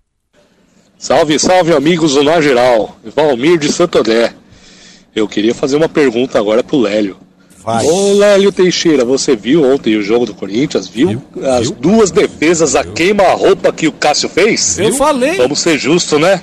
Salve, 0.97 1.37
salve 1.39 1.73
amigos 1.73 2.13
do 2.13 2.23
Na 2.23 2.39
Geral, 2.39 2.97
Valmir 3.15 3.57
de 3.59 3.71
Santo 3.71 3.97
André. 3.99 4.33
Eu 5.15 5.27
queria 5.27 5.53
fazer 5.53 5.75
uma 5.75 5.89
pergunta 5.89 6.37
agora 6.39 6.63
pro 6.63 6.77
Lélio. 6.79 7.17
Vai. 7.65 7.83
Ô 7.83 8.13
Lélio 8.13 8.51
Teixeira, 8.51 9.03
você 9.03 9.35
viu 9.35 9.63
ontem 9.63 9.95
o 9.95 10.01
jogo 10.03 10.27
do 10.27 10.35
Corinthians? 10.35 10.87
Viu, 10.87 11.19
as 11.57 11.71
duas 11.71 12.11
defesas 12.11 12.75
a 12.75 12.83
queima-roupa 12.83 13.73
que 13.73 13.87
o 13.87 13.91
Cássio 13.91 14.29
fez? 14.29 14.77
Eu 14.77 14.93
falei. 14.93 15.35
Vamos 15.35 15.59
ser 15.59 15.79
justos, 15.79 16.21
né? 16.21 16.41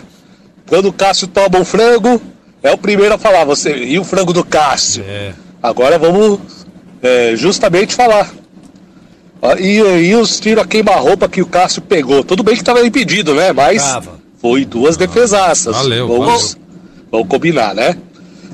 Quando 0.67 0.89
o 0.89 0.93
Cássio 0.93 1.29
toma 1.29 1.61
um 1.61 1.65
frango, 1.65 2.21
é 2.61 2.73
o 2.73 2.79
primeiro 2.79 3.15
a 3.15 3.19
falar, 3.19 3.45
você 3.45 3.73
e 3.77 4.01
o 4.01 4.05
frango 4.05 4.33
do 4.33 4.43
Cássio? 4.43 5.05
É. 5.07 5.33
Agora 5.63 5.97
vamos 5.97 6.41
é, 7.01 7.37
justamente 7.37 7.95
falar. 7.95 8.29
Ah, 9.41 9.55
E, 9.61 9.77
e 9.79 10.17
os 10.17 10.41
tiros 10.41 10.65
a 10.65 10.67
queima-roupa 10.67 11.29
que 11.29 11.41
o 11.41 11.47
Cássio 11.47 11.83
pegou? 11.83 12.25
Tudo 12.25 12.43
bem 12.43 12.55
que 12.57 12.63
estava 12.63 12.85
impedido, 12.85 13.33
né? 13.33 13.53
Mas 13.53 13.81
Tava. 13.81 14.19
foi 14.41 14.65
duas 14.65 14.97
defesaças. 14.97 15.77
valeu, 15.77 16.09
vamos, 16.09 16.59
vamos 17.13 17.29
combinar, 17.29 17.77
né? 17.77 17.97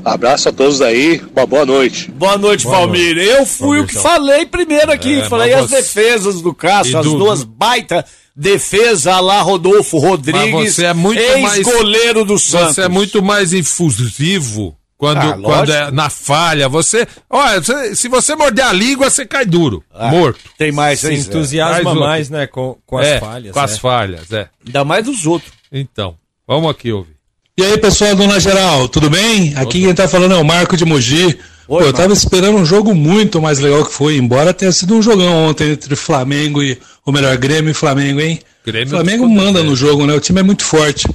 Abraço 0.04 0.48
a 0.48 0.52
todos 0.52 0.80
aí, 0.80 1.20
uma 1.36 1.46
boa 1.46 1.66
noite. 1.66 2.10
Boa 2.10 2.38
noite, 2.38 2.64
Valmir. 2.66 3.18
Eu 3.18 3.44
fui 3.44 3.80
o 3.80 3.86
que 3.86 3.94
falei 3.98 4.46
primeiro 4.46 4.90
aqui. 4.92 5.20
É, 5.20 5.28
falei 5.28 5.52
as 5.52 5.68
você- 5.68 5.76
defesas 5.76 6.40
do 6.40 6.54
Cássio, 6.54 6.92
E 6.92 6.96
as 6.96 7.04
do- 7.04 7.18
duas 7.18 7.42
baita 7.44 8.04
defesa 8.34 9.18
lá 9.20 9.40
Rodolfo 9.42 9.98
Rodrigues, 9.98 10.74
você 10.74 10.84
é 10.86 10.94
muito 10.94 11.20
mais- 11.40 11.58
ex-goleiro 11.58 12.24
do 12.24 12.38
Santos. 12.38 12.74
Você 12.76 12.82
é 12.82 12.88
muito 12.88 13.22
mais 13.22 13.52
infusivo 13.52 14.76
quando, 14.96 15.18
Ah, 15.18 15.38
quando 15.42 15.72
é 15.72 15.90
na 15.90 16.08
falha. 16.08 16.68
Você, 16.68 17.06
olha, 17.28 17.60
você- 17.60 17.94
se 17.94 18.08
você 18.08 18.34
morder 18.34 18.64
a 18.64 18.72
língua, 18.72 19.10
você 19.10 19.26
cai 19.26 19.44
duro, 19.44 19.82
morto. 20.10 20.40
Tem 20.56 20.70
mais, 20.72 21.00
Se 21.00 21.12
entusiasma 21.12 21.82
Mais 21.94 21.98
mais, 21.98 22.30
né, 22.30 22.46
com, 22.46 22.76
com 22.86 22.96
as 22.98 23.06
É, 23.06 23.20
falhas. 23.20 23.52
Com 23.52 23.58
né? 23.58 23.64
as 23.64 23.78
falhas, 23.78 24.32
é. 24.32 24.48
Ainda 24.64 24.84
mais 24.84 25.04
dos 25.04 25.26
outros. 25.26 25.52
Então, 25.72 26.14
vamos 26.46 26.70
aqui 26.70 26.92
ouvir. 26.92 27.17
E 27.58 27.64
aí, 27.64 27.76
pessoal 27.76 28.14
do 28.14 28.24
Na 28.24 28.38
Geral, 28.38 28.88
tudo 28.88 29.10
bem? 29.10 29.52
Aqui 29.56 29.80
quem 29.80 29.92
tá 29.92 30.06
falando 30.06 30.32
é 30.32 30.36
o 30.36 30.44
Marco 30.44 30.76
de 30.76 30.84
Mogi. 30.84 31.36
Pô, 31.66 31.80
eu 31.80 31.92
tava 31.92 32.12
esperando 32.12 32.56
um 32.56 32.64
jogo 32.64 32.94
muito 32.94 33.42
mais 33.42 33.58
legal 33.58 33.84
que 33.84 33.92
foi, 33.92 34.16
embora 34.16 34.54
tenha 34.54 34.70
sido 34.70 34.94
um 34.94 35.02
jogão 35.02 35.48
ontem 35.48 35.72
entre 35.72 35.96
Flamengo 35.96 36.62
e, 36.62 36.78
ou 37.04 37.12
melhor, 37.12 37.36
Grêmio 37.36 37.72
e 37.72 37.74
Flamengo, 37.74 38.20
hein? 38.20 38.38
Grêmio 38.64 38.90
Flamengo 38.90 39.28
manda 39.28 39.60
no 39.60 39.74
jogo, 39.74 40.06
né? 40.06 40.14
O 40.14 40.20
time 40.20 40.38
é 40.38 40.42
muito 40.44 40.62
forte. 40.62 41.08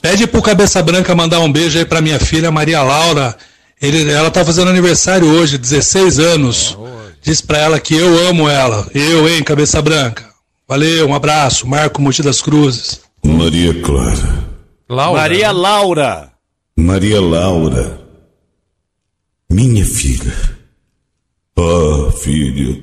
Pede 0.00 0.24
pro 0.28 0.40
Cabeça 0.40 0.80
Branca 0.84 1.12
mandar 1.16 1.40
um 1.40 1.50
beijo 1.50 1.76
aí 1.80 1.84
pra 1.84 2.00
minha 2.00 2.20
filha 2.20 2.52
Maria 2.52 2.80
Laura. 2.84 3.36
Ele, 3.82 4.08
ela 4.08 4.30
tá 4.30 4.44
fazendo 4.44 4.70
aniversário 4.70 5.26
hoje, 5.26 5.58
16 5.58 6.20
anos. 6.20 6.78
Diz 7.20 7.40
pra 7.40 7.58
ela 7.58 7.80
que 7.80 7.96
eu 7.96 8.28
amo 8.28 8.48
ela. 8.48 8.86
Eu, 8.94 9.28
hein, 9.28 9.42
Cabeça 9.42 9.82
Branca. 9.82 10.24
Valeu, 10.68 11.08
um 11.08 11.14
abraço. 11.14 11.66
Marco 11.66 12.00
Mogi 12.00 12.22
das 12.22 12.40
Cruzes. 12.40 13.00
Maria 13.24 13.74
Clara, 13.82 14.47
Laura. 14.88 15.20
Maria 15.20 15.52
Laura. 15.52 16.32
Maria 16.76 17.20
Laura, 17.20 18.00
minha 19.50 19.84
filha. 19.84 20.32
Ah, 21.58 22.12
filha, 22.12 22.82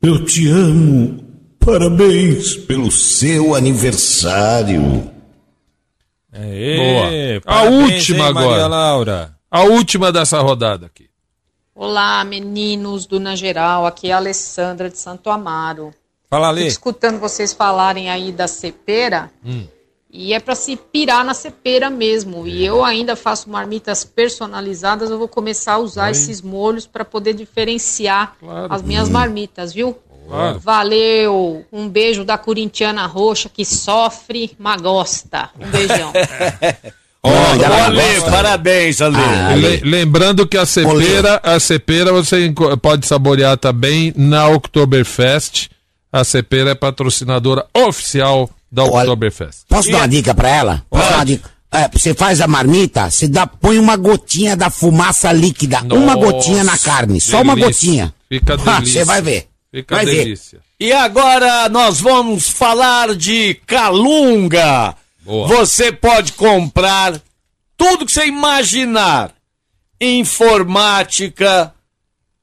eu 0.00 0.24
te 0.24 0.48
amo. 0.48 1.24
Parabéns 1.58 2.54
pelo 2.56 2.88
seu 2.92 3.54
aniversário. 3.56 5.10
Aê, 6.32 7.40
Boa. 7.40 7.58
A 7.58 7.62
parabéns, 7.64 7.82
última 7.92 8.26
hein, 8.28 8.32
Maria 8.34 8.48
agora. 8.50 8.66
Laura. 8.68 9.36
A 9.50 9.62
última 9.64 10.12
dessa 10.12 10.40
rodada 10.40 10.86
aqui. 10.86 11.08
Olá, 11.74 12.22
meninos 12.24 13.04
do 13.06 13.18
Na 13.18 13.34
Geral, 13.34 13.84
aqui 13.84 14.10
é 14.10 14.12
a 14.12 14.18
Alessandra 14.18 14.88
de 14.88 14.98
Santo 14.98 15.28
Amaro. 15.28 15.92
Fala, 16.30 16.48
Fico 16.48 16.58
Ale. 16.60 16.66
escutando 16.68 17.18
vocês 17.18 17.52
falarem 17.52 18.08
aí 18.08 18.30
da 18.30 18.46
cepera, 18.46 19.30
e 20.16 20.32
é 20.32 20.40
para 20.40 20.54
se 20.54 20.76
pirar 20.76 21.24
na 21.24 21.34
cepera 21.34 21.90
mesmo. 21.90 22.46
E 22.46 22.64
eu 22.64 22.84
ainda 22.84 23.14
faço 23.14 23.50
marmitas 23.50 24.04
personalizadas, 24.04 25.10
eu 25.10 25.18
vou 25.18 25.28
começar 25.28 25.74
a 25.74 25.78
usar 25.78 26.10
esses 26.10 26.40
molhos 26.42 26.86
para 26.86 27.04
poder 27.04 27.34
diferenciar 27.34 28.34
Claro. 28.40 28.72
as 28.72 28.82
minhas 28.82 29.08
marmitas, 29.08 29.72
viu? 29.72 29.96
Claro. 30.28 30.58
Valeu! 30.58 31.64
Um 31.72 31.88
beijo 31.88 32.24
da 32.24 32.36
corintiana 32.36 33.06
roxa 33.06 33.48
que 33.48 33.64
sofre, 33.64 34.52
mas 34.58 34.80
gosta. 34.82 35.50
Um 35.60 35.68
beijão. 35.70 36.12
Ela 37.22 37.86
Ale, 37.86 38.20
parabéns, 38.30 39.00
Ale. 39.00 39.16
Ah, 39.16 39.54
Le- 39.54 39.80
lembrando 39.84 40.46
que 40.46 40.56
a 40.56 40.64
cepera, 40.64 41.40
a 41.42 41.58
cepera 41.58 42.12
você 42.12 42.52
pode 42.80 43.04
saborear 43.06 43.56
também 43.56 44.12
na 44.16 44.48
Oktoberfest. 44.48 45.68
A 46.12 46.22
cepera 46.22 46.70
é 46.70 46.74
patrocinadora 46.74 47.66
oficial 47.74 48.48
da 48.70 48.84
Oktoberfest. 48.84 49.64
Posso 49.68 49.90
dar 49.90 49.98
uma 49.98 50.08
dica 50.08 50.34
pra 50.34 50.48
ela? 50.48 50.84
Posso 50.90 51.08
dar 51.08 51.16
uma 51.16 51.24
dica? 51.24 51.50
É, 51.72 51.88
você 51.88 52.14
faz 52.14 52.40
a 52.40 52.46
marmita, 52.46 53.10
você 53.10 53.26
dá, 53.28 53.46
põe 53.46 53.78
uma 53.78 53.96
gotinha 53.96 54.56
da 54.56 54.70
fumaça 54.70 55.32
líquida, 55.32 55.80
uma 55.82 56.14
Nossa, 56.14 56.16
gotinha 56.16 56.64
na 56.64 56.78
carne, 56.78 57.20
só 57.20 57.42
uma 57.42 57.54
gotinha. 57.54 58.14
Fica 58.28 58.54
Ah, 58.66 58.78
delícia. 58.78 59.00
Você 59.00 59.04
vai 59.04 59.20
ver. 59.20 59.48
Fica 59.70 59.96
vai 59.96 60.04
ver. 60.04 60.24
delícia. 60.24 60.60
E 60.78 60.92
agora 60.92 61.68
nós 61.68 62.00
vamos 62.00 62.48
falar 62.48 63.14
de 63.14 63.54
Calunga. 63.66 64.94
Boa. 65.22 65.48
Você 65.48 65.90
pode 65.92 66.32
comprar 66.32 67.20
tudo 67.76 68.06
que 68.06 68.12
você 68.12 68.26
imaginar. 68.26 69.32
Informática, 70.00 71.72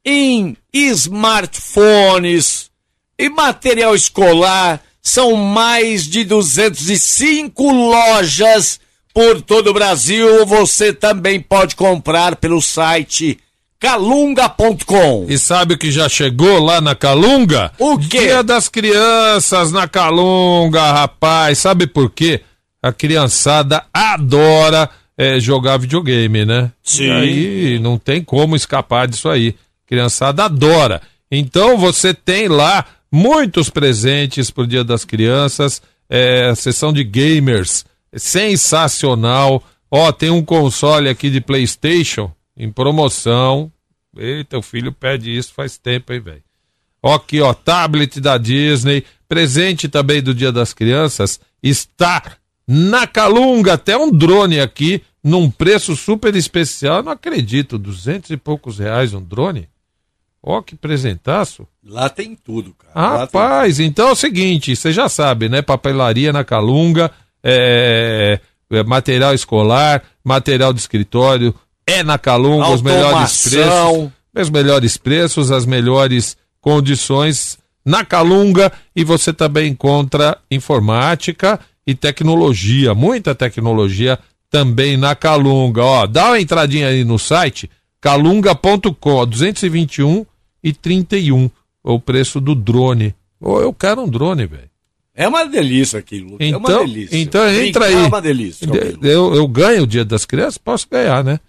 em 0.06 0.58
smartphones 0.74 2.70
e 3.18 3.30
material 3.30 3.96
escolar. 3.96 4.82
São 5.04 5.36
mais 5.36 6.08
de 6.08 6.24
205 6.24 7.72
lojas 7.72 8.80
por 9.14 9.42
todo 9.42 9.68
o 9.68 9.74
Brasil. 9.74 10.46
Você 10.46 10.94
também 10.94 11.42
pode 11.42 11.76
comprar 11.76 12.38
pelo 12.38 12.62
site 12.62 13.38
calunga.com. 13.82 15.26
E 15.28 15.38
sabe 15.38 15.74
o 15.74 15.78
que 15.78 15.92
já 15.92 16.08
chegou 16.08 16.58
lá 16.64 16.80
na 16.80 16.96
Calunga? 16.96 17.70
O 17.78 18.00
quê? 18.00 18.20
Dia 18.20 18.42
das 18.42 18.70
crianças 18.70 19.74
na 19.74 19.90
Calunga, 19.90 20.94
rapaz. 20.94 21.58
Sabe 21.58 21.86
por 21.86 22.10
quê? 22.10 22.40
A 22.82 22.94
criançada 22.94 23.84
adora 23.94 24.90
eh, 25.18 25.38
jogar 25.42 25.76
videogame, 25.76 26.46
né? 26.46 26.72
Sim. 26.82 27.04
E 27.04 27.12
aí 27.12 27.80
não 27.80 27.98
tem 27.98 28.24
como 28.24 28.56
escapar 28.56 29.06
disso 29.06 29.28
aí. 29.28 29.54
Criançada 29.86 30.46
adora. 30.46 31.02
Então 31.30 31.78
você 31.78 32.14
tem 32.14 32.48
lá 32.48 32.86
muitos 33.14 33.70
presentes 33.70 34.50
pro 34.50 34.66
Dia 34.66 34.84
das 34.84 35.06
Crianças. 35.06 35.80
É, 36.10 36.54
sessão 36.56 36.92
de 36.92 37.04
gamers 37.04 37.86
sensacional. 38.16 39.64
Ó, 39.90 40.12
tem 40.12 40.32
um 40.32 40.44
console 40.44 41.08
aqui 41.08 41.30
de 41.30 41.40
PlayStation 41.40 42.32
em 42.58 42.72
promoção. 42.72 43.72
Eita, 44.18 44.58
o 44.58 44.64
filho 44.64 44.92
pede 44.92 45.36
isso 45.36 45.54
faz 45.54 45.78
tempo, 45.78 46.12
hein, 46.12 46.20
velho? 46.20 46.44
Ó, 47.04 47.16
Aqui, 47.16 47.40
ó, 47.40 47.54
tablet 47.54 48.20
da 48.20 48.38
Disney, 48.38 49.04
presente 49.28 49.88
também 49.88 50.22
do 50.22 50.34
Dia 50.34 50.52
das 50.52 50.74
Crianças, 50.74 51.40
está 51.62 52.38
na 52.68 53.06
Calunga, 53.06 53.74
até 53.74 53.98
um 53.98 54.10
drone 54.12 54.60
aqui, 54.60 55.02
num 55.24 55.52
preço 55.52 55.96
super 55.96 56.36
especial, 56.36 56.98
eu 56.98 57.04
não 57.04 57.12
acredito, 57.12 57.78
duzentos 57.78 58.30
e 58.30 58.38
poucos 58.38 58.80
reais 58.80 59.14
um 59.14 59.22
drone? 59.22 59.68
Ó, 60.46 60.62
que 60.62 60.76
presentaço. 60.76 61.66
Lá 61.82 62.10
tem 62.10 62.36
tudo, 62.36 62.74
cara. 62.74 63.20
Rapaz, 63.20 63.80
então 63.80 64.10
é 64.10 64.12
o 64.12 64.16
seguinte, 64.16 64.76
você 64.76 64.92
já 64.92 65.08
sabe, 65.08 65.48
né? 65.48 65.62
Papelaria 65.62 66.34
na 66.34 66.44
Calunga, 66.44 67.10
é, 67.42 68.42
é, 68.70 68.84
material 68.84 69.34
escolar, 69.34 70.04
material 70.22 70.74
de 70.74 70.82
escritório, 70.82 71.56
é 71.88 72.04
na 72.04 72.18
Calunga, 72.18 72.70
os 72.70 72.82
melhores 72.82 73.46
Automação. 73.46 73.92
preços. 73.92 74.12
Os 74.36 74.50
melhores 74.50 74.98
preços, 74.98 75.52
as 75.52 75.66
melhores 75.66 76.36
condições 76.60 77.58
na 77.86 78.04
Calunga 78.04 78.72
e 78.96 79.04
você 79.04 79.32
também 79.32 79.72
encontra 79.72 80.38
informática 80.50 81.60
e 81.86 81.94
tecnologia, 81.94 82.94
muita 82.94 83.36
tecnologia 83.36 84.18
também 84.50 84.98
na 84.98 85.16
Calunga. 85.16 85.84
Ó, 85.84 86.08
dá 86.08 86.28
uma 86.28 86.40
entradinha 86.40 86.88
aí 86.88 87.04
no 87.04 87.20
site 87.20 87.70
calunga.com, 88.02 89.10
ó, 89.10 89.26
221 89.26 90.22
e 90.22 90.26
31, 90.72 91.50
o 91.84 92.00
preço 92.00 92.40
do 92.40 92.56
drone. 92.56 93.14
Ô, 93.42 93.60
eu 93.60 93.74
quero 93.74 94.02
um 94.04 94.08
drone, 94.08 94.46
velho. 94.46 94.70
É 95.16 95.28
uma 95.28 95.46
delícia 95.46 96.00
aquilo. 96.00 96.38
é 96.40 96.56
uma 96.56 96.70
Então, 96.70 96.86
delícia. 96.86 97.18
então 97.18 97.50
entra 97.50 97.86
aí. 97.86 97.94
É 97.94 98.08
uma 98.08 98.22
delícia. 98.22 98.68
Eu, 99.02 99.36
eu 99.36 99.48
ganho 99.48 99.84
o 99.84 99.88
Dia 99.88 100.06
das 100.06 100.26
Crianças, 100.26 100.58
posso 100.58 100.88
ganhar, 100.90 101.24
né? 101.24 101.40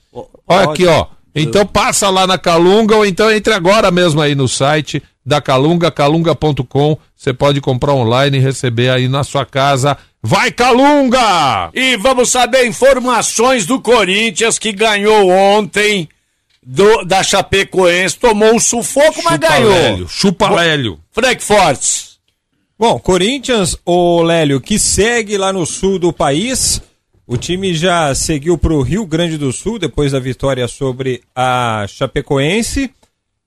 Olha 0.47 0.71
aqui, 0.71 0.85
ó. 0.87 1.07
Então 1.35 1.67
passa 1.67 2.11
lá 2.11 2.27
na 2.27 2.39
Calunga 2.39 2.95
ou 2.95 3.05
então 3.05 3.31
entre 3.31 3.53
agora 3.55 3.91
mesmo 3.91 4.21
aí 4.21 4.35
no 4.35 4.47
site 4.47 5.03
da 5.27 5.41
Calunga, 5.41 5.91
calunga.com. 5.91 6.97
Você 7.17 7.33
pode 7.33 7.61
comprar 7.61 7.95
online 7.95 8.37
e 8.37 8.41
receber 8.41 8.91
aí 8.91 9.09
na 9.09 9.25
sua 9.25 9.45
casa. 9.47 9.97
Vai 10.23 10.53
Calunga! 10.53 11.71
E 11.75 11.97
vamos 11.97 12.31
saber 12.31 12.67
informações 12.67 13.67
do 13.67 13.81
Corinthians 13.81 14.59
que 14.59 14.73
ganhou 14.73 15.29
ontem 15.29 16.09
do, 16.65 17.05
da 17.05 17.23
Chapecoense. 17.23 18.17
Tomou 18.19 18.55
um 18.55 18.61
sufoco, 18.61 19.23
mas 19.25 19.39
ganhou. 19.39 19.71
Lélio, 19.71 20.09
chupa 20.09 20.49
Bo- 20.49 20.55
Lélio. 20.57 21.01
Frankfurt. 21.13 21.83
Bom, 22.79 22.99
Corinthians, 22.99 23.77
o 23.85 24.23
Lélio, 24.23 24.61
que 24.61 24.79
segue 24.79 25.37
lá 25.39 25.53
no 25.53 25.65
sul 25.65 25.99
do 25.99 26.13
país. 26.13 26.83
O 27.27 27.37
time 27.37 27.73
já 27.73 28.15
seguiu 28.15 28.59
para 28.59 28.75
o 28.75 28.83
Rio 28.83 29.07
Grande 29.07 29.39
do 29.39 29.51
Sul 29.53 29.79
depois 29.79 30.13
da 30.13 30.19
vitória 30.19 30.69
sobre 30.69 31.23
a 31.35 31.87
Chapecoense 31.89 32.91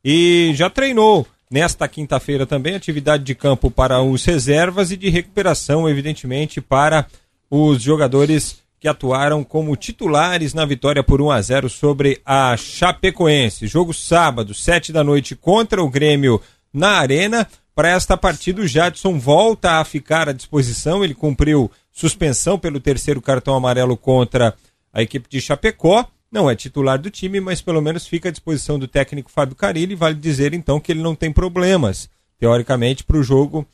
e 0.03 0.51
já 0.55 0.67
treinou 0.69 1.27
nesta 1.51 1.87
quinta-feira 1.87 2.45
também 2.47 2.73
atividade 2.75 3.23
de 3.23 3.35
campo 3.35 3.69
para 3.69 4.01
os 4.01 4.25
reservas 4.25 4.91
e 4.91 4.97
de 4.97 5.09
recuperação, 5.09 5.87
evidentemente, 5.87 6.59
para 6.59 7.05
os 7.51 7.81
jogadores 7.83 8.57
que 8.79 8.87
atuaram 8.87 9.43
como 9.43 9.75
titulares 9.75 10.53
na 10.53 10.65
vitória 10.65 11.03
por 11.03 11.21
1 11.21 11.31
a 11.31 11.41
0 11.41 11.69
sobre 11.69 12.21
a 12.25 12.55
Chapecoense. 12.55 13.67
Jogo 13.67 13.93
sábado, 13.93 14.53
7 14.53 14.91
da 14.91 15.03
noite 15.03 15.35
contra 15.35 15.81
o 15.81 15.89
Grêmio 15.89 16.41
na 16.71 16.91
Arena. 16.91 17.47
Para 17.73 17.89
esta 17.89 18.15
partida, 18.17 18.61
o 18.61 18.67
Jadson 18.67 19.19
volta 19.19 19.79
a 19.79 19.85
ficar 19.85 20.29
à 20.29 20.31
disposição. 20.31 21.03
Ele 21.03 21.13
cumpriu 21.13 21.71
suspensão 21.91 22.57
pelo 22.57 22.79
terceiro 22.79 23.21
cartão 23.21 23.55
amarelo 23.55 23.97
contra 23.97 24.53
a 24.93 25.01
equipe 25.01 25.27
de 25.29 25.41
Chapecó. 25.41 26.05
Não 26.31 26.49
é 26.49 26.55
titular 26.55 26.99
do 26.99 27.09
time, 27.09 27.39
mas 27.39 27.61
pelo 27.61 27.81
menos 27.81 28.05
fica 28.05 28.29
à 28.29 28.31
disposição 28.31 28.77
do 28.77 28.87
técnico 28.87 29.31
Fábio 29.31 29.55
Carilli. 29.55 29.95
Vale 29.95 30.15
dizer 30.15 30.53
então 30.53 30.79
que 30.79 30.91
ele 30.91 31.01
não 31.01 31.15
tem 31.15 31.31
problemas, 31.31 32.09
teoricamente, 32.39 33.03
para 33.03 33.17
o 33.17 33.23
jogo 33.23 33.65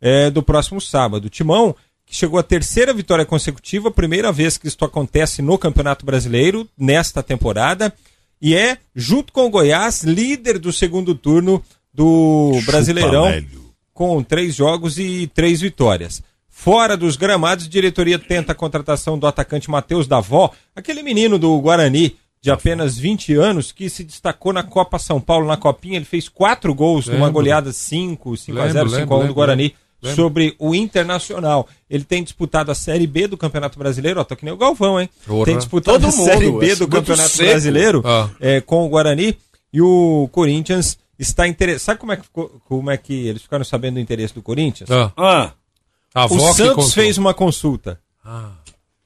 eh, 0.00 0.30
do 0.30 0.42
próximo 0.42 0.80
sábado. 0.80 1.30
Timão, 1.30 1.74
que 2.10 2.16
chegou 2.16 2.40
à 2.40 2.42
terceira 2.42 2.92
vitória 2.92 3.24
consecutiva, 3.24 3.88
primeira 3.88 4.32
vez 4.32 4.58
que 4.58 4.66
isto 4.66 4.84
acontece 4.84 5.40
no 5.40 5.56
Campeonato 5.56 6.04
Brasileiro 6.04 6.68
nesta 6.76 7.22
temporada, 7.22 7.94
e 8.42 8.52
é, 8.52 8.78
junto 8.96 9.32
com 9.32 9.46
o 9.46 9.50
Goiás, 9.50 10.02
líder 10.02 10.58
do 10.58 10.72
segundo 10.72 11.14
turno 11.14 11.62
do 11.94 12.60
Brasileirão, 12.66 13.32
com 13.94 14.20
três 14.24 14.56
jogos 14.56 14.98
e 14.98 15.30
três 15.32 15.60
vitórias. 15.60 16.20
Fora 16.48 16.96
dos 16.96 17.14
gramados, 17.14 17.66
a 17.66 17.68
diretoria 17.68 18.18
tenta 18.18 18.50
a 18.50 18.56
contratação 18.56 19.16
do 19.16 19.28
atacante 19.28 19.70
Matheus 19.70 20.08
Davó, 20.08 20.50
aquele 20.74 21.04
menino 21.04 21.38
do 21.38 21.56
Guarani, 21.60 22.16
de 22.42 22.50
apenas 22.50 22.98
20 22.98 23.34
anos, 23.34 23.70
que 23.70 23.88
se 23.88 24.02
destacou 24.02 24.52
na 24.52 24.64
Copa 24.64 24.98
São 24.98 25.20
Paulo, 25.20 25.46
na 25.46 25.56
Copinha. 25.56 25.96
Ele 25.96 26.04
fez 26.04 26.28
quatro 26.28 26.74
gols 26.74 27.06
numa 27.06 27.26
Lembro. 27.26 27.32
goleada 27.34 27.72
5, 27.72 28.36
5 28.36 28.58
a 28.58 28.68
0 28.68 28.84
Lembro, 28.86 29.00
5 29.00 29.14
a 29.14 29.16
1 29.16 29.18
do 29.18 29.22
lembro, 29.22 29.34
Guarani 29.34 29.74
lembro. 30.02 30.16
sobre 30.16 30.54
o 30.58 30.74
Internacional. 30.74 31.68
Ele 31.88 32.04
tem 32.04 32.22
disputado 32.22 32.70
a 32.70 32.74
Série 32.74 33.06
B 33.06 33.26
do 33.26 33.36
Campeonato 33.36 33.78
Brasileiro, 33.78 34.20
ó, 34.20 34.24
tô 34.24 34.36
que 34.36 34.44
nem 34.44 34.54
o 34.54 34.56
Galvão, 34.56 35.00
hein? 35.00 35.08
Porra. 35.26 35.44
Tem 35.46 35.56
disputado 35.58 35.98
Todo 36.00 36.08
a 36.08 36.12
Série 36.12 36.46
mundo, 36.46 36.58
B 36.60 36.70
é 36.70 36.76
do 36.76 36.88
Campeonato 36.88 37.28
seco. 37.30 37.50
Brasileiro 37.50 38.02
Ah. 38.04 38.28
é, 38.40 38.60
com 38.60 38.84
o 38.84 38.88
Guarani 38.88 39.36
e 39.72 39.80
o 39.80 40.28
Corinthians 40.32 40.98
está 41.18 41.46
interessado. 41.46 41.80
Sabe 41.84 42.00
como 42.00 42.12
é, 42.12 42.16
que 42.16 42.22
ficou- 42.24 42.60
como 42.68 42.90
é 42.90 42.96
que 42.96 43.12
eles 43.28 43.42
ficaram 43.42 43.64
sabendo 43.64 43.94
do 43.94 44.00
interesse 44.00 44.34
do 44.34 44.42
Corinthians? 44.42 44.90
Ah, 44.90 45.12
Ah, 45.16 45.52
a 46.14 46.26
o 46.26 46.52
Santos 46.54 46.92
fez 46.94 47.18
uma 47.18 47.32
consulta 47.34 48.00
Ah, 48.24 48.52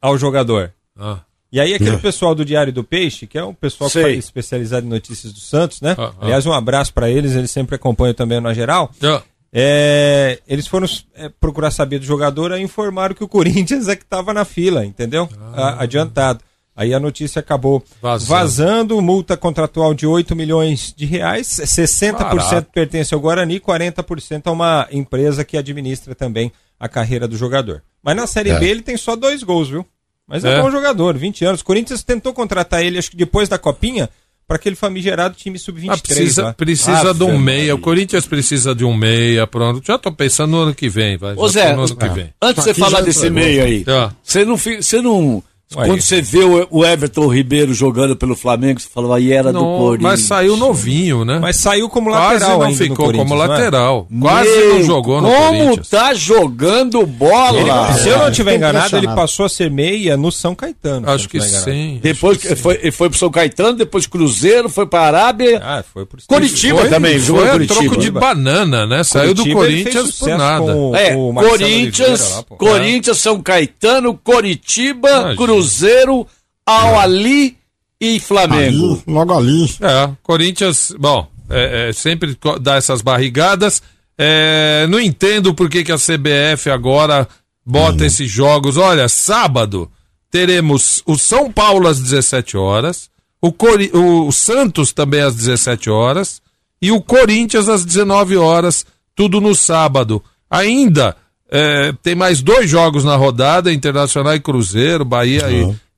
ao 0.00 0.16
jogador. 0.16 0.72
ah. 0.98 1.18
E 1.52 1.60
aí 1.60 1.72
aquele 1.72 1.98
pessoal 1.98 2.34
do 2.34 2.44
Diário 2.44 2.72
do 2.72 2.82
Peixe, 2.82 3.28
que 3.28 3.38
é 3.38 3.44
um 3.44 3.54
pessoal 3.54 3.88
que 3.88 3.98
especializado 4.10 4.84
em 4.86 4.88
notícias 4.88 5.32
do 5.32 5.38
Santos, 5.38 5.80
né? 5.80 5.94
Ah, 5.96 6.10
ah. 6.12 6.24
Aliás, 6.24 6.44
um 6.46 6.52
abraço 6.52 6.92
para 6.92 7.08
eles, 7.08 7.36
eles 7.36 7.50
sempre 7.50 7.76
acompanham 7.76 8.12
também 8.14 8.40
na 8.40 8.52
geral. 8.52 8.90
Ah, 9.02 9.22
É, 9.56 10.40
eles 10.48 10.66
foram 10.66 10.86
é, 11.14 11.28
procurar 11.28 11.70
saber 11.70 12.00
do 12.00 12.04
jogador 12.04 12.50
e 12.52 12.60
informaram 12.60 13.14
que 13.14 13.22
o 13.22 13.28
Corinthians 13.28 13.86
é 13.86 13.94
que 13.94 14.02
estava 14.02 14.34
na 14.34 14.44
fila, 14.44 14.84
entendeu? 14.84 15.28
A- 15.54 15.84
adiantado. 15.84 16.40
Aí 16.76 16.92
a 16.92 16.98
notícia 16.98 17.38
acabou 17.38 17.84
Vazando. 18.02 18.30
vazando. 18.30 19.00
multa 19.00 19.36
contratual 19.36 19.94
de 19.94 20.08
8 20.08 20.34
milhões 20.34 20.92
de 20.96 21.06
reais, 21.06 21.46
60% 21.46 22.12
Barato. 22.34 22.66
pertence 22.74 23.14
ao 23.14 23.20
Guarani, 23.20 23.60
40% 23.60 24.48
a 24.48 24.50
uma 24.50 24.88
empresa 24.90 25.44
que 25.44 25.56
administra 25.56 26.16
também 26.16 26.50
a 26.80 26.88
carreira 26.88 27.28
do 27.28 27.36
jogador. 27.36 27.80
Mas 28.02 28.16
na 28.16 28.26
Série 28.26 28.50
É. 28.50 28.58
B 28.58 28.66
ele 28.68 28.82
tem 28.82 28.96
só 28.96 29.14
dois 29.14 29.44
gols, 29.44 29.68
viu? 29.68 29.86
Mas 30.26 30.44
é, 30.44 30.58
É. 30.58 30.60
bom 30.60 30.68
jogador, 30.68 31.16
20 31.16 31.44
anos. 31.44 31.60
O 31.60 31.64
Corinthians 31.64 32.02
tentou 32.02 32.34
contratar 32.34 32.82
ele, 32.82 32.98
acho 32.98 33.10
que 33.12 33.16
depois 33.16 33.48
da 33.48 33.56
Copinha, 33.56 34.10
para 34.46 34.56
aquele 34.56 34.76
famigerado 34.76 35.34
time 35.34 35.58
sub-23. 35.58 35.90
Ah, 35.90 35.96
precisa 35.98 36.42
lá. 36.42 36.52
precisa 36.54 37.10
Ave 37.10 37.18
de 37.18 37.24
um 37.24 37.38
meia. 37.38 37.58
Maria. 37.58 37.74
O 37.74 37.78
Corinthians 37.78 38.26
precisa 38.26 38.74
de 38.74 38.84
um 38.84 38.94
meia, 38.94 39.46
pronto. 39.46 39.82
Já 39.86 39.96
tô 39.98 40.12
pensando 40.12 40.50
no 40.50 40.58
ano 40.62 40.74
que 40.74 40.88
vem, 40.88 41.16
vai. 41.16 41.34
Ô 41.36 41.48
Zé, 41.48 41.72
ano 41.72 41.96
que 41.96 42.08
vem. 42.10 42.30
antes 42.42 42.62
de 42.64 42.72
você 42.72 42.74
falar 42.74 43.00
desse 43.00 43.30
meio 43.30 43.64
aí, 43.64 43.84
Ah. 43.88 44.12
você 44.22 44.44
não, 44.44 44.56
você 44.56 45.00
não 45.00 45.42
Aí. 45.76 45.88
quando 45.88 46.00
você 46.00 46.20
vê 46.22 46.44
o, 46.70 46.84
Everton 46.84 47.26
Ribeiro 47.28 47.72
jogando 47.74 48.14
pelo 48.16 48.34
Flamengo, 48.36 48.80
você 48.80 48.88
falou 48.92 49.12
aí 49.12 49.32
era 49.32 49.52
do 49.52 49.58
Não, 49.60 49.78
Corinthians. 49.78 50.02
mas 50.12 50.20
saiu 50.22 50.56
novinho, 50.56 51.24
né? 51.24 51.38
Mas 51.40 51.56
saiu 51.56 51.88
como 51.88 52.10
Quase 52.10 52.34
lateral 52.34 52.58
não 52.58 52.66
ainda 52.66 52.78
no 52.78 52.84
ficou 52.84 52.96
Corinthians, 53.06 53.28
como 53.28 53.38
não 53.38 53.44
é? 53.44 53.48
lateral. 53.48 54.08
Quase 54.20 54.48
Meu, 54.50 54.74
não 54.74 54.82
jogou 54.84 55.20
no 55.20 55.28
Como 55.28 55.48
Corinthians. 55.58 55.88
tá 55.88 56.14
jogando 56.14 57.06
bola? 57.06 57.58
Ele- 57.60 57.98
se 58.02 58.08
eu 58.08 58.18
não 58.18 58.26
É, 58.26 58.30
estiver 58.30 58.50
tô 58.52 58.56
enganado, 58.56 58.96
ele 58.96 59.06
passou 59.08 59.46
a 59.46 59.48
ser 59.48 59.70
meia 59.70 60.16
no 60.16 60.30
São 60.32 60.54
Caetano. 60.54 61.08
Acho 61.10 61.24
não 61.24 61.30
que 61.30 61.40
sim. 61.40 61.98
Depois 62.02 62.38
que 62.38 62.54
foi, 62.56 62.78
ele 62.82 62.90
foi 62.92 63.08
pro 63.10 63.18
São 63.18 63.30
Caetano, 63.30 63.76
depois 63.76 64.06
Cruzeiro, 64.06 64.68
foi 64.68 64.86
pra 64.86 65.00
Arábia. 65.02 65.60
Ah, 65.64 65.82
foi 65.92 66.04
por 66.06 66.18
Curitiba 66.26 66.80
Foi- 66.80 66.88
também, 66.90 67.18
jogou 67.18 67.42
Foi 67.42 67.50
Curitiba. 67.52 67.80
troco 67.80 68.00
de 68.00 68.10
banana, 68.10 68.86
né? 68.86 69.02
Saiu 69.04 69.34
do 69.34 69.42
Curitiba, 69.42 69.60
fez 69.64 69.84
Corinthians 69.84 70.18
por 70.18 70.28
nada. 70.28 70.76
o- 70.76 70.94
É, 70.96 71.14
Corinthians. 71.14 72.44
Corinthians, 72.58 73.18
São 73.18 73.40
Caetano, 73.42 74.14
Coritiba, 74.22 75.08
Imagina. 75.08 75.36
Cruzeiro, 75.68 76.26
Al 76.66 76.98
Ali 76.98 77.56
e 78.00 78.20
Flamengo. 78.20 78.94
Ali, 78.94 79.02
logo 79.06 79.34
ali. 79.34 79.64
É, 79.80 80.10
Corinthians, 80.22 80.92
bom, 80.98 81.26
é, 81.50 81.88
é, 81.88 81.92
sempre 81.92 82.36
dá 82.60 82.76
essas 82.76 83.02
barrigadas. 83.02 83.82
É, 84.16 84.86
não 84.88 85.00
entendo 85.00 85.54
por 85.54 85.68
que, 85.68 85.82
que 85.84 85.92
a 85.92 85.96
CBF 85.98 86.70
agora 86.70 87.26
bota 87.64 88.04
esses 88.06 88.30
jogos. 88.30 88.76
Olha, 88.76 89.08
sábado 89.08 89.90
teremos 90.30 91.02
o 91.06 91.16
São 91.18 91.50
Paulo 91.50 91.88
às 91.88 91.98
17 92.00 92.56
horas, 92.56 93.08
o, 93.40 93.52
Cori- 93.52 93.90
o 93.92 94.30
Santos 94.32 94.92
também 94.92 95.20
às 95.20 95.34
17 95.34 95.90
horas 95.90 96.40
e 96.80 96.90
o 96.90 97.00
Corinthians 97.00 97.68
às 97.68 97.84
19 97.84 98.36
horas, 98.36 98.84
tudo 99.14 99.40
no 99.40 99.54
sábado. 99.54 100.22
Ainda 100.50 101.16
é, 101.56 101.92
tem 102.02 102.14
mais 102.14 102.42
dois 102.42 102.68
jogos 102.68 103.04
na 103.04 103.14
rodada, 103.16 103.72
Internacional 103.72 104.34
e 104.34 104.40
Cruzeiro, 104.40 105.04
Bahia 105.04 105.44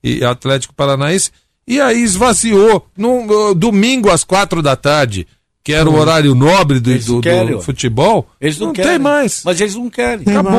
e, 0.05 0.19
e 0.19 0.25
Atlético 0.25 0.75
Paranaense. 0.75 1.31
E 1.67 1.81
aí 1.81 2.03
esvaziou. 2.03 2.87
No, 2.97 3.25
no 3.27 3.55
domingo 3.55 4.11
às 4.11 4.23
quatro 4.23 4.61
da 4.63 4.77
tarde, 4.77 5.27
que 5.65 5.73
era 5.73 5.89
o 5.91 5.99
horário 5.99 6.35
nobre 6.35 6.79
do, 6.79 6.91
do- 7.07 7.21
do 7.57 7.63
futebol, 7.63 8.29
Eles 8.41 8.59
não, 8.59 8.67
não 8.69 8.73
querem. 8.73 8.91
tem 8.93 8.99
mais. 9.01 9.43
Mas 9.45 9.61
eles 9.61 9.75
não 9.75 9.91
querem. 9.91 10.25
Acabou. 10.29 10.53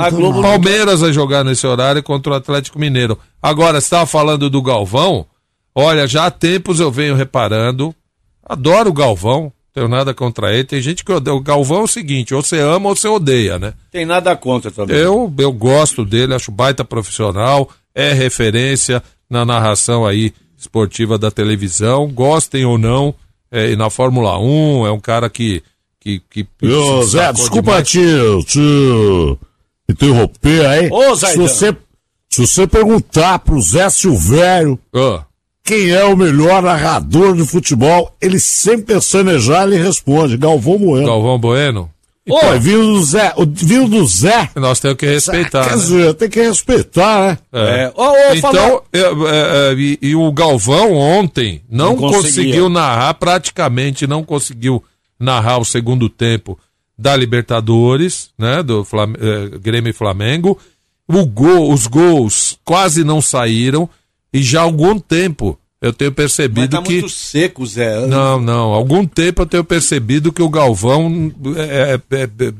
A 0.00 0.10
Globo 0.10 0.42
Palmeiras 0.42 1.00
vai 1.00 1.12
jogar 1.12 1.42
nesse 1.44 1.66
horário 1.66 2.02
contra 2.02 2.32
o 2.32 2.36
Atlético 2.36 2.78
Mineiro. 2.78 3.16
Agora, 3.42 3.80
você 3.80 3.86
estava 3.86 4.04
falando 4.06 4.50
do 4.50 4.60
Galvão. 4.60 5.24
Olha, 5.74 6.06
já 6.06 6.26
há 6.26 6.30
tempos 6.30 6.80
eu 6.80 6.90
venho 6.90 7.14
reparando. 7.14 7.94
Adoro 8.44 8.90
o 8.90 8.92
Galvão. 8.92 9.50
Tenho 9.72 9.88
nada 9.88 10.12
contra 10.12 10.52
ele. 10.52 10.64
Tem 10.64 10.80
gente 10.80 11.04
que 11.04 11.12
odeia. 11.12 11.34
O 11.34 11.40
Galvão 11.40 11.80
é 11.80 11.84
o 11.84 11.88
seguinte: 11.88 12.34
ou 12.34 12.42
você 12.42 12.58
ama 12.58 12.88
ou 12.88 12.96
você 12.96 13.08
odeia, 13.08 13.58
né? 13.58 13.74
tem 13.90 14.04
nada 14.04 14.34
contra 14.36 14.70
também. 14.70 14.96
Eu, 14.96 15.32
eu 15.38 15.52
gosto 15.52 16.04
dele, 16.04 16.34
acho 16.34 16.50
baita 16.50 16.84
profissional, 16.84 17.68
é 17.94 18.12
referência 18.12 19.02
na 19.28 19.44
narração 19.44 20.04
aí 20.04 20.32
esportiva 20.58 21.16
da 21.16 21.30
televisão, 21.30 22.08
gostem 22.08 22.66
ou 22.66 22.76
não, 22.76 23.14
é, 23.50 23.74
na 23.76 23.88
Fórmula 23.88 24.38
1, 24.38 24.86
é 24.86 24.92
um 24.92 25.00
cara 25.00 25.30
que. 25.30 25.62
que, 25.98 26.20
que 26.28 26.46
Ô, 26.62 27.02
Zé, 27.04 27.32
desculpa 27.32 27.82
demais. 27.82 27.88
te, 27.88 28.44
te 28.46 29.38
interromper 29.88 30.66
aí. 30.66 30.88
Ô, 30.90 31.16
se, 31.16 31.36
você, 31.36 31.76
se 32.28 32.46
você 32.46 32.66
perguntar 32.66 33.38
pro 33.38 33.60
Zé 33.60 33.88
Silvério 33.88 34.78
Ah, 34.94 35.24
quem 35.70 35.90
é 35.90 36.02
o 36.02 36.16
melhor 36.16 36.60
narrador 36.64 37.36
de 37.36 37.46
futebol, 37.46 38.12
ele 38.20 38.40
sempre 38.40 38.96
pestanejar, 38.96 39.68
ele 39.68 39.80
responde. 39.80 40.36
Galvão 40.36 40.76
Bueno. 40.76 41.06
Galvão 41.06 41.38
Bueno. 41.38 41.88
Ô, 42.28 42.58
vindo 42.58 42.94
do 42.94 43.04
Zé, 43.04 43.32
o 43.36 43.46
vindo 43.46 43.88
do 43.88 44.04
Zé. 44.04 44.50
Nós 44.56 44.80
temos 44.80 44.96
que 44.96 45.06
respeitar. 45.06 45.62
Quer 45.62 45.70
né? 45.70 45.76
dizer, 45.76 46.14
tem 46.14 46.28
que 46.28 46.42
respeitar, 46.42 47.20
né? 47.20 47.38
É. 47.52 47.84
É. 47.84 47.92
Ô, 47.94 48.02
ô, 48.02 48.34
Então, 48.34 48.82
é, 48.92 48.98
é, 48.98 49.04
é, 49.70 49.74
e, 49.78 49.98
e 50.02 50.16
o 50.16 50.32
Galvão 50.32 50.92
ontem 50.92 51.62
não, 51.70 51.90
Não 51.90 51.96
conseguiu 51.96 52.68
narrar, 52.68 53.14
praticamente 53.14 54.08
não 54.08 54.24
conseguiu 54.24 54.82
narrar 55.20 55.58
o 55.58 55.64
segundo 55.64 56.08
tempo 56.08 56.58
da 56.98 57.14
Libertadores, 57.14 58.30
né? 58.36 58.60
Do 58.60 58.84
Flam 58.84 59.12
Grêmio 59.62 59.90
e 59.90 59.94
Flamengo. 59.94 60.58
O 61.06 61.24
gol, 61.24 61.72
os 61.72 61.86
gols 61.86 62.58
quase 62.64 63.04
não 63.04 63.20
saíram 63.20 63.88
e 64.32 64.42
já 64.42 64.60
há 64.60 64.64
algum 64.64 64.98
tempo 64.98 65.58
eu 65.82 65.94
tenho 65.94 66.10
Mas 66.10 66.16
percebido 66.16 66.76
tá 66.76 66.82
que. 66.82 66.92
muito 66.92 67.08
seco, 67.08 67.64
Zé. 67.64 68.06
Não, 68.06 68.38
não. 68.38 68.72
Algum 68.74 69.06
tempo 69.06 69.42
eu 69.42 69.46
tenho 69.46 69.64
percebido 69.64 70.30
que 70.30 70.42
o 70.42 70.48
Galvão 70.50 71.32
é, 71.56 71.98
é, 72.10 72.22
é, 72.22 72.52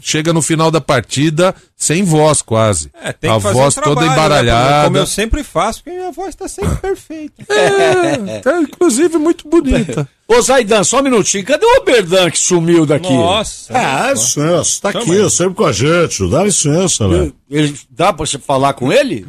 chega 0.00 0.32
no 0.32 0.40
final 0.40 0.70
da 0.70 0.80
partida 0.80 1.52
sem 1.76 2.04
voz 2.04 2.40
quase. 2.40 2.88
É, 3.02 3.12
tem 3.12 3.32
a 3.32 3.34
que 3.34 3.40
fazer 3.40 3.54
voz 3.54 3.76
um 3.76 3.80
toda 3.80 3.94
trabalho, 3.96 4.10
né, 4.10 4.14
embaralhada. 4.14 4.84
Como 4.84 4.96
eu 4.96 5.06
sempre 5.06 5.42
faço, 5.42 5.82
porque 5.82 5.98
minha 5.98 6.12
voz 6.12 6.36
tá 6.36 6.46
sempre 6.46 6.76
perfeita. 6.78 7.44
É, 7.52 8.38
tá, 8.38 8.60
inclusive 8.60 9.18
muito 9.18 9.48
bonita. 9.48 10.08
Ô, 10.28 10.40
Zaidan, 10.40 10.84
só 10.84 11.00
um 11.00 11.02
minutinho. 11.02 11.44
Cadê 11.44 11.66
o 11.66 11.80
Oberdan 11.80 12.30
que 12.30 12.38
sumiu 12.38 12.86
daqui? 12.86 13.12
Nossa. 13.12 13.76
Ah, 13.76 14.12
licença, 14.12 14.82
tá 14.82 14.92
Chama 14.92 15.04
aqui, 15.04 15.30
sempre 15.30 15.54
com 15.54 15.64
a 15.64 15.72
gente. 15.72 16.30
Dá 16.30 16.44
licença, 16.44 17.08
né? 17.08 17.32
Ele, 17.50 17.76
dá 17.90 18.12
pra 18.12 18.24
você 18.24 18.38
falar 18.38 18.74
com 18.74 18.92
ele? 18.92 19.26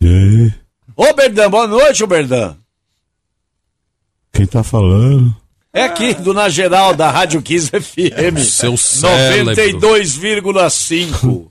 E 0.00 0.08
aí? 0.08 0.59
Ô, 1.02 1.14
Berdan, 1.14 1.48
boa 1.48 1.66
noite, 1.66 2.04
ô, 2.04 2.06
Berdan. 2.06 2.54
Quem 4.34 4.46
tá 4.46 4.62
falando? 4.62 5.34
É 5.72 5.84
aqui, 5.84 6.12
do 6.12 6.34
Na 6.34 6.50
Geral, 6.50 6.94
da 6.94 7.10
Rádio 7.10 7.40
15 7.40 7.70
FM. 7.70 8.38
Seu 8.44 8.76
cérebro. 8.76 9.54
92,5. 9.54 11.50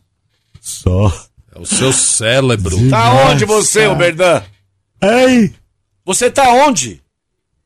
Só. 0.61 1.07
É 1.55 1.59
o 1.59 1.65
seu 1.65 1.91
cérebro. 1.91 2.77
Tá 2.91 3.11
onde 3.27 3.43
você, 3.43 3.87
ô, 3.87 3.95
Berdan? 3.95 4.43
Ei! 5.01 5.51
Você 6.05 6.29
tá 6.29 6.47
onde? 6.51 7.01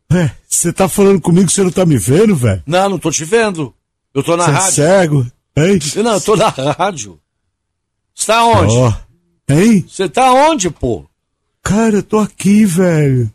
É, 0.09 0.31
Você 0.47 0.71
tá 0.71 0.87
falando 0.87 1.19
comigo 1.19 1.47
que 1.47 1.53
você 1.53 1.63
não 1.63 1.71
tá 1.71 1.85
me 1.85 1.97
vendo, 1.97 2.33
velho? 2.33 2.63
Não, 2.65 2.87
não 2.87 2.97
tô 2.97 3.11
te 3.11 3.25
vendo. 3.25 3.75
Eu 4.13 4.23
tô 4.23 4.37
na 4.37 4.45
Você 4.45 4.51
é 4.51 4.53
rádio. 4.53 4.73
cego? 4.73 5.27
Hein? 5.57 5.79
Não, 6.01 6.13
eu 6.13 6.21
tô 6.21 6.37
na 6.37 6.47
rádio. 6.47 7.19
Você 8.15 8.27
tá 8.27 8.45
onde? 8.45 8.73
Ó. 8.73 8.93
Hein? 9.49 9.85
Você 9.85 10.07
tá 10.07 10.31
onde, 10.31 10.69
pô? 10.69 11.05
Cara, 11.63 11.95
eu 11.97 12.03
tô 12.03 12.19
aqui, 12.19 12.65
velho. 12.65 13.31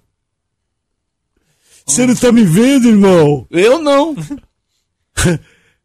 Você 1.86 2.06
não 2.06 2.14
tá 2.14 2.30
me 2.30 2.44
vendo, 2.44 2.88
irmão? 2.88 3.46
Eu 3.50 3.78
não. 3.80 4.14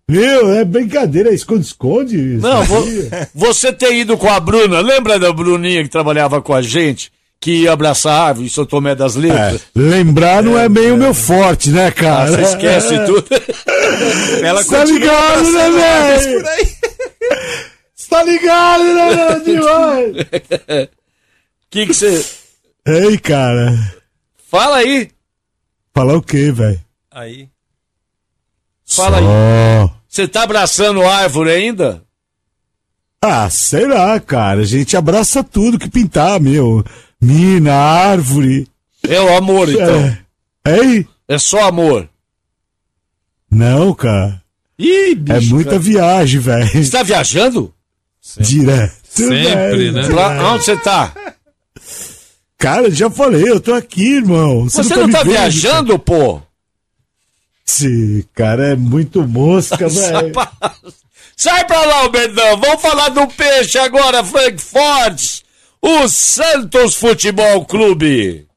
Meu, 0.08 0.54
é 0.54 0.66
brincadeira, 0.66 1.30
é 1.30 1.34
esconde-esconde. 1.34 2.18
Não, 2.18 2.62
vo- 2.66 2.86
você 3.34 3.72
ter 3.72 3.96
ido 3.96 4.18
com 4.18 4.30
a 4.30 4.38
Bruna, 4.40 4.82
lembra 4.82 5.18
da 5.18 5.32
Bruninha 5.32 5.82
que 5.82 5.90
trabalhava 5.90 6.42
com 6.42 6.54
a 6.54 6.62
gente? 6.62 7.10
Que 7.40 7.64
ia 7.64 7.72
abraçar 7.72 8.14
a 8.14 8.24
árvore 8.28 8.46
em 8.48 8.50
São 8.50 8.66
Tomé 8.66 8.94
das 8.96 9.16
É, 9.16 9.20
Letras? 9.20 9.62
lembrar 9.74 10.44
não 10.44 10.60
é 10.60 10.68
bem 10.68 10.92
o 10.92 10.98
meu 10.98 11.14
forte, 11.14 11.70
né, 11.72 11.88
Ah, 11.88 11.92
cara? 11.92 12.32
você 12.32 12.42
esquece 12.42 12.96
É. 12.96 13.04
tudo. 13.06 13.26
Ela 14.44 14.64
Tá 14.64 14.80
continua 14.80 15.00
ligado, 15.00 15.40
passando 15.46 15.78
né, 15.78 16.18
velho? 16.20 16.44
Tá 18.10 18.24
ligado, 18.24 18.84
né, 18.84 19.16
meu 19.16 19.40
demais? 19.44 20.28
Que 21.74 21.88
que 21.88 21.94
você... 21.94 22.24
Ei, 22.86 23.18
cara. 23.18 23.96
Fala 24.48 24.78
aí. 24.78 25.10
Falar 25.92 26.16
o 26.18 26.22
quê, 26.22 26.52
velho? 26.52 26.80
Aí. 27.10 27.50
Fala 28.86 29.18
aí. 29.18 29.24
Ó. 29.26 29.90
Você 30.08 30.28
tá 30.28 30.44
abraçando 30.44 31.02
a 31.02 31.16
árvore 31.16 31.50
ainda? 31.50 32.04
Ah, 33.20 33.50
sei 33.50 33.88
lá, 33.88 34.20
cara. 34.20 34.62
A 34.62 34.66
gente 34.66 34.96
abraça 34.96 35.44
tudo 35.44 35.80
que 35.80 35.90
pintar, 35.90 36.40
meu. 36.40 36.86
Mina, 37.20 37.74
árvore. 37.74 38.68
É 39.02 39.20
o 39.20 39.36
amor, 39.36 39.68
então. 39.68 40.16
É. 40.66 40.80
Ei? 40.80 41.08
É 41.28 41.40
só 41.40 41.68
amor. 41.68 42.08
Não, 43.50 43.96
cara. 43.96 44.44
Ih, 44.78 45.16
bicho. 45.16 45.38
É 45.38 45.42
muita 45.42 45.70
cara. 45.72 45.82
viagem, 45.82 46.40
velho. 46.40 46.68
Você 46.84 46.92
tá 46.92 47.02
viajando? 47.02 47.74
Direto. 48.40 48.94
Sempre, 49.10 49.36
velho. 49.38 49.94
né? 49.94 50.08
Pra 50.08 50.54
onde 50.54 50.66
você 50.66 50.78
tá? 50.78 51.14
Cara, 52.64 52.90
já 52.90 53.10
falei, 53.10 53.44
eu 53.50 53.60
tô 53.60 53.74
aqui, 53.74 54.16
irmão. 54.16 54.70
Você 54.70 54.88
tá 54.88 54.96
não 54.96 55.10
tá 55.10 55.22
vendo, 55.22 55.32
viajando, 55.34 56.00
pô? 56.00 56.42
Esse 57.68 58.26
cara 58.34 58.70
é 58.70 58.76
muito 58.78 59.28
mosca, 59.28 59.86
velho. 59.90 60.32
Sai 61.36 61.68
pra 61.68 61.84
lá, 61.86 62.06
o 62.06 62.10
Berdão. 62.10 62.58
Vamos 62.58 62.82
falar 62.82 63.10
do 63.10 63.28
peixe 63.28 63.78
agora, 63.78 64.24
Frank 64.24 64.62
Fortes. 64.62 65.44
O 65.82 66.08
Santos 66.08 66.96
Futebol 66.96 67.66
Clube. 67.66 68.48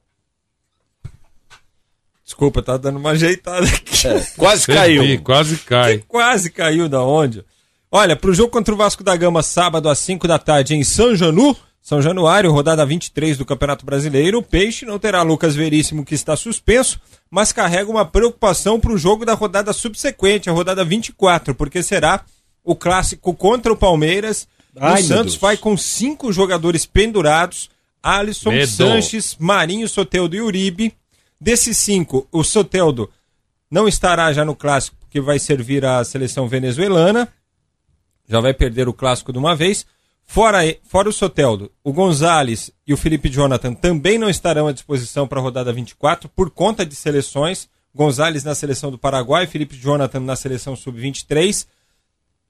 Desculpa, 2.23 2.61
tá 2.61 2.77
dando 2.77 2.99
uma 2.99 3.11
ajeitada 3.11 3.67
aqui. 3.67 4.07
É, 4.07 4.25
quase 4.37 4.63
Você 4.63 4.73
caiu. 4.73 5.21
quase 5.21 5.57
cai. 5.57 6.01
Quase 6.07 6.49
caiu 6.49 6.87
da 6.87 7.03
onde? 7.03 7.43
Olha, 7.91 8.15
pro 8.15 8.33
jogo 8.33 8.51
contra 8.51 8.73
o 8.73 8.77
Vasco 8.77 9.03
da 9.03 9.17
Gama, 9.17 9.43
sábado 9.43 9.89
às 9.89 9.99
5 9.99 10.25
da 10.29 10.39
tarde 10.39 10.75
em 10.75 10.83
São 10.85 11.13
Janu, 11.13 11.57
São 11.87 12.01
Januário, 12.01 12.51
rodada 12.51 12.85
23 12.85 13.37
do 13.37 13.45
Campeonato 13.45 13.85
Brasileiro, 13.85 14.39
o 14.39 14.43
Peixe 14.43 14.85
não 14.85 14.99
terá 14.99 15.21
Lucas 15.21 15.55
Veríssimo, 15.55 16.03
que 16.03 16.13
está 16.13 16.35
suspenso, 16.35 16.99
mas 17.31 17.53
carrega 17.53 17.89
uma 17.89 18.03
preocupação 18.03 18.77
pro 18.77 18.97
jogo 18.97 19.23
da 19.23 19.33
rodada 19.33 19.71
subsequente, 19.71 20.49
a 20.49 20.51
rodada 20.51 20.83
24, 20.83 21.55
porque 21.55 21.81
será 21.81 22.25
o 22.61 22.75
clássico 22.75 23.33
contra 23.33 23.71
o 23.71 23.77
Palmeiras. 23.77 24.49
Ai, 24.75 25.01
o 25.01 25.05
Santos 25.05 25.37
vai 25.37 25.55
com 25.55 25.77
cinco 25.77 26.29
jogadores 26.33 26.85
pendurados: 26.85 27.69
Alisson, 28.03 28.51
Medo. 28.51 28.67
Sanches, 28.67 29.37
Marinho, 29.39 29.87
Soteldo 29.87 30.35
e 30.35 30.41
Uribe. 30.41 30.93
Desses 31.39 31.77
cinco, 31.77 32.27
o 32.33 32.43
Soteldo 32.43 33.09
não 33.71 33.87
estará 33.87 34.33
já 34.33 34.43
no 34.43 34.57
clássico, 34.57 34.97
porque 34.99 35.21
vai 35.21 35.39
servir 35.39 35.85
a 35.85 36.03
seleção 36.03 36.49
venezuelana. 36.49 37.29
Já 38.27 38.41
vai 38.41 38.53
perder 38.53 38.89
o 38.89 38.93
clássico 38.93 39.31
de 39.31 39.39
uma 39.39 39.55
vez. 39.55 39.85
Fora, 40.29 40.59
fora 40.83 41.07
o 41.07 41.13
Soteldo, 41.13 41.71
o 41.83 41.93
Gonzalez 41.93 42.69
e 42.85 42.93
o 42.93 42.97
Felipe 42.97 43.29
Jonathan 43.29 43.73
também 43.73 44.17
não 44.17 44.29
estarão 44.29 44.67
à 44.67 44.73
disposição 44.73 45.25
para 45.25 45.39
a 45.39 45.41
rodada 45.41 45.71
24 45.71 46.27
por 46.29 46.49
conta 46.51 46.85
de 46.85 46.95
seleções. 46.95 47.69
Gonzalez 47.95 48.43
na 48.43 48.53
seleção 48.53 48.91
do 48.91 48.97
Paraguai, 48.97 49.47
Felipe 49.47 49.75
Jonathan 49.77 50.19
na 50.19 50.35
seleção 50.35 50.75
sub-23. 50.75 51.65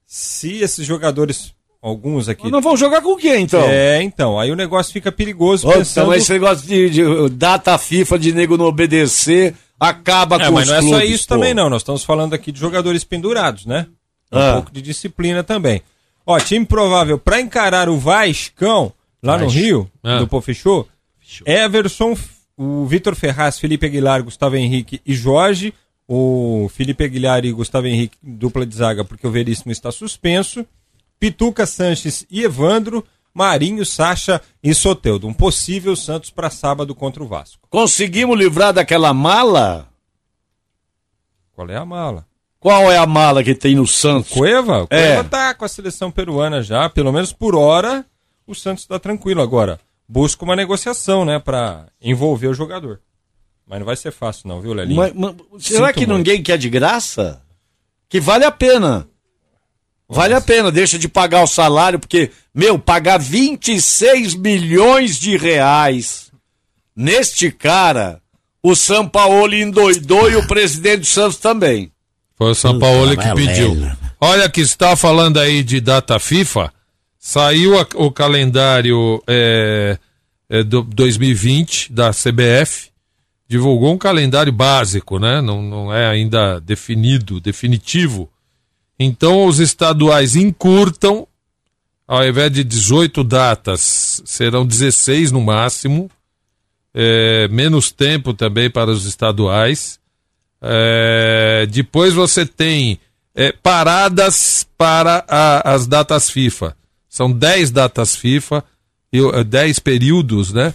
Se 0.06 0.56
esses 0.60 0.84
jogadores, 0.86 1.54
alguns 1.80 2.28
aqui. 2.28 2.50
Não 2.50 2.60
vão 2.60 2.76
jogar 2.76 3.00
com 3.00 3.16
quem, 3.16 3.44
então? 3.44 3.62
É, 3.62 4.02
então, 4.02 4.38
aí 4.38 4.50
o 4.50 4.56
negócio 4.56 4.92
fica 4.92 5.12
perigoso 5.12 5.68
Ô, 5.68 5.72
pensando... 5.72 6.06
Então, 6.06 6.14
esse 6.14 6.32
negócio 6.32 6.66
de, 6.66 6.90
de 6.90 7.28
data 7.30 7.78
FIFA 7.78 8.18
de 8.18 8.32
nego 8.32 8.56
não 8.56 8.66
obedecer 8.66 9.54
acaba 9.78 10.36
É, 10.36 10.46
com 10.46 10.52
mas 10.52 10.64
os 10.64 10.68
não 10.70 10.76
é 10.76 10.82
só 10.82 10.88
clubes, 10.88 11.10
isso 11.10 11.28
pô. 11.28 11.34
também 11.34 11.54
não, 11.54 11.70
nós 11.70 11.82
estamos 11.82 12.02
falando 12.04 12.34
aqui 12.34 12.50
de 12.50 12.58
jogadores 12.58 13.04
pendurados, 13.04 13.64
né? 13.64 13.86
Um 14.32 14.38
Ah. 14.38 14.52
pouco 14.54 14.72
de 14.72 14.82
disciplina 14.82 15.44
também. 15.44 15.80
Ó, 16.30 16.38
time 16.38 16.66
provável 16.66 17.18
para 17.18 17.40
encarar 17.40 17.88
o 17.88 17.96
Vascão 17.98 18.92
lá 19.22 19.38
no 19.38 19.46
Vasco. 19.46 19.58
Rio, 19.58 19.90
Ah. 20.02 20.18
do 20.18 20.28
Pô 20.28 20.42
Fechou, 20.42 20.86
Everson, 21.46 22.14
o 22.54 22.84
Vitor 22.84 23.14
Ferraz, 23.14 23.58
Felipe 23.58 23.86
Aguilar, 23.86 24.22
Gustavo 24.22 24.54
Henrique 24.54 25.00
e 25.06 25.14
Jorge, 25.14 25.72
o 26.06 26.68
Felipe 26.74 27.02
Aguilar 27.02 27.46
e 27.46 27.52
Gustavo 27.52 27.86
Henrique 27.86 28.18
dupla 28.22 28.66
de 28.66 28.74
zaga 28.76 29.04
porque 29.06 29.26
o 29.26 29.30
Veríssimo 29.30 29.72
está 29.72 29.90
suspenso, 29.90 30.66
Pituca 31.18 31.64
Sanches 31.64 32.26
e 32.30 32.42
Evandro, 32.42 33.02
Marinho, 33.32 33.86
Sacha 33.86 34.42
e 34.62 34.74
Soteudo. 34.74 35.26
Um 35.26 35.32
possível 35.32 35.96
Santos 35.96 36.28
para 36.28 36.50
sábado 36.50 36.94
contra 36.94 37.22
o 37.22 37.26
Vasco. 37.26 37.66
Conseguimos 37.70 38.36
livrar 38.38 38.74
daquela 38.74 39.14
mala? 39.14 39.88
Qual 41.54 41.70
é 41.70 41.76
a 41.76 41.86
mala? 41.86 42.27
Qual 42.60 42.90
é 42.90 42.98
a 42.98 43.06
mala 43.06 43.42
que 43.44 43.54
tem 43.54 43.76
no 43.76 43.86
Santos? 43.86 44.32
Cueva? 44.32 44.82
O 44.82 44.86
É. 44.90 45.14
Cueva 45.14 45.24
tá 45.28 45.54
com 45.54 45.64
a 45.64 45.68
seleção 45.68 46.10
peruana 46.10 46.62
já, 46.62 46.88
pelo 46.90 47.12
menos 47.12 47.32
por 47.32 47.54
hora, 47.54 48.04
o 48.46 48.54
Santos 48.54 48.84
tá 48.86 48.98
tranquilo 48.98 49.40
agora. 49.40 49.78
Busca 50.08 50.44
uma 50.44 50.56
negociação, 50.56 51.24
né, 51.24 51.38
pra 51.38 51.86
envolver 52.02 52.48
o 52.48 52.54
jogador. 52.54 53.00
Mas 53.66 53.78
não 53.78 53.86
vai 53.86 53.94
ser 53.96 54.10
fácil 54.10 54.48
não, 54.48 54.60
viu, 54.60 54.72
Lelinho? 54.72 54.96
Mas- 54.96 55.12
mas 55.14 55.34
será 55.62 55.86
Sinto 55.88 55.94
que 55.94 56.06
muito. 56.06 56.16
ninguém 56.18 56.42
quer 56.42 56.56
de 56.58 56.68
graça? 56.70 57.42
Que 58.08 58.18
vale 58.18 58.44
a 58.44 58.50
pena. 58.50 59.06
Vale 60.08 60.32
a 60.32 60.40
pena, 60.40 60.72
deixa 60.72 60.98
de 60.98 61.06
pagar 61.06 61.42
o 61.42 61.46
salário, 61.46 61.98
porque, 61.98 62.30
meu, 62.54 62.78
pagar 62.78 63.18
26 63.18 64.34
milhões 64.34 65.18
de 65.18 65.36
reais 65.36 66.32
neste 66.96 67.50
cara, 67.52 68.18
o 68.62 68.74
Sampaoli 68.74 69.60
endoidou 69.60 70.30
e 70.30 70.36
o 70.36 70.46
presidente 70.46 71.00
do 71.00 71.06
Santos 71.06 71.36
também. 71.36 71.92
Foi 72.38 72.52
o 72.52 72.54
São 72.54 72.78
Paulo 72.78 73.10
que 73.16 73.24
pediu. 73.34 73.74
Olha 74.20 74.48
que 74.48 74.60
está 74.60 74.94
falando 74.96 75.38
aí 75.38 75.62
de 75.62 75.80
data 75.80 76.18
FIFA. 76.18 76.72
Saiu 77.18 77.78
a- 77.78 77.86
o 77.96 78.10
calendário 78.12 79.20
é, 79.26 79.98
é, 80.48 80.62
do 80.62 80.82
2020 80.82 81.92
da 81.92 82.12
CBF. 82.12 82.90
Divulgou 83.48 83.92
um 83.92 83.98
calendário 83.98 84.52
básico, 84.52 85.18
né? 85.18 85.40
Não, 85.40 85.60
não 85.62 85.92
é 85.92 86.06
ainda 86.06 86.60
definido, 86.60 87.40
definitivo. 87.40 88.30
Então 88.98 89.46
os 89.46 89.58
estaduais 89.58 90.36
encurtam. 90.36 91.26
Ao 92.06 92.26
invés 92.26 92.50
de 92.52 92.64
18 92.64 93.22
datas, 93.24 94.22
serão 94.24 94.64
16 94.66 95.30
no 95.32 95.40
máximo. 95.40 96.10
É, 96.94 97.46
menos 97.48 97.90
tempo 97.92 98.32
também 98.32 98.70
para 98.70 98.90
os 98.90 99.04
estaduais. 99.04 99.98
É, 100.62 101.66
depois 101.70 102.12
você 102.14 102.44
tem 102.44 102.98
é, 103.34 103.52
paradas 103.62 104.66
para 104.76 105.24
a- 105.28 105.72
as 105.74 105.86
datas 105.86 106.28
FIFA. 106.28 106.74
São 107.08 107.30
10 107.30 107.70
datas 107.70 108.16
FIFA, 108.16 108.64
e, 109.12 109.20
o- 109.20 109.32
eh, 109.34 109.44
10 109.44 109.78
períodos, 109.78 110.52
né? 110.52 110.74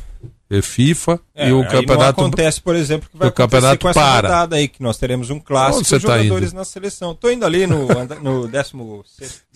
eh, 0.49 0.61
FIFA 0.61 1.19
É, 1.35 1.49
e 1.49 1.51
o 1.53 1.61
campeonato. 1.67 2.21
não 2.21 2.27
acontece, 2.27 2.61
por 2.61 2.75
exemplo, 2.75 3.09
que 3.11 3.17
vai 3.17 3.27
o 3.27 3.31
campeonato 3.31 3.79
com 3.81 3.89
essa 3.89 3.99
para. 3.99 4.27
rodada 4.29 4.55
aí, 4.55 4.67
que 4.67 4.81
nós 4.83 4.97
teremos 4.97 5.29
um 5.29 5.39
clássico 5.39 5.83
de 5.83 5.89
tá 5.89 5.97
jogadores 5.99 6.49
indo? 6.51 6.57
na 6.57 6.63
seleção. 6.63 7.13
Tô 7.15 7.29
indo 7.29 7.45
ali 7.45 7.65
no, 7.67 7.87
no 8.21 8.47
décimo. 8.47 9.03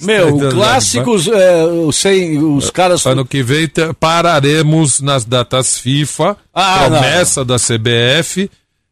Meu, 0.02 0.36
o 0.36 0.50
clássico, 0.50 1.16
é, 1.34 1.64
os, 1.66 1.96
sem, 1.96 2.38
os 2.40 2.70
caras. 2.72 3.06
Ano 3.06 3.26
que 3.26 3.42
vem 3.44 3.70
pararemos 4.00 5.00
nas 5.00 5.24
datas 5.24 5.78
FIFA, 5.80 6.36
Ah, 6.54 6.86
promessa 6.90 7.46
da 7.46 7.58
CBF, 7.58 8.50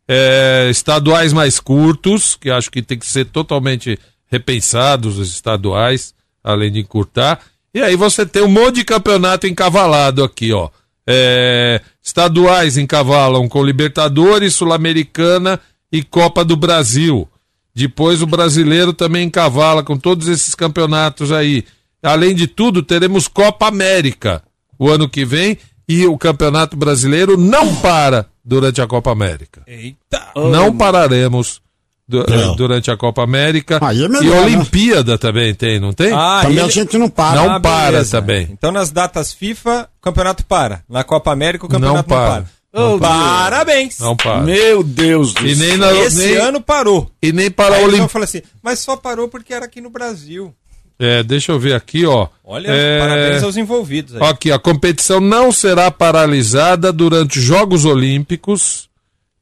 é, 0.08 0.68
estaduais 0.70 1.34
mais 1.34 1.60
curtos, 1.60 2.36
que 2.36 2.49
acho 2.49 2.70
que 2.70 2.82
tem 2.82 2.97
que 2.97 3.06
ser 3.06 3.26
totalmente 3.26 3.97
repensados 4.28 5.18
os 5.18 5.32
estaduais, 5.32 6.14
além 6.43 6.72
de 6.72 6.80
encurtar. 6.80 7.39
E 7.74 7.82
aí 7.82 7.95
você 7.95 8.26
tem 8.26 8.43
um 8.43 8.49
monte 8.49 8.76
de 8.76 8.86
campeonato 8.86 9.47
encavalado 9.47 10.24
aqui, 10.24 10.53
ó. 10.53 10.70
É, 11.08 11.82
estaduais 12.01 12.78
encavalam 12.78 13.47
com 13.47 13.64
Libertadores, 13.64 14.56
Sul-Americana 14.56 15.60
e 15.91 16.03
Copa 16.03 16.43
do 16.43 16.56
Brasil. 16.56 17.28
Depois 17.74 18.22
o 18.22 18.28
brasileiro 18.28 18.93
também 18.93 19.28
encavala 19.28 19.84
com 19.84 19.97
todos 19.97 20.28
esses 20.28 20.56
campeonatos 20.56 21.32
aí. 21.32 21.66
Além 22.01 22.34
de 22.34 22.47
tudo, 22.47 22.82
teremos 22.82 23.28
Copa 23.28 23.68
América 23.68 24.41
o 24.78 24.89
ano 24.89 25.10
que 25.10 25.26
vem 25.26 25.58
e 25.88 26.06
o 26.06 26.18
Campeonato 26.18 26.76
Brasileiro 26.76 27.38
não 27.38 27.76
para 27.76 28.28
durante 28.46 28.80
a 28.82 28.88
Copa 28.88 29.12
América. 29.12 29.64
Eita! 29.66 30.22
Não 30.36 30.76
pararemos 30.78 31.62
du- 32.08 32.24
Não. 32.30 32.56
durante 32.56 32.91
a 32.91 32.96
Copa 32.98 33.24
América. 33.24 33.80
Aí 33.82 34.02
é 34.02 34.06
e 34.06 34.10
melhor, 34.10 34.36
né? 34.36 34.41
Olimpíada 34.58 35.18
também 35.18 35.54
tem, 35.56 35.80
não 35.80 35.91
tem? 35.93 36.12
Ah, 36.14 36.39
Também 36.43 36.58
ele- 36.60 36.68
a 36.68 36.70
gente 36.72 36.98
não 36.98 37.10
para. 37.10 37.41
Não 37.41 37.52
Ah, 37.54 37.60
para 37.60 37.91
beleza. 37.93 38.22
também. 38.22 38.48
Então 38.52 38.72
nas 38.72 38.91
datas 38.91 39.34
FIFA, 39.34 39.89
o 39.98 40.02
campeonato 40.02 40.46
para. 40.46 40.84
Na 40.88 41.04
Copa 41.04 41.32
América, 41.32 41.66
o 41.66 41.70
campeonato 41.70 41.98
não 41.98 42.04
para. 42.04 42.30
para. 42.41 42.56
Não 42.74 43.00
para. 43.00 43.10
Parabéns! 43.10 44.00
Não 44.00 44.18
para. 44.18 44.41
Meu 44.41 44.84
Deus 44.84 45.34
do 45.34 45.48
E 45.48 45.56
nem, 45.56 45.70
céu. 45.70 45.78
na, 45.78 45.93
Esse 45.93 46.18
nem- 46.18 46.36
ano 46.36 46.60
parou. 46.60 47.10
e 47.22 47.32
nem 47.32 47.50
para 47.50 47.76
a 47.76 47.80
eu 47.80 47.86
Olimpíada. 47.86 48.10
falei 48.10 48.26
assim, 48.26 48.41
mas 48.62 48.80
só 48.80 48.98
parou 48.98 49.30
porque 49.30 49.54
era 49.54 49.64
aqui 49.66 49.80
no 49.80 49.89
Brasil. 49.89 50.54
É, 50.98 51.24
deixa 51.24 51.52
eu 51.52 51.60
ver 51.60 51.74
aqui, 51.74 52.06
ó. 52.06 52.28
Olha, 52.43 52.68
É, 52.70 53.00
parabéns 53.00 53.43
aos 53.43 53.58
envolvidos 53.58 54.16
aí. 54.16 54.24
Aqui, 54.30 54.52
a 54.52 54.58
competição 54.60 55.20
não 55.20 55.52
será 55.52 55.91
paralisada 55.91 56.91
durante 56.93 57.38
os 57.39 57.43
Jogos 57.43 57.84
Olímpicos 57.86 58.88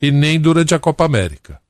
e 0.01 0.11
nem 0.11 0.39
durante 0.39 0.73
a 0.73 0.79
Copa 0.79 1.05
América. 1.05 1.61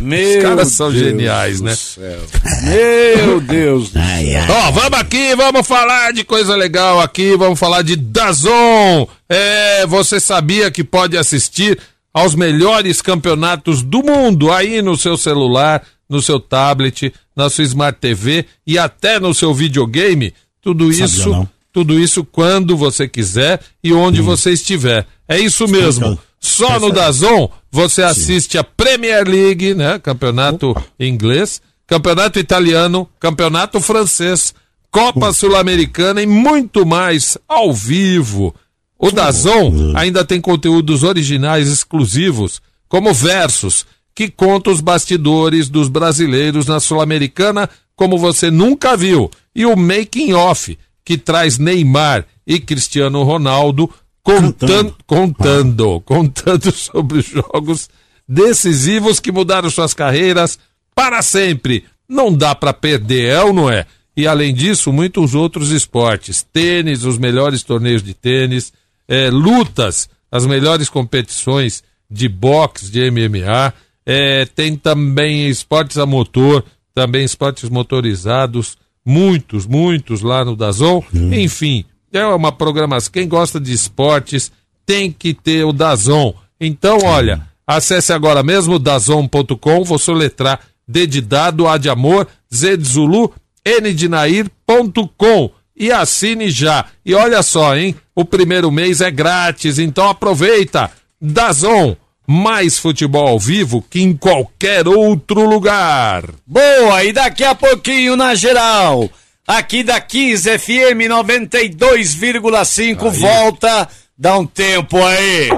Meu 0.00 0.38
Os 0.38 0.42
caras 0.42 0.68
são 0.68 0.90
Deus 0.90 1.02
geniais, 1.02 1.60
né? 1.60 1.74
céu. 1.74 2.20
Meu 2.62 3.40
Deus 3.40 3.90
do 3.90 3.98
ai. 3.98 4.26
Ó, 4.48 4.70
vamos 4.70 4.98
aqui, 4.98 5.34
vamos 5.34 5.66
falar 5.66 6.12
de 6.12 6.24
coisa 6.24 6.54
legal 6.54 7.00
aqui, 7.00 7.36
vamos 7.36 7.58
falar 7.58 7.82
de 7.82 7.96
Dazon. 7.96 9.08
É, 9.28 9.86
você 9.86 10.20
sabia 10.20 10.70
que 10.70 10.84
pode 10.84 11.16
assistir 11.16 11.78
aos 12.12 12.34
melhores 12.34 13.00
campeonatos 13.00 13.82
do 13.82 14.02
mundo 14.02 14.52
aí 14.52 14.82
no 14.82 14.96
seu 14.96 15.16
celular, 15.16 15.82
no 16.08 16.22
seu 16.22 16.40
tablet, 16.40 17.12
na 17.36 17.50
sua 17.50 17.64
Smart 17.64 17.98
TV 18.00 18.46
e 18.66 18.78
até 18.78 19.20
no 19.20 19.34
seu 19.34 19.52
videogame? 19.52 20.32
Tudo 20.60 20.90
Sabia 20.92 21.04
isso, 21.04 21.30
não. 21.30 21.48
tudo 21.72 21.98
isso 21.98 22.24
quando 22.24 22.76
você 22.76 23.06
quiser 23.06 23.60
e 23.82 23.92
onde 23.92 24.20
você 24.20 24.52
estiver. 24.52 25.06
É 25.28 25.38
isso 25.38 25.68
mesmo. 25.68 26.18
Só 26.40 26.78
no 26.78 26.90
Dazon 26.92 27.50
você 27.70 28.02
assiste 28.02 28.56
a 28.56 28.64
Premier 28.64 29.26
League, 29.28 29.74
né? 29.74 29.98
Campeonato 29.98 30.74
inglês, 30.98 31.60
campeonato 31.86 32.38
italiano, 32.38 33.08
campeonato 33.18 33.80
francês, 33.80 34.54
Copa 34.90 35.32
Sul-Americana 35.32 36.22
e 36.22 36.26
muito 36.26 36.86
mais 36.86 37.36
ao 37.46 37.72
vivo. 37.72 38.54
O 38.98 39.10
Dazon 39.10 39.92
ainda 39.94 40.24
tem 40.24 40.40
conteúdos 40.40 41.02
originais 41.02 41.68
exclusivos, 41.68 42.60
como 42.88 43.12
Versus, 43.14 43.86
que 44.18 44.28
conta 44.28 44.70
os 44.72 44.80
bastidores 44.80 45.68
dos 45.68 45.88
brasileiros 45.88 46.66
na 46.66 46.80
Sul-Americana 46.80 47.70
como 47.94 48.18
você 48.18 48.50
nunca 48.50 48.96
viu, 48.96 49.30
e 49.54 49.64
o 49.64 49.76
Making 49.76 50.32
Off, 50.32 50.76
que 51.04 51.16
traz 51.16 51.56
Neymar 51.56 52.26
e 52.44 52.58
Cristiano 52.58 53.22
Ronaldo 53.22 53.88
contando, 54.20 54.96
contando, 55.06 56.00
contando 56.00 56.70
sobre 56.74 57.18
os 57.18 57.26
jogos 57.26 57.88
decisivos 58.26 59.20
que 59.20 59.30
mudaram 59.30 59.70
suas 59.70 59.94
carreiras 59.94 60.58
para 60.96 61.22
sempre. 61.22 61.84
Não 62.08 62.34
dá 62.34 62.56
para 62.56 62.72
perder, 62.72 63.28
é 63.28 63.40
ou 63.40 63.52
não 63.52 63.70
é? 63.70 63.86
E 64.16 64.26
além 64.26 64.52
disso, 64.52 64.92
muitos 64.92 65.36
outros 65.36 65.70
esportes, 65.70 66.44
tênis, 66.52 67.04
os 67.04 67.18
melhores 67.18 67.62
torneios 67.62 68.02
de 68.02 68.14
tênis, 68.14 68.72
eh, 69.06 69.30
lutas, 69.30 70.08
as 70.28 70.44
melhores 70.44 70.88
competições 70.88 71.84
de 72.10 72.28
boxe, 72.28 72.90
de 72.90 73.08
MMA, 73.12 73.72
eh, 74.10 74.46
tem 74.54 74.74
também 74.74 75.48
esportes 75.50 75.98
a 75.98 76.06
motor, 76.06 76.64
também 76.94 77.24
esportes 77.24 77.68
motorizados, 77.68 78.78
muitos, 79.04 79.66
muitos 79.66 80.22
lá 80.22 80.46
no 80.46 80.56
Dazon. 80.56 81.04
Enfim, 81.14 81.84
é 82.10 82.24
uma 82.24 82.50
programação. 82.50 83.12
Quem 83.12 83.28
gosta 83.28 83.60
de 83.60 83.70
esportes 83.70 84.50
tem 84.86 85.12
que 85.12 85.34
ter 85.34 85.62
o 85.64 85.74
Dazon. 85.74 86.32
Então, 86.58 87.00
olha, 87.04 87.46
acesse 87.66 88.10
agora 88.10 88.42
mesmo 88.42 88.78
dazon.com, 88.78 89.84
vou 89.84 89.98
soletrar 89.98 90.60
D 90.88 91.06
de 91.06 91.20
dado, 91.20 91.68
A 91.68 91.76
de 91.76 91.90
amor, 91.90 92.26
Z 92.52 92.78
de 92.78 92.88
Zulu, 92.88 93.30
N 93.62 93.92
de 93.92 94.08
Nair.com 94.08 95.50
e 95.76 95.92
assine 95.92 96.50
já. 96.50 96.86
E 97.04 97.14
olha 97.14 97.42
só, 97.42 97.76
hein? 97.76 97.94
O 98.14 98.24
primeiro 98.24 98.72
mês 98.72 99.02
é 99.02 99.10
grátis, 99.10 99.78
então 99.78 100.08
aproveita. 100.08 100.90
Dazon, 101.20 101.94
mais 102.30 102.78
futebol 102.78 103.26
ao 103.26 103.38
vivo 103.38 103.82
que 103.88 104.02
em 104.02 104.14
qualquer 104.14 104.86
outro 104.86 105.48
lugar. 105.48 106.24
Boa, 106.46 107.02
e 107.02 107.10
daqui 107.10 107.42
a 107.42 107.54
pouquinho 107.54 108.16
na 108.16 108.34
geral, 108.34 109.08
aqui 109.46 109.82
da 109.82 109.98
Kiss 109.98 110.46
FM 110.58 111.08
92,5, 111.08 113.10
volta, 113.10 113.88
dá 114.16 114.36
um 114.36 114.44
tempo 114.44 115.02
aí. 115.02 115.48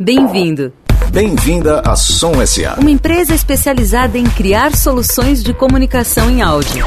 Bem-vindo. 0.00 0.72
Bem-vinda 1.10 1.82
a 1.84 1.96
Som 1.96 2.34
SA. 2.46 2.76
Uma 2.78 2.92
empresa 2.92 3.34
especializada 3.34 4.16
em 4.16 4.24
criar 4.24 4.76
soluções 4.76 5.42
de 5.42 5.52
comunicação 5.52 6.30
em 6.30 6.40
áudio. 6.40 6.86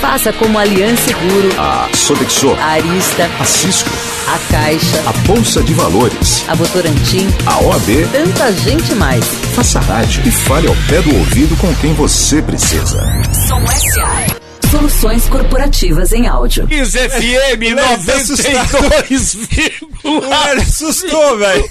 Faça 0.00 0.32
como 0.34 0.58
a 0.58 0.62
Aliança 0.62 1.02
Seguro, 1.06 1.48
A 1.58 1.88
Sodexo, 1.94 2.52
a 2.60 2.64
Arista, 2.72 3.30
a 3.40 3.44
Cisco, 3.44 3.88
a 4.28 4.38
Caixa, 4.52 5.02
a 5.06 5.12
Bolsa 5.26 5.62
de 5.62 5.72
Valores, 5.74 6.44
a 6.48 6.54
Votorantim, 6.54 7.26
a 7.46 7.58
OAB, 7.60 8.06
tanta 8.12 8.52
gente 8.52 8.94
mais. 8.94 9.24
faça 9.54 9.80
rádio 9.80 10.22
e 10.26 10.30
fale 10.30 10.68
ao 10.68 10.76
pé 10.88 11.00
do 11.02 11.14
ouvido 11.16 11.56
com 11.56 11.74
quem 11.76 11.92
você 11.94 12.42
precisa. 12.42 13.00
Som 13.48 13.66
SA. 13.66 14.26
Soluções 14.70 15.24
corporativas 15.28 16.12
em 16.12 16.26
áudio. 16.26 16.66
Kiss 16.66 16.98
FM 16.98 17.74
92,1. 17.76 20.58
assustou, 20.60 21.38
velho. 21.38 21.64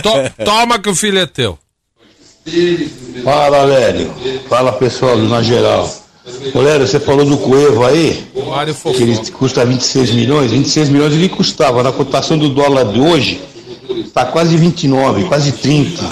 To- 0.02 0.30
toma 0.44 0.80
que 0.80 0.90
o 0.90 0.96
filho 0.96 1.20
é 1.20 1.26
teu. 1.26 1.58
Fala, 3.24 3.64
Lélio. 3.64 4.14
Fala, 4.48 4.72
pessoal 4.74 5.18
do 5.18 5.28
Na 5.28 5.42
Geral. 5.42 5.90
Ô, 6.54 6.60
Lélio, 6.62 6.88
você 6.88 7.00
falou 7.00 7.26
do 7.26 7.38
Cuevo 7.38 7.84
aí, 7.84 8.24
que 8.96 9.04
ele 9.04 9.18
custa 9.32 9.66
26 9.66 10.12
milhões. 10.12 10.52
26 10.52 10.90
milhões 10.90 11.14
ele 11.14 11.28
custava. 11.30 11.82
Na 11.82 11.92
cotação 11.92 12.38
do 12.38 12.50
dólar 12.50 12.86
de 12.86 13.00
hoje, 13.00 13.42
tá 14.14 14.26
quase 14.26 14.56
29, 14.58 15.24
quase 15.24 15.52
30. 15.54 16.04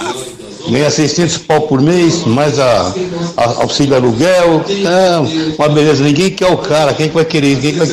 Ganha 0.70 0.90
600 0.90 1.38
pau 1.40 1.62
por 1.62 1.82
mês, 1.82 2.24
mais 2.26 2.58
a, 2.58 2.94
a 3.38 3.44
auxílio 3.62 3.96
aluguel. 3.96 4.64
Não, 4.82 5.26
uma 5.58 5.70
beleza. 5.70 6.04
Ninguém 6.04 6.32
quer 6.32 6.48
o 6.52 6.58
cara. 6.58 6.94
Quem 6.94 7.10
que 7.10 7.16
vai 7.16 7.26
querer? 7.26 7.60
Quem 7.60 7.74
que 7.74 7.80
vai 7.80 7.88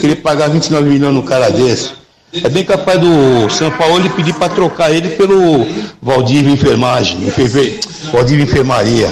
querer 0.00 0.16
pagar 0.16 0.48
29 0.48 0.88
milhões 0.88 1.14
num 1.14 1.22
cara 1.22 1.50
desse? 1.50 1.90
É 2.32 2.48
bem 2.48 2.64
capaz 2.64 2.98
do 2.98 3.50
São 3.50 3.70
Paulo 3.76 3.98
ele 3.98 4.10
pedir 4.10 4.32
para 4.34 4.48
trocar 4.54 4.90
ele 4.90 5.10
pelo 5.10 5.66
Valdívia 6.00 6.50
Enfermagem, 6.52 7.18
enferme... 7.26 7.78
Valdívia 8.10 8.44
Enfermaria. 8.44 9.08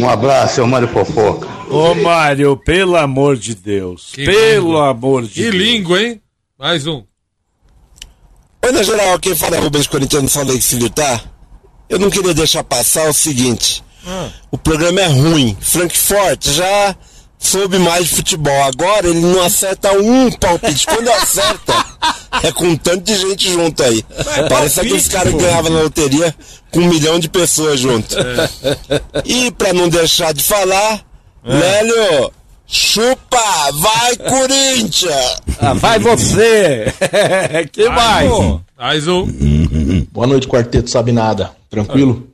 Um 0.00 0.08
abraço, 0.08 0.56
seu 0.56 0.66
Mário 0.66 0.86
Fofoca. 0.88 1.48
Ô 1.68 1.94
Mário, 1.96 2.56
pelo 2.56 2.96
amor 2.96 3.36
de 3.36 3.54
Deus. 3.54 4.10
Que 4.12 4.24
pelo 4.24 4.68
língua. 4.68 4.90
amor 4.90 5.22
de 5.24 5.28
Que 5.30 5.50
Deus. 5.50 5.54
língua, 5.54 6.00
hein? 6.00 6.20
Mais 6.58 6.86
um. 6.86 7.02
Oi, 8.64 8.72
na 8.72 8.82
geral, 8.82 9.18
quem 9.18 9.34
fala 9.34 9.56
é 9.56 9.60
Rubens 9.60 9.86
Corintiano, 9.86 10.28
falei 10.28 10.60
filho, 10.60 10.88
tá? 10.90 11.20
Eu 11.88 11.98
não 11.98 12.08
queria 12.10 12.34
deixar 12.34 12.62
passar 12.62 13.08
o 13.08 13.12
seguinte. 13.12 13.82
O 14.50 14.56
programa 14.56 15.00
é 15.00 15.06
ruim. 15.06 15.56
Frankfurt 15.60 16.48
já 16.48 16.94
soube 17.38 17.78
mais 17.78 18.08
de 18.08 18.16
futebol. 18.16 18.62
Agora 18.64 19.08
ele 19.08 19.20
não 19.20 19.42
acerta 19.42 19.92
um 19.92 20.30
palpite. 20.32 20.86
Quando 20.86 21.08
acerta, 21.10 21.72
é 22.42 22.52
com 22.52 22.66
um 22.66 22.76
tanto 22.76 23.04
de 23.04 23.16
gente 23.16 23.50
junto 23.50 23.82
aí. 23.82 24.04
Parece 24.48 24.80
aqueles 24.80 25.08
caras 25.08 25.32
que 25.32 25.38
ganhavam 25.38 25.70
na 25.70 25.82
loteria 25.82 26.34
com 26.70 26.80
um 26.80 26.88
milhão 26.88 27.18
de 27.18 27.28
pessoas 27.28 27.80
junto. 27.80 28.14
E 29.24 29.50
pra 29.52 29.72
não 29.72 29.88
deixar 29.88 30.32
de 30.34 30.42
falar, 30.42 31.00
Lélio, 31.44 32.32
chupa, 32.66 33.72
vai 33.72 34.16
Corinthians! 34.16 35.40
Ah, 35.60 35.72
vai 35.74 35.98
você. 35.98 36.92
que 37.72 37.88
mais? 37.88 38.30
Mais 38.76 39.08
um. 39.08 39.26
Boa 40.12 40.26
noite, 40.26 40.46
quarteto 40.46 40.90
sabe 40.90 41.12
nada. 41.12 41.50
Tranquilo? 41.70 42.28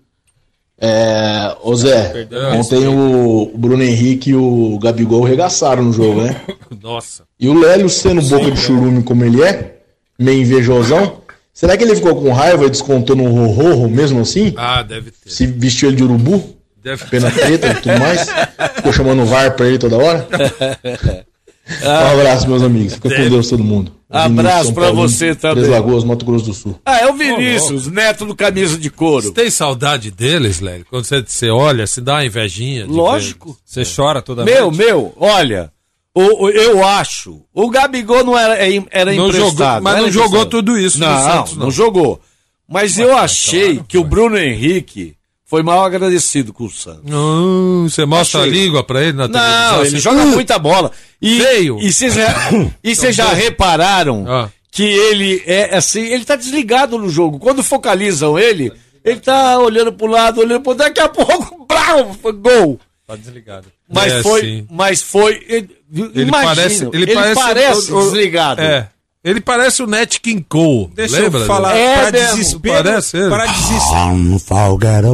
É, 0.79 1.55
ô 1.63 1.75
Zé, 1.77 2.09
Perdão, 2.09 2.59
ontem 2.59 2.87
o, 2.89 3.51
Bruno 3.55 3.83
Henrique 3.83 4.31
e 4.31 4.35
o 4.35 4.79
Gabigol 4.79 5.23
regaçaram 5.23 5.85
no 5.85 5.93
jogo, 5.93 6.23
né? 6.23 6.41
Nossa. 6.83 7.23
E 7.39 7.49
o 7.49 7.59
Lélio, 7.59 7.89
sendo 7.89 8.21
boca 8.23 8.51
de 8.51 8.59
churume 8.59 9.03
como 9.03 9.25
ele 9.25 9.43
é, 9.43 9.79
meio 10.19 10.43
invejosão, 10.43 11.21
será 11.53 11.77
que 11.77 11.85
ele 11.85 11.95
ficou 11.95 12.17
com 12.17 12.33
raiva 12.33 12.67
e 12.67 12.71
descontou 12.71 13.15
no 13.15 13.47
rorro 13.47 13.89
mesmo 13.89 14.21
assim? 14.21 14.53
Ah, 14.57 14.83
deve 14.83 15.11
ter. 15.13 15.31
Se 15.31 15.47
vestiu 15.47 15.89
ele 15.89 15.97
de 15.97 16.05
urubu? 16.05 16.55
Deve 16.83 17.05
Pena 17.07 17.31
preta 17.31 17.69
e 17.69 17.75
tudo 17.77 17.99
mais? 17.99 18.29
Ficou 18.75 18.93
chamando 18.93 19.23
o 19.23 19.27
VAR 19.27 19.55
pra 19.57 19.67
ele 19.67 19.79
toda 19.79 19.97
hora? 19.97 20.29
Um 21.83 22.21
abraço, 22.21 22.47
meus 22.49 22.63
amigos. 22.63 22.95
Fica 22.95 23.09
com 23.09 23.17
Deve. 23.17 23.31
Deus 23.31 23.49
todo 23.49 23.65
mundo. 23.65 23.91
Abraço 24.15 24.73
Paulo, 24.73 24.95
você 25.09 25.35
também. 25.35 25.65
Três 25.65 25.69
Lagoas, 25.69 26.05
Mato 26.05 26.25
Grosso 26.25 26.45
do 26.47 26.55
Sul. 26.55 26.79
Ah, 26.85 27.01
é 27.01 27.09
o 27.11 27.15
Vinícius, 27.15 27.87
neto 27.89 28.25
do 28.25 28.35
camisa 28.37 28.79
de 28.79 28.89
couro. 28.91 29.27
Você 29.27 29.33
tem 29.33 29.51
saudade 29.51 30.11
deles, 30.11 30.61
Lélio? 30.61 30.87
Quando 30.89 31.05
você, 31.05 31.23
você 31.27 31.51
olha, 31.51 31.87
se 31.87 32.01
dá 32.01 32.15
uma 32.15 32.25
invejinha. 32.25 32.87
de 32.87 32.93
Lógico. 32.93 33.57
Você 33.65 33.83
chora 33.85 34.23
toda 34.23 34.45
Meu, 34.45 34.71
vez? 34.71 34.87
meu, 34.89 35.13
olha, 35.19 35.73
o, 36.15 36.45
o- 36.45 36.51
eu 36.51 36.85
acho, 36.87 37.41
o 37.53 37.69
Gabigol 37.69 38.23
não 38.25 38.39
era, 38.39 38.55
é- 38.57 38.83
era 38.91 39.13
Não 39.13 39.27
emprestado. 39.29 39.51
jogou- 39.51 39.81
mas 39.83 39.93
era 39.95 40.03
não 40.03 40.11
jogou 40.13 40.47
tudo 40.47 40.79
isso 40.79 41.01
no 41.01 41.07
não, 41.07 41.23
Santos, 41.23 41.53
não. 41.57 41.65
não. 41.65 41.71
jogou. 41.73 42.21
Mas 42.69 42.99
eu 42.99 43.17
achei 43.17 43.81
que 43.87 43.99
o 43.99 44.05
Bruno 44.05 44.39
Henrique 44.39 45.15
foi 45.47 45.63
mal 45.63 45.85
agradecido 45.85 46.53
com 46.53 46.65
o 46.65 46.71
Santos. 46.71 47.05
Hum, 47.13 47.87
você 47.89 48.05
mostra 48.05 48.41
Achei. 48.41 48.51
a 48.51 48.55
língua 48.55 48.83
pra 48.85 49.03
ele 49.03 49.13
na 49.13 49.29
televisão? 49.29 49.73
Não, 49.77 49.85
ele 49.85 49.99
joga 49.99 50.23
"Uh, 50.23 50.27
muita 50.29 50.59
bola. 50.59 50.91
E, 51.21 51.41
Feio. 51.41 51.79
E 51.81 51.93
vocês 51.93 52.15
já, 52.15 52.35
e 52.83 52.95
vocês 52.95 53.15
já 53.15 53.33
repararam 53.33 54.25
Ah. 54.29 54.49
que 54.71 54.83
ele 54.83 55.43
é 55.47 55.77
assim, 55.77 56.01
ele 56.03 56.25
tá 56.25 56.37
desligado 56.37 56.99
no 56.99 57.09
jogo. 57.09 57.39
Quando 57.39 57.63
focalizam 57.63 58.39
ele, 58.39 58.73
ele 59.05 59.21
tá 59.21 59.59
olhando 59.59 59.93
pro 59.93 60.07
lado, 60.07 60.41
olhando 60.41 60.63
pro 60.63 60.75
daqui 60.75 61.01
a 61.01 61.09
pouco, 61.09 61.67
foi 62.23 62.33
gol. 62.33 62.81
Tá 63.07 63.17
desligado. 63.17 63.67
Mas 63.93 64.13
É, 64.15 64.23
foi, 64.23 64.41
sim. 64.41 64.67
mas 64.71 65.03
foi, 65.03 65.35
ele, 65.47 65.69
Ele 65.95 66.23
imagina, 66.23 66.55
parece, 66.55 66.89
ele, 66.93 67.15
parece, 67.35 67.93
o- 67.93 67.99
o- 67.99 68.03
desligado. 68.05 68.63
É. 68.63 68.89
Ele 69.25 69.41
parece 69.41 69.83
o 69.83 69.87
Nat 69.87 70.19
King 70.21 70.45
Cole. 70.47 70.91
Deixa 70.95 71.19
lembra? 71.19 71.41
eu 71.41 71.47
falar, 71.47 71.75
É 71.75 71.97
para 72.03 72.11
desespero, 72.11 72.85
Parece 72.85 73.17
ele. 73.17 73.31
para 73.31 73.47
desespero. 73.47 73.95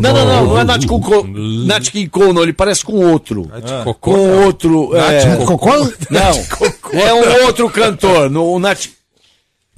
Não, 0.00 0.12
não, 0.12 0.24
não, 0.26 0.46
não 0.46 0.58
é 0.58 0.64
Nat 0.64 0.80
King 0.80 1.00
Cole, 1.00 1.64
Nat 1.66 1.88
King 1.90 2.08
Cole, 2.08 2.32
não, 2.32 2.42
ele 2.42 2.52
parece 2.52 2.84
com 2.84 2.94
outro. 2.94 3.48
Nat 3.48 3.84
Cocô, 3.84 4.10
Com 4.12 4.16
não. 4.16 4.44
outro. 4.46 4.96
É, 4.96 5.36
Cocô? 5.46 5.74
Não, 6.10 7.00
é 7.00 7.14
um 7.14 7.44
outro 7.46 7.70
cantor. 7.70 8.28
No, 8.28 8.52
o 8.52 8.58
Nat, 8.58 8.86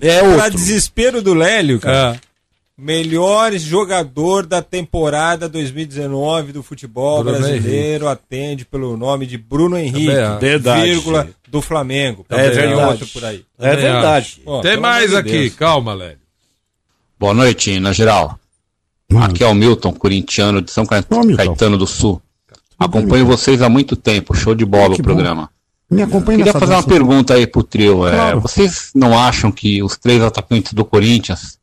é 0.01 0.19
Para 0.21 0.29
outro. 0.29 0.51
desespero 0.53 1.21
do 1.21 1.35
Lélio, 1.35 1.79
cara. 1.79 2.15
É. 2.17 2.32
Melhor 2.77 3.53
jogador 3.59 4.47
da 4.47 4.63
temporada 4.63 5.49
2019 5.49 6.53
do 6.53 6.63
futebol 6.63 7.23
Bruno 7.23 7.39
brasileiro 7.39 8.09
atende 8.09 8.65
pelo 8.65 8.97
nome 8.97 9.27
de 9.27 9.37
Bruno 9.37 9.77
Henrique. 9.77 10.07
Verdade. 10.41 10.83
vírgula, 10.89 11.29
do 11.49 11.61
Flamengo. 11.61 12.25
É 12.31 12.49
Tem 12.49 12.51
verdade. 12.57 12.91
outro 12.91 13.07
por 13.09 13.25
aí. 13.25 13.45
É 13.59 13.77
verdade. 13.77 14.41
Pô, 14.45 14.61
Tem 14.63 14.79
mais 14.79 15.15
aqui, 15.15 15.31
Deus. 15.31 15.55
calma, 15.55 15.93
Lélio. 15.93 16.19
Boa 17.21 17.35
noite, 17.35 17.79
na 17.79 17.93
geral. 17.93 18.39
Aqui 19.21 19.45
é 19.45 19.47
o 19.47 19.55
Milton, 19.55 19.93
corintiano 19.93 20.63
de 20.63 20.71
São 20.71 20.87
Ca- 20.87 21.03
Caetano 21.37 21.77
do 21.77 21.87
Sul. 21.87 22.21
Acompanho 22.79 23.27
vocês 23.27 23.61
há 23.61 23.69
muito 23.69 23.95
tempo, 23.95 24.35
show 24.35 24.55
de 24.55 24.65
bola 24.65 24.95
o 24.95 25.03
programa. 25.03 25.51
Me 25.91 26.01
acompanha 26.03 26.39
Queria 26.39 26.53
fazer 26.55 26.73
uma 26.73 26.83
pergunta 26.83 27.35
aí 27.35 27.47
pro 27.47 27.63
trio. 27.63 28.09
é, 28.09 28.13
Claro. 28.13 28.41
vocês 28.41 28.91
não 28.95 29.17
acham 29.17 29.53
que 29.53 29.83
os 29.83 29.99
três 29.99 30.23
atacantes 30.23 30.73
do 30.73 30.85
Corinthians 30.87 31.59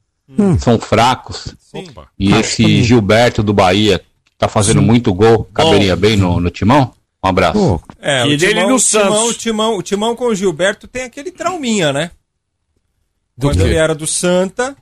são 0.59 0.79
fracos? 0.79 1.55
Opa. 1.73 2.07
E 2.17 2.29
Acho 2.33 2.39
esse 2.41 2.63
também. 2.63 2.83
Gilberto 2.83 3.43
do 3.43 3.53
Bahia, 3.53 3.99
que 3.99 4.31
tá 4.37 4.47
fazendo 4.47 4.81
muito 4.81 5.13
gol, 5.13 5.45
caberia 5.53 5.95
bem 5.95 6.15
no, 6.17 6.39
no 6.39 6.49
timão? 6.49 6.93
Um 7.23 7.27
abraço. 7.27 7.53
Pô, 7.53 7.81
É, 8.01 8.25
E 8.27 8.35
o 8.35 8.37
dele 8.37 8.53
timão, 8.53 8.69
no 8.69 8.75
o 8.75 8.79
timão, 8.79 9.03
Santos. 9.13 9.29
o 9.29 9.33
timão, 9.33 9.77
o 9.77 9.81
timão 9.83 10.15
com 10.15 10.25
o 10.25 10.35
Gilberto 10.35 10.87
tem 10.87 11.03
aquele 11.03 11.31
trauminha, 11.31 11.91
né? 11.91 12.11
Do 13.37 13.47
Quando 13.47 13.57
quê? 13.57 13.63
ele 13.63 13.75
era 13.75 13.93
do 13.95 14.07
Santa, 14.07 14.75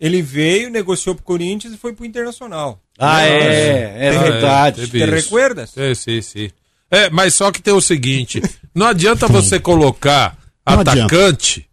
ele 0.00 0.20
veio, 0.22 0.70
negociou 0.70 1.14
pro 1.14 1.24
Corinthians 1.24 1.74
e 1.74 1.76
foi 1.76 1.92
pro 1.92 2.04
Internacional. 2.06 2.80
Ah, 2.98 3.22
é, 3.26 3.96
é 4.08 4.16
Ah, 4.16 4.22
verdade. 4.22 4.86
teve 4.88 4.98
Te 5.04 5.10
recuerdas? 5.10 5.70
Sim, 5.70 5.94
sim, 5.94 6.22
sim. 6.22 6.50
É, 6.90 7.08
mas 7.10 7.34
só 7.34 7.50
que 7.50 7.62
tem 7.62 7.72
o 7.72 7.80
seguinte: 7.80 8.42
não 8.74 8.86
adianta 8.86 9.26
você 9.26 9.58
colocar 9.58 10.36
Não 10.66 10.80
adianta. 10.80 11.00
atacante 11.16 11.66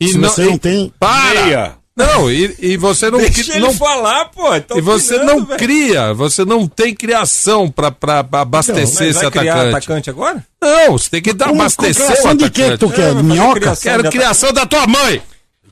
e 0.00 0.08
Se 0.08 0.18
não. 0.18 0.28
você 0.30 0.44
não 0.46 0.58
tem- 0.58 0.92
Para! 0.98 1.44
Meia. 1.44 1.81
Não, 1.94 2.30
e, 2.30 2.56
e 2.58 2.76
você 2.78 3.10
não, 3.10 3.18
Deixa 3.18 3.52
ele 3.52 3.60
não 3.66 3.74
falar, 3.74 4.24
pô. 4.30 4.48
tá 4.60 4.76
e 4.78 4.80
você 4.80 5.16
opinando, 5.16 5.40
não 5.40 5.44
velho. 5.46 5.58
cria, 5.58 6.14
você 6.14 6.42
não 6.42 6.66
tem 6.66 6.94
criação 6.94 7.70
pra, 7.70 7.90
pra 7.90 8.24
pra 8.24 8.40
abastecer 8.40 9.08
Mas 9.08 9.16
esse 9.16 9.22
vai 9.22 9.30
criar 9.30 9.52
atacante. 9.54 9.76
atacante 9.76 10.10
agora? 10.10 10.46
Não, 10.60 10.92
você 10.92 11.10
tem 11.10 11.20
que 11.20 11.34
dar 11.34 11.48
Como- 11.48 11.60
abastecer 11.60 12.06
criação 12.06 12.30
o 12.32 12.34
de 12.34 12.44
atacante. 12.46 12.70
que 12.72 12.78
tu 12.78 12.88
quer? 12.90 13.02
É, 13.02 13.08
fazer 13.12 13.22
Minhoca? 13.22 13.60
criação 13.60 13.82
Quero 13.90 14.02
de 14.04 14.08
criação 14.10 14.52
da 14.54 14.64
tua 14.64 14.86
mãe. 14.86 15.22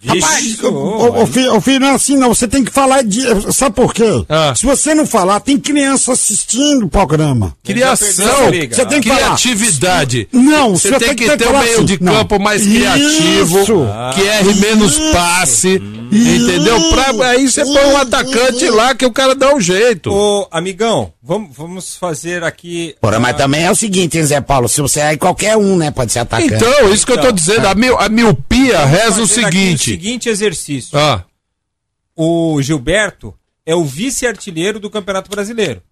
Rapaz, 0.02 0.56
ô, 0.64 1.26
filho, 1.26 1.54
ô, 1.54 1.60
filho, 1.60 1.80
não 1.80 1.88
é 1.88 1.94
assim 1.94 2.16
não, 2.16 2.34
você 2.34 2.48
tem 2.48 2.64
que 2.64 2.72
falar 2.72 3.02
de. 3.02 3.20
Sabe 3.52 3.76
por 3.76 3.92
quê? 3.92 4.24
Ah. 4.28 4.54
Se 4.56 4.64
você 4.64 4.94
não 4.94 5.06
falar, 5.06 5.40
tem 5.40 5.58
criança 5.58 6.12
assistindo 6.12 6.86
o 6.86 6.88
programa. 6.88 7.54
Criação, 7.62 8.46
Você 8.70 8.86
tem 8.86 9.00
que 9.02 9.08
falar. 9.08 9.20
criatividade. 9.20 10.28
Não, 10.32 10.76
você 10.76 10.88
você 10.88 10.98
tem 10.98 11.08
tem 11.08 11.16
que 11.16 11.28
que 11.28 11.36
ter 11.36 11.44
um 11.44 11.52
falar 11.52 11.62
meio 11.64 11.74
assim, 11.76 11.84
de 11.84 12.02
não. 12.02 12.12
campo 12.14 12.38
mais 12.40 12.62
criativo, 12.62 13.60
Isso. 13.60 13.86
que 14.14 14.20
erre 14.22 14.54
menos 14.54 14.98
passe, 15.12 15.82
entendeu? 16.10 16.80
Pra, 16.90 17.28
aí 17.28 17.48
você 17.50 17.62
põe 17.64 17.84
um 17.86 17.96
atacante 17.96 18.68
lá 18.70 18.94
que 18.94 19.04
o 19.06 19.12
cara 19.12 19.34
dá 19.34 19.54
um 19.54 19.60
jeito. 19.60 20.10
Ô, 20.12 20.46
amigão, 20.50 21.12
vamos, 21.22 21.56
vamos 21.56 21.96
fazer 21.96 22.42
aqui. 22.44 22.94
Porra, 23.00 23.18
mas 23.20 23.36
também 23.36 23.64
é 23.64 23.70
o 23.70 23.74
seguinte, 23.76 24.18
hein, 24.18 24.24
Zé 24.24 24.40
Paulo? 24.40 24.68
Se 24.68 24.80
você 24.80 25.00
aí 25.00 25.16
qualquer 25.16 25.56
um, 25.56 25.76
né, 25.76 25.90
pode 25.90 26.12
ser 26.12 26.20
atacante. 26.20 26.54
Então, 26.54 26.92
isso 26.92 27.04
que 27.06 27.12
eu 27.12 27.16
tô 27.16 27.22
Então, 27.28 27.32
dizendo, 27.32 27.66
a, 27.68 27.74
mil, 27.74 27.98
a 27.98 28.08
miopia 28.08 28.78
Vamos 28.78 28.90
reza 28.98 29.22
o 29.22 29.26
seguinte. 29.26 29.90
O 29.90 29.94
seguinte 29.94 30.28
exercício. 30.28 30.98
Ah, 30.98 31.24
O 32.16 32.60
Gilberto 32.62 33.34
é 33.64 33.74
o 33.74 33.84
vice-artilheiro 33.84 34.78
do 34.80 34.90
Campeonato 34.90 35.30
Brasileiro. 35.30 35.82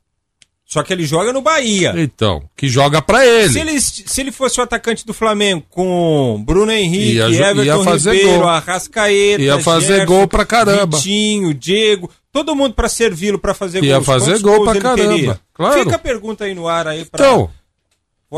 Só 0.66 0.82
que 0.82 0.92
ele 0.92 1.06
joga 1.06 1.32
no 1.32 1.40
Bahia. 1.40 1.94
então, 1.96 2.42
que 2.54 2.68
joga 2.68 3.00
pra 3.00 3.24
ele. 3.24 3.48
Se 3.54 3.58
ele, 3.58 3.80
se 3.80 4.20
ele 4.20 4.30
fosse 4.30 4.60
o 4.60 4.62
atacante 4.62 5.06
do 5.06 5.14
Flamengo 5.14 5.64
com 5.70 6.42
Bruno 6.44 6.70
Henrique, 6.70 7.14
Ia 7.14 7.24
Everton 7.24 7.62
ia 7.64 7.78
fazer 7.84 8.12
Ribeiro, 8.12 8.38
gol. 8.40 8.48
Arrascaeta, 8.48 9.42
Ia 9.42 9.58
fazer 9.60 9.86
Gerson, 9.86 10.04
gol 10.06 10.28
pra 10.28 10.44
caramba. 10.44 10.98
Vitinho, 10.98 11.54
Diego, 11.54 12.10
todo 12.44 12.54
mundo 12.56 12.74
pra 12.74 12.88
servi-lo 12.88 13.38
pra 13.38 13.54
fazer 13.54 13.82
Ia 13.82 13.94
gols. 13.94 14.06
fazer 14.06 14.24
Quantos 14.32 14.42
gol 14.42 14.62
pra 14.64 14.72
ele 14.72 14.80
caramba, 14.80 15.08
teria? 15.14 15.40
claro. 15.52 15.80
Fica 15.82 15.96
a 15.96 15.98
pergunta 15.98 16.44
aí 16.44 16.54
no 16.54 16.68
ar 16.68 16.86
aí 16.86 17.04
pra 17.04 17.24
Então, 17.24 17.50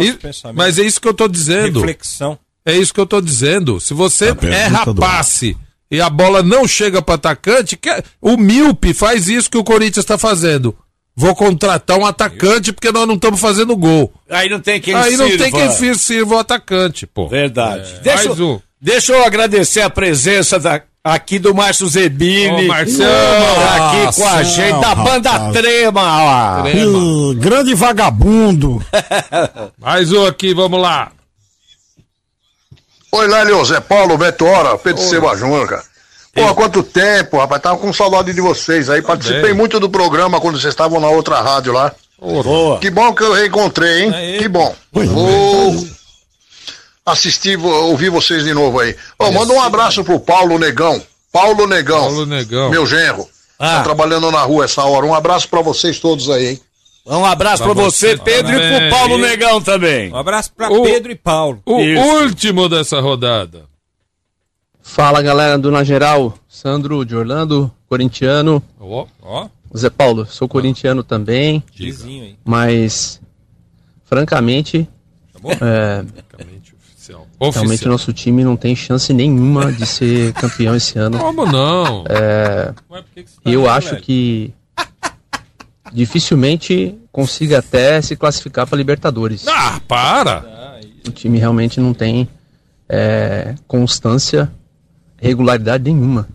e- 0.00 0.18
mas 0.54 0.78
é 0.78 0.82
isso 0.82 1.00
que 1.00 1.08
eu 1.08 1.14
tô 1.14 1.26
dizendo. 1.28 1.80
Reflexão. 1.80 2.38
É 2.64 2.76
isso 2.76 2.92
que 2.94 3.00
eu 3.00 3.06
tô 3.06 3.20
dizendo. 3.20 3.80
Se 3.80 3.94
você 3.94 4.34
pergunta 4.34 4.54
erra 4.56 4.84
do 4.84 4.94
passe 4.94 5.56
e 5.90 6.00
a 6.00 6.08
bola 6.08 6.42
não 6.42 6.66
chega 6.68 7.02
pro 7.02 7.14
atacante, 7.14 7.76
que- 7.76 8.02
o 8.20 8.36
Milpe 8.36 8.94
faz 8.94 9.28
isso 9.28 9.50
que 9.50 9.58
o 9.58 9.64
Corinthians 9.64 10.04
tá 10.04 10.16
fazendo. 10.18 10.76
Vou 11.16 11.34
contratar 11.34 11.98
um 11.98 12.06
atacante 12.06 12.72
porque 12.72 12.92
nós 12.92 13.06
não 13.06 13.16
estamos 13.16 13.40
fazendo 13.40 13.76
gol. 13.76 14.12
Aí 14.28 14.48
não 14.48 14.60
tem 14.60 14.80
quem 14.80 14.94
Aí 14.94 15.16
não 15.16 15.26
sirva. 15.26 15.44
tem 15.44 15.52
quem 15.52 15.94
sirva 15.94 16.34
o 16.36 16.38
atacante, 16.38 17.06
pô. 17.06 17.28
Verdade. 17.28 17.94
É. 17.96 17.98
Deixa, 18.00 18.28
Mais 18.28 18.38
eu- 18.38 18.48
um. 18.48 18.60
deixa 18.80 19.12
eu 19.12 19.24
agradecer 19.24 19.80
a 19.82 19.90
presença 19.90 20.58
da- 20.58 20.80
aqui 21.04 21.38
do 21.38 21.54
Márcio 21.54 21.88
Zebini. 21.88 22.68
Ô. 22.68 22.68
Tá 22.68 23.76
aqui 23.76 24.16
com 24.16 24.28
a 24.28 24.42
gente, 24.42 24.80
da 24.80 24.94
banda 24.94 25.30
rapaz. 25.30 25.52
Trema. 25.52 26.62
Ó. 26.62 26.68
Ih, 26.68 27.34
grande 27.36 27.74
vagabundo. 27.74 28.84
Mais 29.78 30.12
um 30.12 30.26
aqui, 30.26 30.54
vamos 30.54 30.80
lá. 30.80 31.10
Oi, 33.12 33.26
Lélio, 33.26 33.64
Zé 33.64 33.80
Paulo, 33.80 34.16
Beto 34.16 34.44
Hora, 34.44 34.78
Pedro 34.78 35.02
Silva 35.02 35.36
Júnior, 35.36 35.68
cara. 35.68 35.82
Pô, 36.32 36.46
há 36.46 36.54
quanto 36.54 36.82
tempo, 36.84 37.38
rapaz, 37.38 37.60
tava 37.60 37.78
com 37.78 37.92
saudade 37.92 38.32
de 38.32 38.40
vocês 38.40 38.88
aí. 38.88 39.02
Participei 39.02 39.42
bem. 39.42 39.54
muito 39.54 39.80
do 39.80 39.90
programa 39.90 40.40
quando 40.40 40.60
vocês 40.60 40.72
estavam 40.72 41.00
na 41.00 41.08
outra 41.08 41.40
rádio 41.40 41.72
lá. 41.72 41.92
Boa. 42.20 42.78
Que 42.78 42.88
bom 42.88 43.12
que 43.12 43.24
eu 43.24 43.32
reencontrei, 43.32 44.04
hein? 44.04 44.14
Aí. 44.14 44.38
Que 44.38 44.48
bom. 44.48 44.72
Vou 44.92 45.74
assistir, 47.04 47.58
ouvir 47.58 48.10
vocês 48.10 48.44
de 48.44 48.52
novo 48.54 48.78
aí. 48.80 48.94
Ô, 49.18 49.30
manda 49.32 49.52
um 49.52 49.60
abraço 49.60 50.04
pro 50.04 50.20
Paulo 50.20 50.58
Negão. 50.58 51.02
Paulo 51.32 51.66
Negão. 51.66 52.00
Paulo 52.00 52.26
Negão. 52.26 52.70
Meu 52.70 52.86
genro. 52.86 53.28
Ah. 53.58 53.76
Tá 53.78 53.82
trabalhando 53.84 54.30
na 54.30 54.42
rua 54.42 54.64
essa 54.64 54.82
hora. 54.84 55.04
Um 55.06 55.14
abraço 55.14 55.48
pra 55.48 55.60
vocês 55.62 55.98
todos 55.98 56.28
aí, 56.30 56.46
hein? 56.48 56.60
Um 57.06 57.24
abraço 57.24 57.62
pra, 57.64 57.74
Pra 57.74 57.84
você, 57.84 58.16
você 58.16 58.22
Pedro, 58.22 58.52
e 58.52 58.60
também. 58.60 58.78
pro 58.88 58.90
Paulo 58.98 59.18
Negão 59.18 59.60
também. 59.60 60.12
Um 60.12 60.16
abraço 60.16 60.52
pra 60.52 60.70
O- 60.70 60.82
Pedro 60.82 61.10
e 61.10 61.14
Paulo. 61.16 61.60
O 61.66 61.80
Isso. 61.80 62.02
último 62.24 62.68
dessa 62.68 63.00
rodada. 63.00 63.64
Fala 64.82 65.22
galera 65.22 65.58
do 65.58 65.70
Na 65.70 65.84
Geral, 65.84 66.34
Sandro 66.48 67.04
de 67.04 67.14
Orlando, 67.16 67.70
corintiano. 67.88 68.62
Ó, 68.78 69.06
Ó, 69.22 69.48
Zé 69.76 69.88
Paulo, 69.90 70.26
sou 70.26 70.48
corintiano 70.48 71.02
também, 71.04 71.62
vizinho 71.74 72.24
aí. 72.24 72.36
mas 72.44 73.20
francamente, 74.04 74.88
bom? 75.40 75.50
é, 75.52 76.04
oficial. 77.40 77.52
realmente 77.52 77.74
Oficial. 77.78 77.92
nosso 77.92 78.12
time 78.12 78.44
não 78.44 78.56
tem 78.56 78.76
chance 78.76 79.12
nenhuma 79.12 79.72
de 79.72 79.86
ser 79.86 80.32
campeão 80.40 80.76
esse 80.76 80.98
ano. 80.98 81.18
Como 81.18 81.46
não? 81.46 82.04
É, 82.08 82.72
Ué, 82.90 83.02
que 83.14 83.22
que 83.24 83.30
tá 83.32 83.50
e 83.50 83.54
eu 83.54 83.68
acho 83.68 83.90
velho? 83.90 84.02
que 84.02 84.52
dificilmente 85.92 86.96
consiga 87.10 87.58
até 87.58 88.00
se 88.00 88.14
classificar 88.16 88.66
para 88.66 88.76
Libertadores. 88.78 89.46
Ah, 89.48 89.80
para! 89.88 90.78
O 91.06 91.10
time 91.10 91.38
realmente 91.38 91.80
não 91.80 91.94
tem 91.94 92.28
é, 92.88 93.54
constância, 93.66 94.50
regularidade 95.16 95.84
nenhuma. 95.84 96.28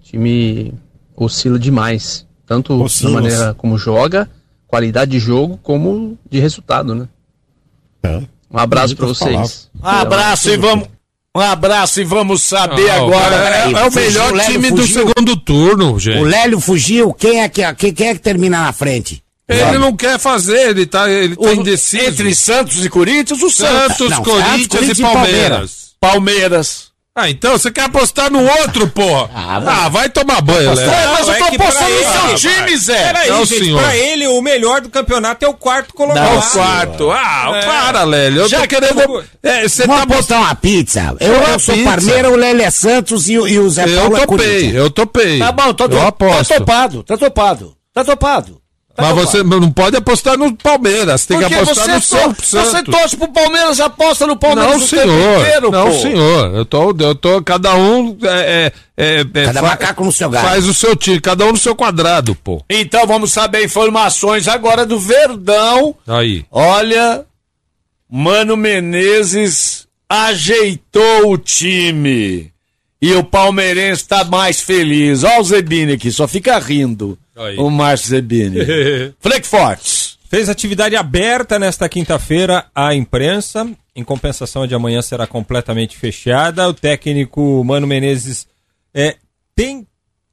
O 0.00 0.02
time 0.02 0.74
oscila 1.14 1.58
demais, 1.58 2.26
tanto 2.46 2.72
Oscila. 2.82 3.10
na 3.10 3.20
maneira 3.20 3.54
como 3.54 3.76
joga, 3.78 4.28
qualidade 4.66 5.12
de 5.12 5.18
jogo, 5.18 5.58
como 5.62 6.18
de 6.28 6.40
resultado, 6.40 6.94
né? 6.94 7.08
É. 8.02 8.22
Um 8.50 8.58
abraço 8.58 8.96
para 8.96 9.06
vocês. 9.06 9.68
Um 9.82 9.86
abraço 9.88 10.50
e 10.50 10.56
vamos. 10.56 10.88
Um 11.36 11.40
abraço 11.40 12.00
e 12.00 12.04
vamos 12.04 12.42
saber 12.42 12.90
Ah, 12.90 12.96
agora. 12.96 13.36
É, 13.36 13.70
é 13.72 13.84
o 13.86 13.90
Fugiu, 13.92 14.02
melhor 14.02 14.32
o 14.34 14.40
time 14.40 14.70
do 14.72 14.82
fugiu. 14.82 15.06
segundo 15.06 15.36
turno, 15.36 15.94
O 15.94 15.98
gente. 16.00 16.24
Lélio 16.24 16.58
fugiu, 16.58 17.14
quem 17.14 17.40
é 17.42 17.48
que, 17.48 17.62
quem, 17.74 17.94
quem 17.94 18.08
é 18.08 18.14
que 18.14 18.20
termina 18.20 18.62
na 18.62 18.72
frente? 18.72 19.22
Ele 19.48 19.78
não 19.78 19.96
quer 19.96 20.18
fazer, 20.18 20.70
ele 20.70 20.86
tá, 20.86 21.08
ele 21.10 21.36
tá 21.36 21.52
indeciso. 21.54 22.04
Entre 22.04 22.34
Santos 22.34 22.84
e 22.84 22.88
Corinthians, 22.90 23.42
o 23.42 23.50
Santos. 23.50 23.96
Santos, 23.96 24.10
Não, 24.10 24.22
Corinthians, 24.24 24.50
Santos, 24.50 24.66
Corinthians 24.68 24.98
e 24.98 25.02
e 25.02 25.04
Palmeiras. 25.04 25.90
Palmeiras. 26.00 26.89
Ah, 27.12 27.28
então 27.28 27.52
você 27.58 27.72
quer 27.72 27.82
apostar 27.82 28.30
no 28.30 28.40
outro, 28.40 28.86
porra? 28.88 29.28
Ah, 29.34 29.88
vai 29.88 30.08
tomar 30.08 30.40
banho, 30.40 30.72
Léo. 30.72 30.88
É, 30.90 31.06
mas 31.08 31.26
eu 31.28 31.34
é 31.34 31.38
tô 31.38 31.44
pra 31.46 31.64
apostando 31.64 31.90
no 31.90 31.96
ele- 31.96 32.38
seu 32.38 32.50
time, 32.50 32.76
Zé. 32.76 33.04
Peraí, 33.06 33.28
Não, 33.30 33.44
gente, 33.44 33.64
senhor. 33.64 33.82
pra 33.82 33.96
ele 33.96 34.26
o 34.28 34.40
melhor 34.40 34.80
do 34.80 34.88
campeonato 34.88 35.44
é 35.44 35.48
o 35.48 35.54
quarto 35.54 35.92
colocado. 35.92 36.34
É 36.34 36.38
o 36.38 36.42
quarto. 36.42 37.10
Ah, 37.10 37.50
É. 37.54 37.66
para, 37.66 38.04
Lélio. 38.04 38.42
Eu 38.42 38.48
Já 38.48 38.58
tô 38.60 38.68
que 38.68 38.76
querendo. 38.76 39.00
eu- 39.00 39.24
É, 39.42 39.68
você 39.68 39.86
Vamos 39.86 40.00
tá 40.02 40.06
botando. 40.06 40.12
apostar 40.14 40.40
uma 40.40 40.54
pizza. 40.54 41.16
Eu, 41.18 41.32
eu 41.34 41.58
sou 41.58 41.74
pizza. 41.74 41.90
Parmeira, 41.90 42.30
o 42.30 42.36
Lélio 42.36 42.62
é 42.62 42.70
Santos 42.70 43.28
e, 43.28 43.38
o- 43.38 43.48
e 43.48 43.58
o 43.58 43.68
Zé 43.68 43.84
Eu 43.88 44.00
Paulo 44.02 44.16
é 44.16 44.20
topei, 44.20 44.26
Corinthians. 44.46 44.74
eu 44.74 44.90
topei. 44.90 45.38
Tá 45.40 45.52
bom, 45.52 45.74
tá, 45.74 45.84
eu 45.84 45.88
tá 45.90 46.06
aposto. 46.08 46.54
topado, 46.54 47.02
tá 47.02 47.16
topado. 47.18 47.76
Tá 47.92 48.04
topado. 48.04 48.59
Mas 49.00 49.14
você 49.14 49.42
não 49.42 49.70
pode 49.70 49.96
apostar 49.96 50.36
no 50.38 50.54
Palmeiras, 50.56 51.26
tem 51.26 51.38
que 51.38 51.44
Porque 51.44 51.54
apostar 51.56 51.84
você, 51.86 51.92
no 51.92 52.00
to- 52.00 52.06
Santos. 52.06 52.50
você 52.50 52.82
torce 52.82 53.16
pro 53.16 53.28
Palmeiras, 53.28 53.80
aposta 53.80 54.26
no 54.26 54.36
Palmeiras 54.36 54.70
Não, 54.72 54.78
o 54.78 54.88
tempo 54.88 55.02
senhor. 55.02 55.40
inteiro, 55.40 55.70
não, 55.70 55.86
pô. 55.90 55.98
senhor. 55.98 56.54
Eu 56.54 56.64
tô, 56.64 56.96
eu 56.98 57.14
tô. 57.14 57.42
Cada 57.42 57.74
um. 57.74 58.16
É, 58.22 58.72
é, 58.96 59.20
é, 59.20 59.44
Cada 59.46 59.60
fa- 59.60 59.66
macaco 59.68 60.04
no 60.04 60.12
seu 60.12 60.28
galho. 60.30 60.48
Faz 60.48 60.66
o 60.66 60.74
seu 60.74 60.94
time, 60.94 61.20
cada 61.20 61.44
um 61.46 61.52
no 61.52 61.58
seu 61.58 61.74
quadrado, 61.74 62.34
pô. 62.34 62.62
Então 62.68 63.06
vamos 63.06 63.32
saber 63.32 63.64
informações 63.64 64.46
agora 64.48 64.84
do 64.84 64.98
Verdão. 64.98 65.94
Aí. 66.06 66.44
Olha, 66.50 67.24
Mano 68.10 68.56
Menezes 68.56 69.86
ajeitou 70.08 71.32
o 71.32 71.38
time. 71.38 72.50
E 73.02 73.14
o 73.14 73.24
palmeirense 73.24 74.06
tá 74.06 74.24
mais 74.24 74.60
feliz. 74.60 75.24
Olha 75.24 75.40
o 75.40 75.44
Zebini 75.44 75.92
aqui, 75.92 76.10
só 76.10 76.28
fica 76.28 76.58
rindo. 76.58 77.18
Aí. 77.40 77.56
O 77.56 77.70
Márcio 77.70 78.08
Zebini. 78.10 78.58
Frankfurt. 79.20 80.16
Fez 80.28 80.48
atividade 80.48 80.94
aberta 80.94 81.58
nesta 81.58 81.88
quinta-feira 81.88 82.66
à 82.74 82.94
imprensa. 82.94 83.68
Em 83.96 84.04
compensação, 84.04 84.66
de 84.66 84.74
amanhã 84.74 85.02
será 85.02 85.26
completamente 85.26 85.96
fechada. 85.96 86.68
O 86.68 86.74
técnico 86.74 87.64
Mano 87.64 87.86
Menezes 87.86 88.46
é, 88.94 89.16
tem, 89.56 89.84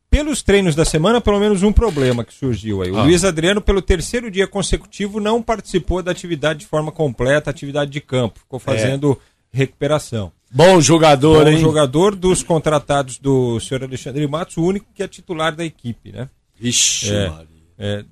pelos 0.09 0.43
treinos 0.43 0.75
da 0.75 0.85
semana, 0.85 1.19
pelo 1.19 1.39
menos 1.39 1.63
um 1.63 1.73
problema 1.73 2.23
que 2.23 2.33
surgiu 2.33 2.83
aí. 2.83 2.91
O 2.91 2.97
Ah. 2.99 3.03
Luiz 3.03 3.23
Adriano, 3.25 3.59
pelo 3.59 3.81
terceiro 3.81 4.29
dia 4.29 4.45
consecutivo, 4.47 5.19
não 5.19 5.41
participou 5.41 6.03
da 6.03 6.11
atividade 6.11 6.59
de 6.59 6.67
forma 6.67 6.91
completa, 6.91 7.49
atividade 7.49 7.89
de 7.89 7.99
campo. 8.01 8.39
Ficou 8.39 8.59
fazendo 8.59 9.19
recuperação. 9.51 10.31
Bom 10.51 10.79
jogador, 10.79 11.43
Bom 11.45 11.49
hein? 11.51 11.57
jogador 11.57 12.15
dos 12.15 12.43
contratados 12.43 13.17
do 13.17 13.59
senhor 13.59 13.83
Alexandre 13.83 14.25
Matos, 14.27 14.55
o 14.57 14.63
único 14.63 14.85
que 14.93 15.01
é 15.03 15.07
titular 15.07 15.55
da 15.55 15.65
equipe, 15.65 16.11
né? 16.11 16.29
Ixi, 16.61 17.13
É, 17.13 17.29
Maria. 17.29 17.47
é, 17.77 18.05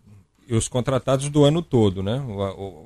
e 0.48 0.54
os 0.56 0.68
contratados 0.68 1.30
do 1.30 1.44
ano 1.44 1.62
todo, 1.62 2.04
né? 2.04 2.22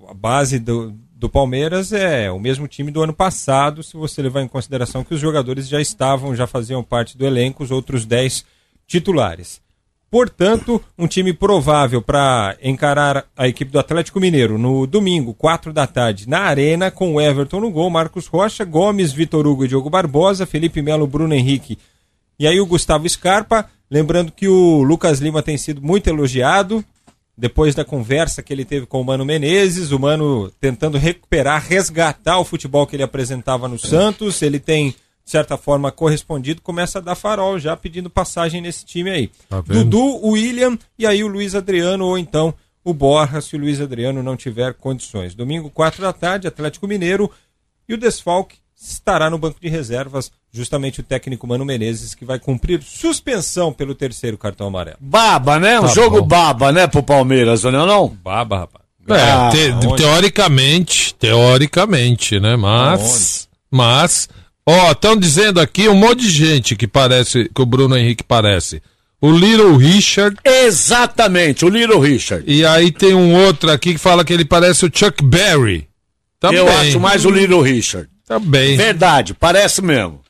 A, 0.08 0.12
a 0.12 0.14
base 0.14 0.60
do, 0.60 0.94
do 1.14 1.28
Palmeiras 1.30 1.92
é 1.92 2.32
o 2.32 2.40
mesmo 2.40 2.68
time 2.68 2.90
do 2.92 3.02
ano 3.04 3.14
passado, 3.14 3.84
se 3.84 3.98
você 3.98 4.22
levar 4.22 4.42
em 4.42 4.48
consideração 4.48 5.04
que 5.04 5.14
os 5.14 5.20
jogadores 5.20 5.68
já 5.68 5.82
estavam, 5.82 6.34
já 6.36 6.48
faziam 6.48 6.82
parte 6.84 7.18
do 7.18 7.26
elenco, 7.26 7.64
os 7.64 7.72
outros 7.72 8.06
10 8.06 8.46
titulares. 8.88 9.62
Portanto, 10.10 10.82
um 10.98 11.06
time 11.06 11.34
provável 11.34 12.02
para 12.02 12.58
encarar 12.64 13.26
a 13.38 13.48
equipe 13.48 13.72
do 13.72 13.78
Atlético 13.78 14.20
Mineiro 14.20 14.58
no 14.58 14.88
domingo, 14.88 15.36
4 15.36 15.72
da 15.72 15.86
tarde, 15.86 16.28
na 16.28 16.40
Arena, 16.40 16.90
com 16.90 17.14
o 17.14 17.22
Everton 17.22 17.60
no 17.60 17.70
gol, 17.70 17.92
Marcos 17.92 18.26
Rocha, 18.26 18.66
Gomes, 18.66 19.12
Vitor 19.12 19.46
Hugo 19.46 19.66
e 19.66 19.68
Diogo 19.68 19.88
Barbosa, 19.90 20.48
Felipe 20.48 20.82
Melo, 20.82 21.06
Bruno 21.06 21.36
Henrique 21.36 21.78
E 22.40 22.48
aí 22.48 22.60
o 22.60 22.66
Gustavo 22.66 23.08
Scarpa, 23.08 23.70
lembrando 23.90 24.32
que 24.32 24.48
o 24.48 24.84
Lucas 24.84 25.20
Lima 25.20 25.42
tem 25.42 25.58
sido 25.58 25.82
muito 25.82 26.08
elogiado, 26.08 26.84
depois 27.38 27.74
da 27.74 27.86
conversa 27.86 28.44
que 28.44 28.52
ele 28.52 28.66
teve 28.66 28.86
com 28.86 29.00
o 29.00 29.04
Mano 29.04 29.26
Menezes, 29.26 29.92
o 29.92 30.00
Mano 30.00 30.52
tentando 30.60 30.98
recuperar, 30.98 31.66
resgatar 31.66 32.38
o 32.38 32.44
futebol 32.44 32.86
que 32.86 32.96
ele 32.96 33.04
apresentava 33.04 33.68
no 33.68 33.80
Santos, 33.80 34.42
ele 34.42 34.60
tem, 34.60 34.90
de 34.90 35.32
certa 35.32 35.56
forma, 35.56 35.90
correspondido, 35.90 36.62
começa 36.62 37.00
a 37.00 37.02
dar 37.02 37.16
farol 37.16 37.58
já 37.58 37.78
pedindo 37.78 38.10
passagem 38.10 38.60
nesse 38.62 38.86
time 38.86 39.10
aí. 39.10 39.32
Tá? 39.48 39.62
Dudu, 39.62 40.18
o 40.22 40.32
William 40.32 40.78
e 40.98 41.08
aí 41.08 41.24
o 41.24 41.28
Luiz 41.28 41.56
Adriano, 41.56 42.06
ou 42.06 42.18
então 42.18 42.54
o 42.84 42.94
Borra, 42.94 43.40
se 43.40 43.56
o 43.56 43.60
Luiz 43.60 43.80
Adriano 43.80 44.22
não 44.22 44.36
tiver 44.36 44.74
condições. 44.74 45.34
Domingo, 45.34 45.70
4 45.70 46.02
da 46.02 46.12
tarde, 46.12 46.48
Atlético 46.48 46.88
Mineiro, 46.88 47.32
e 47.88 47.94
o 47.94 47.98
desfalque 47.98 48.58
estará 48.82 49.30
no 49.30 49.38
banco 49.38 49.58
de 49.62 49.68
reservas, 49.68 50.32
justamente 50.52 51.00
o 51.02 51.04
técnico 51.04 51.46
Mano 51.46 51.66
Menezes, 51.66 52.16
que 52.16 52.24
vai 52.26 52.40
cumprir 52.40 52.82
suspensão 52.82 53.74
pelo 53.74 53.94
terceiro 53.94 54.38
cartão 54.38 54.68
amarelo. 54.68 54.98
Baba, 55.00 55.60
né? 55.60 55.80
Um 55.80 55.84
Tá 55.88 55.94
jogo 55.94 56.22
bom. 56.22 56.28
baba, 56.28 56.72
né, 56.72 56.88
pro 56.88 57.04
Palmeiras, 57.04 57.64
não 57.64 57.84
é 57.84 57.86
não? 57.86 58.08
Baba, 58.08 58.60
rapaz. 58.60 58.86
É, 59.10 59.32
Ah, 59.32 59.50
te- 59.52 59.96
teoricamente, 59.98 61.14
teoricamente, 61.16 62.40
né? 62.40 62.56
Mas, 62.56 63.50
mas, 63.72 64.30
ó, 64.66 64.92
estão 64.92 65.16
dizendo 65.18 65.60
aqui 65.60 65.90
um 65.90 65.96
monte 65.96 66.22
de 66.22 66.30
gente 66.30 66.76
que 66.76 66.88
parece, 66.88 67.50
que 67.54 67.62
o 67.62 67.66
Bruno 67.66 67.98
Henrique 67.98 68.24
parece. 68.24 68.82
O 69.22 69.32
Little 69.32 69.76
Richard. 69.76 70.38
Exatamente, 70.46 71.66
o 71.66 71.70
Little 71.70 72.00
Richard. 72.00 72.44
E 72.48 72.66
aí 72.66 72.92
tem 72.92 73.14
um 73.14 73.34
outro 73.36 73.70
aqui 73.72 73.94
que 73.94 73.98
fala 74.00 74.24
que 74.24 74.32
ele 74.32 74.46
parece 74.46 74.86
o 74.86 74.92
Chuck 74.94 75.24
Berry. 75.24 75.88
Também. 76.40 76.60
Eu 76.60 76.70
acho 76.70 77.00
mais 77.02 77.26
o 77.26 77.30
Little 77.30 77.62
Richard. 77.62 78.08
Também. 78.30 78.78
Verdade, 78.78 79.34
parece 79.34 79.82
mesmo. 79.82 80.22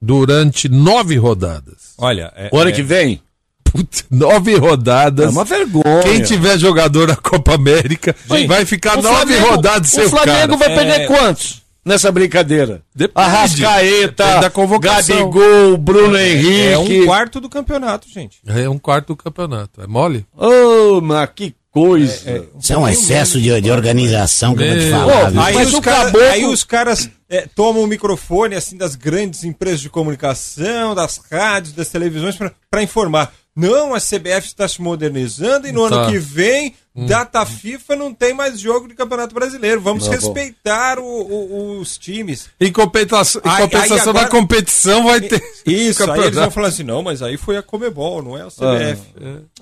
Durante 0.00 0.68
nove 0.68 1.16
rodadas. 1.16 1.94
Olha, 1.98 2.32
é- 2.36 2.48
O 2.52 2.58
ano 2.58 2.70
é- 2.70 2.72
que 2.72 2.82
vem? 2.82 3.20
Putz, 3.64 4.04
nove 4.10 4.54
rodadas. 4.56 5.26
É 5.26 5.28
uma 5.28 5.44
vergonha. 5.44 6.02
Quem 6.04 6.22
tiver 6.22 6.58
jogador 6.58 7.08
na 7.08 7.16
Copa 7.16 7.54
América 7.54 8.14
vai 8.46 8.64
ficar 8.64 8.98
O 8.98 9.02
nove 9.02 9.34
Flamengo- 9.34 9.50
rodadas 9.56 9.90
sem 9.90 10.04
O 10.06 10.08
Flamengo 10.10 10.56
cara. 10.56 10.56
vai 10.56 10.68
perder 10.74 11.00
É. 11.02 11.06
quantos 11.06 11.62
nessa 11.86 12.10
brincadeira? 12.12 12.82
Depende. 12.94 13.12
Arrascaeta, 13.26 14.24
Depende 14.24 14.40
da 14.42 14.50
convocação. 14.50 15.30
Gabigol, 15.30 15.76
Bruno 15.78 16.18
Henrique. 16.18 16.66
É 16.68 16.78
um 16.78 17.06
quarto 17.06 17.40
do 17.40 17.48
campeonato, 17.48 18.08
gente. 18.08 18.38
É 18.46 18.68
um 18.68 18.78
quarto 18.78 19.08
do 19.08 19.16
campeonato. 19.16 19.80
É 19.80 19.86
mole? 19.86 20.26
Ô, 20.36 21.00
mas 21.00 21.30
que 21.34 21.54
coisa. 21.70 22.48
Isso 22.58 22.72
é 22.72 22.78
um 22.78 22.88
excesso 22.88 23.40
de, 23.40 23.60
de 23.60 23.70
organização 23.70 24.54
que 24.56 24.62
eu 24.62 24.68
vou 24.68 24.78
te 24.78 24.90
falar. 24.90 25.26
Aí, 25.46 25.54
Mas 25.54 25.68
os 25.68 25.74
o 25.74 25.80
cara- 25.82 26.04
caboclo- 26.06 26.28
aí 26.28 26.44
os 26.46 26.64
caras 26.64 27.10
é, 27.28 27.46
tomam 27.54 27.82
o 27.82 27.86
microfone 27.86 28.54
assim 28.54 28.76
das 28.76 28.94
grandes 28.94 29.44
empresas 29.44 29.80
de 29.80 29.90
comunicação, 29.90 30.94
das 30.94 31.20
rádios, 31.30 31.74
das 31.74 31.88
televisões 31.88 32.36
para 32.70 32.82
informar. 32.82 33.30
Não, 33.56 33.94
a 33.94 33.98
CBF 33.98 34.46
está 34.48 34.68
se 34.68 34.82
modernizando 34.82 35.66
e 35.66 35.72
no 35.72 35.88
Tá. 35.88 35.94
ano 35.96 36.10
que 36.12 36.18
vem, 36.18 36.74
data 36.94 37.44
FIFA, 37.46 37.96
não 37.96 38.12
tem 38.12 38.34
mais 38.34 38.60
jogo 38.60 38.86
de 38.86 38.94
Campeonato 38.94 39.34
Brasileiro. 39.34 39.80
Vamos 39.80 40.04
Tá 40.04 40.10
bom. 40.10 40.16
respeitar 40.16 40.98
o- 40.98 41.02
o- 41.04 41.80
os 41.80 41.96
times. 41.96 42.48
Em 42.60 42.70
compensação, 42.70 43.40
em 43.42 43.56
compensação 43.62 44.10
agora- 44.10 44.24
na 44.24 44.28
competição 44.30 45.04
vai 45.04 45.20
ter. 45.22 45.42
Isso, 45.66 46.10
aí 46.10 46.20
eles 46.20 46.34
vão 46.34 46.50
falar 46.50 46.68
assim, 46.68 46.82
não, 46.82 47.02
mas 47.02 47.22
aí 47.22 47.38
foi 47.38 47.56
a 47.56 47.62
Comebol, 47.62 48.22
não 48.22 48.36
é 48.36 48.42
a 48.42 48.50
CBF. 48.50 49.00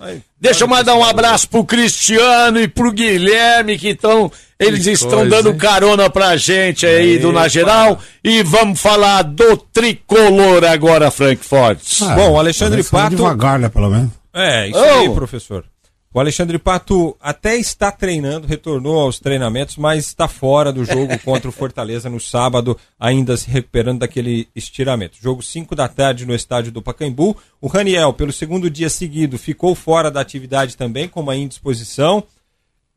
Aí- 0.01 0.23
Deixa 0.41 0.65
eu 0.65 0.69
mandar 0.69 0.95
um 0.97 1.05
abraço 1.05 1.49
pro 1.49 1.65
Cristiano 1.65 2.61
e 2.61 2.67
pro 2.69 2.91
Guilherme, 2.93 3.79
que 3.79 3.89
estão. 3.91 4.31
Eles 4.59 4.85
Que 4.85 4.91
estão 4.93 5.21
coisa, 5.21 5.31
dando 5.37 5.51
hein? 5.51 5.59
carona 5.59 6.09
pra 6.09 6.37
gente 6.37 6.87
aí 6.87 7.19
do 7.19 7.33
Na 7.33 7.49
Geral. 7.49 7.99
E 8.23 8.43
vamos 8.43 8.81
falar 8.81 9.23
do 9.23 9.57
tricolor 9.57 10.65
agora, 10.65 11.11
Frank 11.11 11.45
Fortes. 11.45 12.01
Ah, 12.03 12.15
Bom, 12.15 12.33
o 12.33 12.39
Alexandre 12.39 12.83
vai 12.83 12.91
falar 12.91 13.03
Pato. 13.05 13.17
devagar, 13.17 13.59
né, 13.59 13.69
pelo 13.69 13.91
menos. 13.91 14.11
É, 14.33 14.69
isso 14.69 14.79
Oh! 14.79 15.01
aí, 15.01 15.11
professor. 15.11 15.65
O 16.13 16.21
Alexandre 16.21 16.57
Pato 16.61 17.17
até 17.21 17.57
está 17.57 17.91
treinando, 17.91 18.47
retornou 18.47 19.01
aos 19.01 19.19
treinamentos, 19.19 19.77
mas 19.77 20.07
está 20.07 20.29
fora 20.29 20.73
do 20.73 20.85
jogo 20.85 21.19
contra 21.25 21.49
o 21.49 21.53
Fortaleza 21.53 22.09
no 22.09 22.21
sábado, 22.21 22.79
ainda 23.01 23.37
se 23.37 23.51
recuperando 23.51 23.99
daquele 23.99 24.47
estiramento. 24.55 25.17
Jogo 25.21 25.43
5 25.43 25.75
da 25.75 25.89
tarde 25.89 26.25
no 26.25 26.33
estádio 26.33 26.71
do 26.71 26.81
Pacaembu. 26.81 27.37
O 27.61 27.67
Raniel, 27.67 28.13
pelo 28.13 28.33
segundo 28.33 28.71
dia 28.71 28.89
seguido, 28.89 29.37
ficou 29.37 29.75
fora 29.75 30.09
da 30.09 30.21
atividade 30.21 30.77
também, 30.77 31.09
com 31.09 31.19
uma 31.21 31.35
indisposição. 31.35 32.23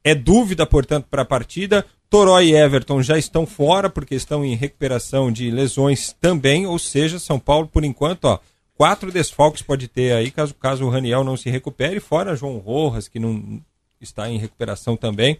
É 0.09 0.15
dúvida, 0.15 0.65
portanto, 0.65 1.05
para 1.09 1.21
a 1.23 1.25
partida. 1.25 1.85
Toró 2.09 2.39
e 2.39 2.53
Everton 2.55 3.01
já 3.03 3.17
estão 3.17 3.45
fora, 3.45 3.89
porque 3.89 4.15
estão 4.15 4.45
em 4.45 4.55
recuperação 4.55 5.31
de 5.31 5.51
lesões 5.51 6.15
também. 6.21 6.65
Ou 6.65 6.79
seja, 6.79 7.19
São 7.19 7.37
Paulo, 7.39 7.67
por 7.67 7.83
enquanto, 7.83 8.25
ó, 8.25 8.39
quatro 8.75 9.11
desfalques 9.11 9.61
pode 9.61 9.87
ter 9.87 10.13
aí, 10.13 10.31
caso, 10.31 10.53
caso 10.53 10.85
o 10.85 10.89
Raniel 10.89 11.23
não 11.23 11.35
se 11.35 11.49
recupere. 11.49 11.99
Fora 11.99 12.35
João 12.35 12.57
Rojas, 12.57 13.07
que 13.07 13.19
não 13.19 13.61
está 13.99 14.29
em 14.29 14.37
recuperação 14.37 14.95
também. 14.95 15.37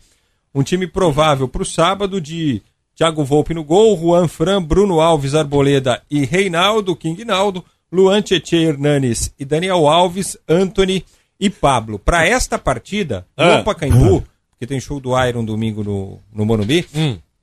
Um 0.54 0.64
time 0.64 0.88
provável 0.88 1.48
para 1.48 1.62
o 1.62 1.66
sábado 1.66 2.20
de 2.20 2.62
Thiago 2.96 3.24
Volpe 3.24 3.54
no 3.54 3.64
gol, 3.64 3.98
Juan 3.98 4.28
Fran, 4.28 4.62
Bruno 4.62 5.00
Alves, 5.00 5.36
Arboleda 5.36 6.02
e 6.10 6.26
Reinaldo, 6.26 6.96
King 6.96 7.24
Naldo, 7.24 7.64
Luan 7.92 8.22
Tietê 8.22 8.64
Hernanes 8.64 9.32
e 9.40 9.46
Daniel 9.46 9.88
Alves, 9.88 10.36
Anthony 10.50 11.06
e 11.40 11.50
Pablo. 11.50 11.98
Para 12.00 12.28
esta 12.28 12.58
partida, 12.58 13.26
Ah. 13.38 13.58
no 13.60 13.64
Pacaembu, 13.64 14.24
porque 14.58 14.66
tem 14.66 14.80
show 14.80 15.00
do 15.00 15.12
Iron 15.24 15.46
domingo 15.46 15.84
no, 15.84 16.20
no 16.34 16.44
Morumbi, 16.44 16.82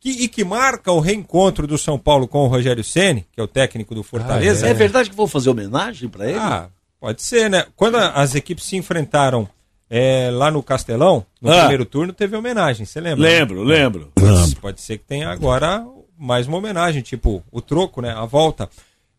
que, 0.00 0.10
e 0.10 0.26
que 0.28 0.42
marca 0.44 0.90
o 0.90 0.98
reencontro 0.98 1.64
do 1.64 1.78
São 1.78 1.96
Paulo 1.96 2.26
com 2.26 2.40
o 2.40 2.48
Rogério 2.48 2.82
Ceni, 2.82 3.24
que 3.32 3.40
é 3.40 3.42
o 3.42 3.46
técnico 3.46 3.94
do 3.94 4.02
Fortaleza. 4.02 4.66
É 4.66 4.74
verdade 4.74 5.08
que 5.10 5.16
vou 5.16 5.28
fazer 5.28 5.48
homenagem 5.48 6.08
pra 6.08 6.28
ele? 6.28 6.38
Ah, 6.38 6.68
pode 6.98 7.22
ser, 7.22 7.48
né? 7.48 7.66
Quando 7.76 7.96
as 7.96 8.34
equipes 8.34 8.64
se 8.64 8.76
enfrentaram 8.76 9.48
é, 9.88 10.28
lá 10.32 10.50
no 10.50 10.60
Castelão, 10.60 11.24
no 11.40 11.52
Ah. 11.52 11.60
primeiro 11.60 11.84
turno, 11.84 12.12
teve 12.12 12.36
homenagem, 12.36 12.84
você 12.84 13.00
lembra? 13.00 13.22
Lembro, 13.28 13.64
né? 13.64 13.74
lembro. 13.76 14.10
Pode, 14.16 14.56
pode 14.56 14.80
ser 14.80 14.98
que 14.98 15.04
tenha 15.04 15.28
agora 15.30 15.86
mais 16.18 16.48
uma 16.48 16.58
homenagem, 16.58 17.00
tipo 17.00 17.44
o 17.52 17.60
troco, 17.60 18.00
né? 18.02 18.10
A 18.10 18.24
volta. 18.24 18.68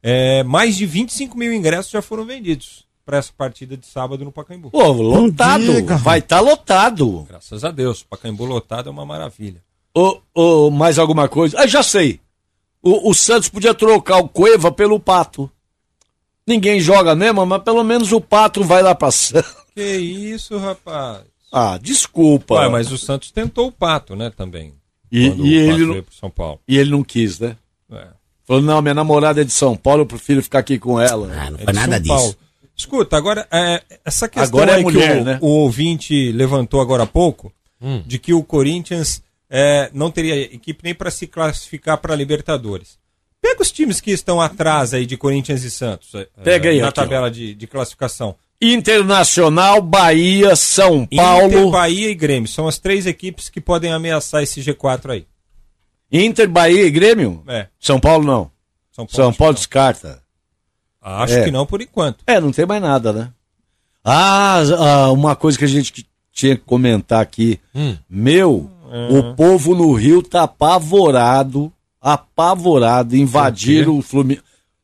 É, 0.03 0.43
mais 0.43 0.75
de 0.75 0.85
25 0.85 1.37
mil 1.37 1.53
ingressos 1.53 1.91
já 1.91 2.01
foram 2.01 2.25
vendidos 2.25 2.84
para 3.05 3.17
essa 3.17 3.31
partida 3.37 3.77
de 3.77 3.85
sábado 3.85 4.25
no 4.25 4.31
Pacaembu. 4.31 4.71
Pô, 4.71 4.91
lotado. 4.91 5.63
Vai 5.99 6.19
estar 6.19 6.39
lotado. 6.39 7.25
Graças 7.29 7.63
a 7.63 7.71
Deus. 7.71 8.03
Pacaembu 8.03 8.45
lotado 8.45 8.89
é 8.89 8.91
uma 8.91 9.05
maravilha. 9.05 9.61
Ô, 9.93 10.19
ô, 10.33 10.71
mais 10.71 10.97
alguma 10.97 11.29
coisa? 11.29 11.59
Ah, 11.59 11.67
já 11.67 11.83
sei. 11.83 12.19
O, 12.81 13.11
o 13.11 13.13
Santos 13.13 13.47
podia 13.47 13.73
trocar 13.73 14.17
o 14.17 14.27
Cueva 14.27 14.71
pelo 14.71 14.99
Pato. 14.99 15.49
Ninguém 16.47 16.79
joga 16.79 17.15
mesmo, 17.15 17.45
mas 17.45 17.63
pelo 17.63 17.83
menos 17.83 18.11
o 18.11 18.19
Pato 18.19 18.63
vai 18.63 18.81
lá 18.81 18.93
pra 18.95 19.09
Santos. 19.11 19.55
Que 19.73 19.97
isso, 19.97 20.57
rapaz. 20.57 21.23
Ah, 21.51 21.77
desculpa. 21.81 22.55
Ué, 22.55 22.69
mas 22.69 22.91
o 22.91 22.97
Santos 22.97 23.31
tentou 23.31 23.67
o 23.67 23.71
pato, 23.71 24.15
né, 24.15 24.29
também. 24.29 24.73
E, 25.11 25.29
quando 25.29 25.45
e 25.45 25.57
o 25.63 25.67
Pato 25.67 25.75
ele 25.77 25.85
não, 25.85 25.91
veio 25.93 26.03
pro 26.03 26.15
São 26.15 26.29
Paulo. 26.29 26.59
e 26.67 26.77
ele 26.77 26.91
não 26.91 27.03
quis, 27.03 27.39
né? 27.39 27.55
É. 27.91 28.07
Falou, 28.43 28.61
não, 28.61 28.81
minha 28.81 28.93
namorada 28.93 29.41
é 29.41 29.43
de 29.43 29.53
São 29.53 29.75
Paulo, 29.75 30.01
eu 30.01 30.05
prefiro 30.05 30.43
ficar 30.43 30.59
aqui 30.59 30.77
com 30.77 30.99
ela. 30.99 31.31
Ah, 31.33 31.51
não 31.51 31.59
É 31.59 31.99
de 31.99 32.07
São 32.07 32.15
Paulo. 32.17 32.35
Escuta, 32.75 33.15
agora, 33.15 33.47
é, 33.51 33.81
essa 34.03 34.27
questão 34.27 34.59
Agora 34.59 34.71
é 34.71 34.75
aí 34.75 34.83
mulher, 34.83 35.15
que 35.15 35.21
o, 35.21 35.23
né? 35.23 35.39
o 35.41 35.47
ouvinte 35.47 36.31
levantou 36.31 36.81
agora 36.81 37.03
há 37.03 37.07
pouco, 37.07 37.51
Hum. 37.81 38.01
de 38.05 38.17
que 38.17 38.33
o 38.33 38.41
Corinthians 38.43 39.21
é, 39.49 39.89
não 39.93 40.09
teria 40.09 40.35
equipe 40.35 40.81
nem 40.83 40.95
para 40.95 41.11
se 41.11 41.27
classificar 41.27 41.97
para 41.97 42.15
Libertadores. 42.15 42.97
Pega 43.41 43.61
os 43.61 43.71
times 43.71 44.01
que 44.01 44.11
estão 44.11 44.41
atrás 44.41 44.93
aí 44.93 45.05
de 45.05 45.15
Corinthians 45.17 45.63
e 45.63 45.69
Santos 45.69 46.13
é, 46.15 46.27
Pega 46.43 46.69
aí, 46.69 46.81
na 46.81 46.87
aqui, 46.87 46.95
tabela 46.95 47.29
de, 47.29 47.53
de 47.53 47.67
classificação. 47.67 48.35
Internacional, 48.59 49.81
Bahia, 49.81 50.55
São 50.55 51.05
Paulo. 51.05 51.47
Inter, 51.47 51.69
Bahia 51.69 52.09
e 52.09 52.15
Grêmio 52.15 52.49
são 52.49 52.67
as 52.67 52.79
três 52.79 53.05
equipes 53.05 53.49
que 53.49 53.61
podem 53.61 53.91
ameaçar 53.91 54.41
esse 54.41 54.61
G4 54.61 55.11
aí. 55.11 55.27
Inter, 56.11 56.49
Bahia 56.49 56.85
e 56.85 56.89
Grêmio? 56.89 57.43
É. 57.47 57.67
São 57.79 57.99
Paulo 57.99 58.25
não. 58.25 58.51
São 58.91 59.05
Paulo, 59.05 59.15
São 59.15 59.33
Paulo 59.33 59.53
descarta. 59.53 60.23
Acho 61.07 61.35
É. 61.35 61.43
que 61.43 61.51
não 61.51 61.65
por 61.67 61.81
enquanto. 61.81 62.17
É, 62.25 62.39
não 62.41 62.51
tem 62.51 62.65
mais 62.65 62.81
nada, 62.81 63.13
né? 63.13 63.29
Ah, 64.03 64.61
ah, 64.79 65.11
uma 65.11 65.35
coisa 65.35 65.57
que 65.57 65.63
a 65.65 65.67
gente 65.67 65.93
que 65.93 66.05
tinha 66.33 66.55
que 66.55 66.63
comentar 66.65 67.21
aqui. 67.21 67.59
Hum. 67.75 67.95
Meu, 68.09 68.69
o 69.09 69.35
povo 69.35 69.75
no 69.75 69.93
Rio 69.93 70.21
tá 70.23 70.43
apavorado, 70.43 71.71
apavorado, 72.01 73.15
invadiram 73.15 73.97
o 73.97 74.01
Fluminense. 74.01 74.43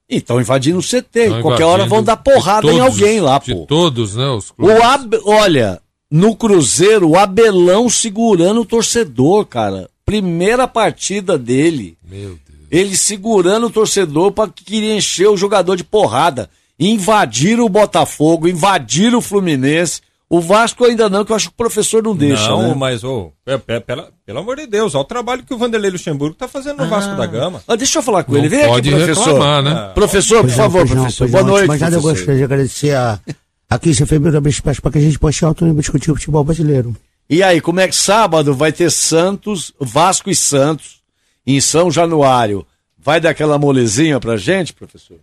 Então, 0.09 0.39
invadindo 0.41 0.77
o 0.77 0.83
CT. 0.83 1.41
Qualquer 1.41 1.63
hora 1.63 1.85
vão 1.85 2.03
dar 2.03 2.17
porrada 2.17 2.67
de 2.67 2.73
em 2.73 2.79
todos 2.79 2.93
alguém 3.01 3.19
lá, 3.21 3.39
de 3.39 3.53
pô. 3.55 3.65
todos, 3.65 4.15
né? 4.15 4.27
Os 4.29 4.53
O. 4.57 4.69
Ab... 4.83 5.17
Olha, 5.25 5.81
no 6.09 6.35
Cruzeiro, 6.35 7.09
o 7.09 7.17
Abelão 7.17 7.89
segurando 7.89 8.61
o 8.61 8.65
torcedor, 8.65 9.45
cara. 9.45 9.89
Primeira 10.05 10.67
partida 10.67 11.37
dele. 11.37 11.97
Meu 12.03 12.37
Deus. 12.45 12.50
Ele 12.71 12.95
segurando 12.95 13.67
o 13.67 13.69
torcedor 13.69 14.31
para 14.31 14.49
que 14.49 14.63
queria 14.63 14.95
encher 14.95 15.27
o 15.27 15.35
jogador 15.37 15.75
de 15.75 15.83
porrada. 15.83 16.49
Invadiram 16.79 17.65
o 17.65 17.69
Botafogo, 17.69 18.47
invadiram 18.47 19.19
o 19.19 19.21
Fluminense. 19.21 20.01
O 20.29 20.39
Vasco 20.39 20.85
ainda 20.85 21.09
não, 21.09 21.25
que 21.25 21.31
eu 21.33 21.35
acho 21.35 21.49
que 21.49 21.53
o 21.53 21.57
professor 21.57 22.01
não 22.01 22.15
deixa. 22.15 22.47
não, 22.47 22.69
né? 22.69 22.73
mas, 22.75 23.01
pe- 23.65 23.81
pela- 23.81 24.09
pelo 24.25 24.39
amor 24.39 24.55
de 24.55 24.65
Deus, 24.65 24.95
olha 24.95 25.01
o 25.01 25.05
trabalho 25.05 25.43
que 25.43 25.53
o 25.53 25.57
Vanderlei 25.57 25.91
Luxemburgo 25.91 26.33
tá 26.33 26.47
fazendo 26.47 26.77
no 26.77 26.87
Vasco 26.87 27.13
da 27.17 27.25
Gama. 27.25 27.61
Ah, 27.67 27.75
deixa 27.75 27.99
eu 27.99 28.01
falar 28.03 28.23
com 28.23 28.31
Não 28.31 28.39
ele. 28.39 28.47
Vem 28.47 28.65
pode 28.65 28.87
aqui, 28.87 28.97
professor. 28.97 29.25
reclamar, 29.25 29.61
né? 29.61 29.91
Professor, 29.93 30.41
por 30.41 30.49
favor, 30.51 30.79
pois 30.79 30.89
não, 30.91 31.01
professor. 31.03 31.29
pois 31.29 31.31
Boa 31.31 31.43
noite, 31.43 31.67
Mas 31.67 31.81
nada, 31.81 31.95
eu 31.97 32.01
gostaria 32.01 32.37
de 32.37 32.43
agradecer 32.45 32.95
a, 32.95 33.19
a 33.69 33.77
15 33.77 33.97
de 33.97 34.05
fevereiro 34.05 34.37
abrir 34.37 34.51
espaço 34.51 34.81
para 34.81 34.91
que 34.91 34.97
a 34.99 35.01
gente 35.01 35.19
possa 35.19 35.45
alto 35.45 35.65
nível 35.65 35.81
discutir 35.81 36.09
o 36.11 36.15
futebol 36.15 36.45
brasileiro. 36.45 36.95
E 37.29 37.43
aí, 37.43 37.59
como 37.59 37.81
é 37.81 37.87
que 37.89 37.95
sábado 37.95 38.53
vai 38.55 38.71
ter 38.71 38.89
Santos, 38.89 39.73
Vasco 39.77 40.29
e 40.29 40.35
Santos 40.35 41.00
em 41.45 41.59
São 41.59 41.91
Januário? 41.91 42.65
Vai 42.97 43.19
dar 43.19 43.31
aquela 43.31 43.57
molezinha 43.57 44.19
pra 44.19 44.37
gente, 44.37 44.73
professor? 44.73 45.17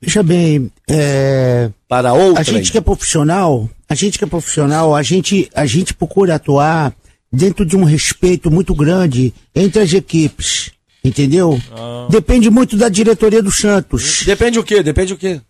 Veja 0.00 0.22
bem, 0.22 0.70
é, 0.88 1.70
Para 1.88 2.12
outra? 2.12 2.40
a 2.40 2.44
gente 2.44 2.70
que 2.70 2.78
é 2.78 2.80
profissional, 2.80 3.68
a 3.88 3.94
gente 3.94 4.16
que 4.16 4.24
é 4.24 4.28
profissional, 4.28 4.94
a 4.94 5.02
gente, 5.02 5.50
a 5.54 5.66
gente 5.66 5.92
procura 5.92 6.36
atuar 6.36 6.94
dentro 7.32 7.66
de 7.66 7.76
um 7.76 7.84
respeito 7.84 8.50
muito 8.50 8.74
grande 8.74 9.34
entre 9.54 9.82
as 9.82 9.92
equipes, 9.92 10.70
entendeu? 11.04 11.60
Depende 12.08 12.48
muito 12.48 12.76
da 12.76 12.88
diretoria 12.88 13.42
do 13.42 13.50
Santos. 13.50 14.22
Depende 14.24 14.58
o 14.58 14.62
quê? 14.62 14.82
Depende 14.82 15.12
o 15.12 15.16
quê? 15.16 15.40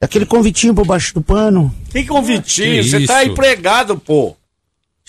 Aquele 0.00 0.24
convitinho 0.24 0.74
por 0.74 0.86
baixo 0.86 1.12
do 1.12 1.20
pano. 1.20 1.74
Que 1.90 2.04
convitinho? 2.04 2.84
Você 2.84 3.04
tá 3.04 3.24
empregado, 3.24 3.98
pô. 3.98 4.36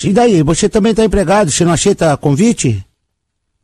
E 0.03 0.11
daí, 0.11 0.41
você 0.41 0.67
também 0.67 0.91
está 0.91 1.05
empregado, 1.05 1.51
você 1.51 1.63
não 1.63 1.73
aceita 1.73 2.17
convite? 2.17 2.83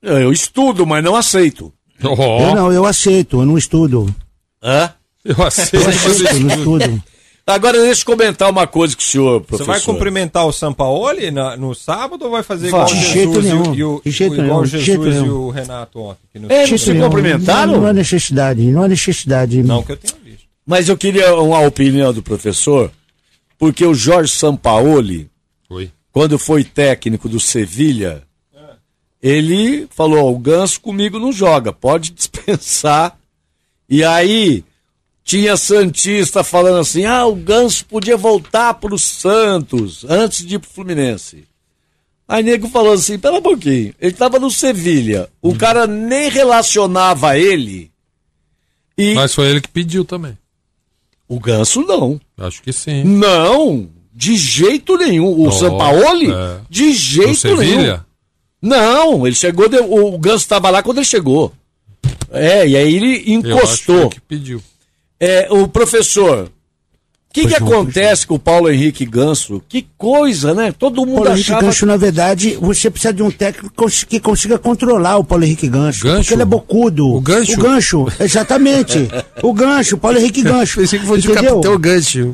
Eu 0.05 0.31
estudo, 0.31 0.85
mas 0.85 1.03
não 1.03 1.15
aceito. 1.15 1.73
Ó, 2.03 2.39
Eu 2.49 2.55
não, 2.55 2.71
eu 2.71 2.85
aceito, 2.85 3.41
eu 3.41 3.45
não 3.45 3.57
estudo. 3.57 4.13
Hã? 4.61 4.91
eu 5.23 5.41
aceito 5.43 5.75
Eu 5.75 5.87
aceito, 5.89 6.39
não 6.39 6.55
estudo. 6.55 7.03
Agora 7.47 7.79
deixa 7.79 8.01
eu 8.01 8.05
comentar 8.05 8.49
uma 8.49 8.65
coisa 8.65 8.95
com 8.95 9.01
o 9.01 9.05
senhor, 9.05 9.39
Você 9.41 9.45
professor. 9.45 9.65
vai 9.71 9.79
cumprimentar 9.81 10.47
o 10.47 10.51
Sampaoli 10.51 11.29
na- 11.29 11.55
no 11.55 11.75
sábado 11.75 12.25
ou 12.25 12.31
vai 12.31 12.41
fazer 12.41 12.67
igual 12.69 12.83
o 12.83 12.87
De 12.87 12.95
Jesus 12.95 13.45
e 13.45 13.47
nenhum, 13.49 13.75
e 13.75 13.83
o, 13.83 14.01
de 14.03 14.11
jeito 14.11 14.33
igual 14.33 14.47
nenhum, 14.47 14.65
Jesus 14.65 14.83
jeito 14.83 15.07
e 15.07 15.09
nenhum. 15.11 15.37
o 15.41 15.49
Renato 15.51 15.99
ontem? 15.99 16.19
que 16.33 16.39
no- 16.39 16.51
É, 16.51 16.65
se 16.65 16.91
nenhum, 16.91 17.05
cumprimentaram? 17.07 17.73
Não, 17.73 17.81
não 17.81 17.87
há 17.87 17.93
necessidade, 17.93 18.61
não 18.63 18.81
há 18.81 18.87
necessidade. 18.87 19.61
Não 19.61 19.83
que 19.83 19.91
eu 19.91 19.97
tenha 19.97 20.15
visto. 20.23 20.45
Mas 20.65 20.89
eu 20.89 20.97
queria 20.97 21.35
uma 21.35 21.59
opinião 21.59 22.11
do 22.11 22.23
professor, 22.23 22.91
porque 23.59 23.85
o 23.85 23.93
Jorge 23.93 24.31
Sampaoli, 24.31 25.29
Oi. 25.69 25.91
quando 26.11 26.39
foi 26.39 26.63
técnico 26.63 27.29
do 27.29 27.39
Sevilha, 27.39 28.23
ele 29.27 29.87
falou: 29.89 30.25
"Ó, 30.27 30.31
o 30.31 30.37
Ganso 30.37 30.79
comigo 30.79 31.17
não 31.19 31.31
joga, 31.31 31.73
pode 31.73 32.11
dispensar. 32.13 33.17
E 33.89 34.03
aí 34.03 34.63
tinha 35.23 35.57
Santista 35.57 36.43
falando 36.43 36.77
assim: 36.79 37.05
ah, 37.05 37.25
o 37.25 37.35
Ganso 37.35 37.85
podia 37.85 38.15
voltar 38.15 38.75
pro 38.75 38.97
Santos 38.99 40.05
antes 40.07 40.45
de 40.45 40.55
ir 40.55 40.59
pro 40.59 40.69
Fluminense. 40.69 41.45
Aí 42.27 42.43
nego 42.43 42.67
falou 42.69 42.93
assim: 42.93 43.17
pera 43.17 43.35
um 43.37 43.41
pouquinho, 43.41 43.93
ele 43.99 44.13
tava 44.13 44.37
no 44.39 44.51
Sevilha, 44.51 45.27
o 45.41 45.55
cara 45.55 45.87
nem 45.87 46.29
relacionava 46.29 47.37
ele. 47.37 47.91
E 48.97 49.13
Mas 49.15 49.33
foi 49.33 49.47
ele 49.47 49.61
que 49.61 49.67
pediu 49.69 50.05
também. 50.05 50.37
o 51.27 51.39
Ganso 51.39 51.81
não. 51.81 52.19
Acho 52.37 52.61
que 52.61 52.71
sim. 52.71 53.03
Não, 53.03 53.89
de 54.13 54.37
jeito 54.37 54.97
nenhum. 54.97 55.25
O 55.27 55.47
Oh, 55.47 55.51
Sampaoli? 55.51 56.31
é. 56.31 56.59
De 56.69 56.93
jeito 56.93 57.55
nenhum. 57.57 57.99
Não, 58.65 59.25
ele 59.27 59.35
chegou, 59.35 59.69
de- 59.69 59.77
o 59.77 60.17
Ganso 60.17 60.37
estava 60.43 60.69
lá 60.69 60.81
quando 60.81 60.97
ele 60.97 61.05
chegou. 61.05 61.53
É, 62.31 62.67
e 62.67 62.75
aí 62.75 62.95
ele 62.95 63.07
Eu 63.07 63.13
acho 63.19 63.23
que 63.23 63.31
encostou. 63.33 64.01
foi 64.01 64.09
que 64.09 64.21
pediu. 64.21 64.61
É, 65.19 65.47
o 65.51 65.67
professor, 65.67 66.45
o 67.29 67.33
que, 67.33 67.47
que 67.47 67.59
não, 67.59 67.67
acontece 67.67 68.25
com 68.27 68.35
o 68.35 68.39
Paulo 68.39 68.69
Henrique 68.69 69.05
Ganso? 69.05 69.61
Que 69.69 69.85
coisa, 69.97 70.53
né? 70.53 70.73
Todo 70.77 71.05
mundo 71.05 71.15
Paulo 71.17 71.29
Henrique 71.31 71.51
achava. 71.51 71.61
Gancho, 71.67 71.85
na 71.85 71.95
verdade, 71.97 72.57
você 72.59 72.89
precisa 72.89 73.13
de 73.13 73.21
um 73.23 73.29
técnico 73.31 73.69
que 73.69 73.75
cons- 73.75 74.03
que 74.03 74.19
consiga 74.19 74.57
controlar 74.57 75.17
o 75.17 75.23
Paulo 75.23 75.43
Henrique 75.45 75.67
Gancho. 75.69 76.03
Gancho? 76.03 76.19
Porque 76.21 76.33
ele 76.33 76.41
é 76.41 76.45
bocudo. 76.45 77.07
O 77.13 77.21
gancho? 77.21 77.53
O 77.53 77.57
gancho, 77.63 78.07
exatamente. 78.19 79.07
o 79.43 79.53
gancho, 79.53 79.97
Paulo 79.97 80.17
Henrique 80.17 80.41
Gancho. 80.41 80.79
Pensei 80.81 80.99
que 80.99 81.05
fosse 81.05 81.27
o 81.27 81.31
entendeu? 81.31 81.51
Capitão 81.61 81.79
Gancho. 81.79 82.33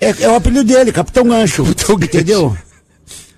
É, 0.00 0.14
é 0.22 0.28
o 0.28 0.34
apelido 0.36 0.64
dele, 0.64 0.92
Capitão 0.92 1.24
Gancho. 1.28 1.66
entendeu? 2.02 2.56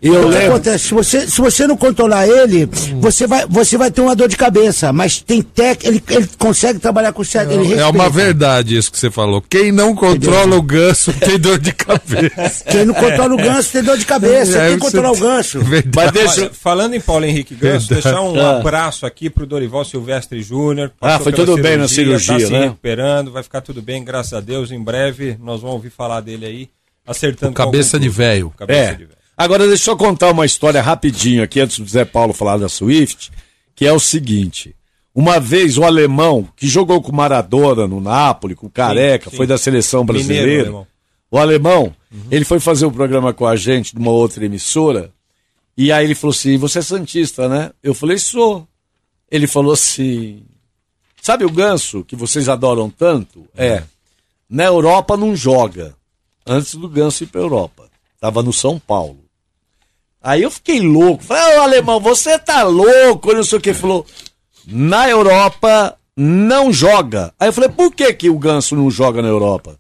E 0.02 0.08
eu 0.08 0.14
o 0.14 0.24
que 0.24 0.30
lembro. 0.30 0.54
acontece? 0.54 0.88
Se 0.88 0.94
você, 0.94 1.28
se 1.28 1.40
você 1.40 1.64
não 1.64 1.76
controlar 1.76 2.26
ele, 2.26 2.66
você 3.00 3.24
vai, 3.24 3.46
você 3.48 3.76
vai 3.78 3.88
ter 3.88 4.00
uma 4.00 4.16
dor 4.16 4.28
de 4.28 4.36
cabeça. 4.36 4.92
Mas 4.92 5.20
tem 5.20 5.40
técnico, 5.40 5.86
ele, 5.86 6.02
ele 6.18 6.28
consegue 6.36 6.80
trabalhar 6.80 7.12
com 7.12 7.22
certo. 7.22 7.52
ele 7.52 7.74
É 7.74 7.84
uma 7.86 8.04
respeita. 8.04 8.10
verdade 8.10 8.76
isso 8.76 8.90
que 8.90 8.98
você 8.98 9.12
falou. 9.12 9.40
Quem 9.48 9.70
não 9.70 9.94
controla 9.94 10.56
o 10.56 10.62
ganso 10.62 11.12
tem 11.12 11.38
dor 11.38 11.56
de 11.60 11.72
cabeça. 11.72 12.64
Quem 12.68 12.84
não 12.84 12.94
controla 12.94 13.32
o 13.32 13.36
ganso 13.36 13.70
tem 13.70 13.82
dor 13.84 13.96
de 13.96 14.04
cabeça. 14.04 14.58
É, 14.58 14.68
tem 14.70 14.78
que 14.78 14.84
você 14.84 14.90
controlar 14.96 15.12
o 15.12 15.16
ganso. 15.20 15.60
Verdade. 15.64 15.94
Mas 15.94 16.12
deixa. 16.34 16.50
Falando 16.52 16.94
em 16.94 17.00
Paulo 17.00 17.24
Henrique 17.24 17.54
Ganso, 17.54 17.86
Verdade. 17.86 18.02
deixar 18.02 18.22
um 18.22 18.40
Ah. 18.40 18.58
abraço 18.58 19.06
aqui 19.06 19.30
pro 19.30 19.46
Dorival 19.46 19.84
Silvestre 19.84 20.42
Júnior. 20.42 20.90
Ah, 21.00 21.20
foi 21.20 21.32
tudo 21.32 21.56
bem 21.56 21.76
na 21.76 21.86
cirurgia, 21.86 22.40
tá 22.40 22.46
se 22.46 22.52
né? 22.52 22.64
recuperando, 22.64 23.30
vai 23.30 23.44
ficar 23.44 23.60
tudo 23.60 23.80
bem, 23.80 24.02
graças 24.02 24.32
a 24.32 24.40
Deus. 24.40 24.72
Em 24.72 24.82
breve 24.82 25.36
nós 25.40 25.60
vamos 25.60 25.76
ouvir 25.76 25.90
falar 25.90 26.20
dele 26.20 26.44
aí, 26.44 26.68
acertando. 27.06 27.52
O 27.52 27.54
cabeça 27.54 28.00
de 28.00 28.08
véio. 28.08 28.52
Cabeça 28.58 28.80
É. 28.80 28.92
de 28.94 29.04
velho. 29.04 29.21
Agora 29.42 29.66
deixa 29.66 29.90
eu 29.90 29.96
contar 29.96 30.30
uma 30.30 30.46
história 30.46 30.80
rapidinho 30.80 31.42
aqui 31.42 31.58
antes 31.58 31.80
do 31.80 31.88
Zé 31.88 32.04
Paulo 32.04 32.32
falar 32.32 32.58
da 32.58 32.68
Swift, 32.68 33.32
que 33.74 33.84
é 33.84 33.92
o 33.92 33.98
seguinte. 33.98 34.72
Uma 35.12 35.40
vez 35.40 35.76
o 35.76 35.82
alemão 35.82 36.48
que 36.56 36.68
jogou 36.68 37.02
com 37.02 37.10
Maradona 37.10 37.88
no 37.88 38.00
Napoli, 38.00 38.54
com 38.54 38.68
o 38.68 38.70
Careca, 38.70 39.30
sim. 39.30 39.36
foi 39.36 39.44
da 39.44 39.58
seleção 39.58 40.04
Mineiro, 40.04 40.26
brasileira. 40.26 40.62
alemão. 40.62 40.86
o 41.28 41.38
alemão, 41.38 41.96
ele 42.30 42.44
foi 42.44 42.60
fazer 42.60 42.86
um 42.86 42.92
programa 42.92 43.34
com 43.34 43.44
a 43.44 43.56
gente 43.56 43.96
numa 43.96 44.12
outra 44.12 44.44
emissora 44.44 45.12
E 45.76 45.90
aí 45.90 46.04
ele 46.04 46.14
falou 46.14 46.32
assim: 46.32 46.56
Você 46.58 46.78
é 46.78 46.82
Santista, 46.82 47.48
né? 47.48 47.72
Eu 47.82 47.94
falei: 47.94 48.18
Sou. 48.18 48.64
Ele 49.28 49.48
falou 49.48 49.72
assim: 49.72 50.44
Sabe 51.20 51.44
o 51.44 51.50
ganso 51.50 52.04
que 52.04 52.14
vocês 52.14 52.48
adoram 52.48 52.88
tanto? 52.88 53.44
É. 53.56 53.82
Na 54.48 54.66
Europa 54.66 55.16
não 55.16 55.34
joga. 55.34 55.96
Antes 56.46 56.76
do 56.76 56.88
ganso 56.88 57.24
ir 57.24 57.26
pra 57.26 57.40
Europa. 57.40 57.90
Tava 58.20 58.40
no 58.40 58.52
São 58.52 58.78
Paulo. 58.78 59.21
Aí 60.22 60.42
eu 60.42 60.50
fiquei 60.50 60.80
louco. 60.80 61.24
Falei, 61.24 61.58
ô 61.58 61.62
alemão, 61.62 61.98
você 61.98 62.38
tá 62.38 62.62
louco? 62.62 63.28
Ele 63.28 63.38
não 63.38 63.44
sei 63.44 63.58
o 63.58 63.60
que. 63.60 63.70
Ele 63.70 63.78
falou, 63.78 64.06
na 64.66 65.08
Europa 65.08 65.98
não 66.16 66.72
joga. 66.72 67.34
Aí 67.38 67.48
eu 67.48 67.52
falei, 67.52 67.70
por 67.70 67.94
que, 67.94 68.12
que 68.14 68.30
o 68.30 68.38
ganso 68.38 68.76
não 68.76 68.90
joga 68.90 69.20
na 69.20 69.28
Europa? 69.28 69.70
Ele 69.70 69.78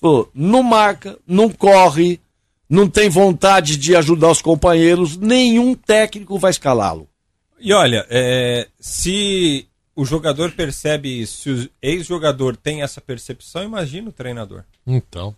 Falou, 0.00 0.30
não 0.34 0.62
marca, 0.62 1.18
não 1.26 1.48
corre, 1.48 2.20
não 2.68 2.88
tem 2.88 3.08
vontade 3.08 3.76
de 3.76 3.96
ajudar 3.96 4.30
os 4.30 4.42
companheiros, 4.42 5.16
nenhum 5.16 5.74
técnico 5.74 6.38
vai 6.38 6.50
escalá-lo. 6.50 7.08
E 7.58 7.72
olha, 7.72 8.06
é, 8.08 8.68
se 8.78 9.66
o 9.94 10.04
jogador 10.04 10.52
percebe 10.52 11.20
isso, 11.20 11.42
se 11.42 11.50
o 11.50 11.70
ex-jogador 11.82 12.56
tem 12.56 12.82
essa 12.82 13.00
percepção, 13.00 13.62
imagina 13.62 14.08
o 14.08 14.12
treinador. 14.12 14.64
Então. 14.86 15.36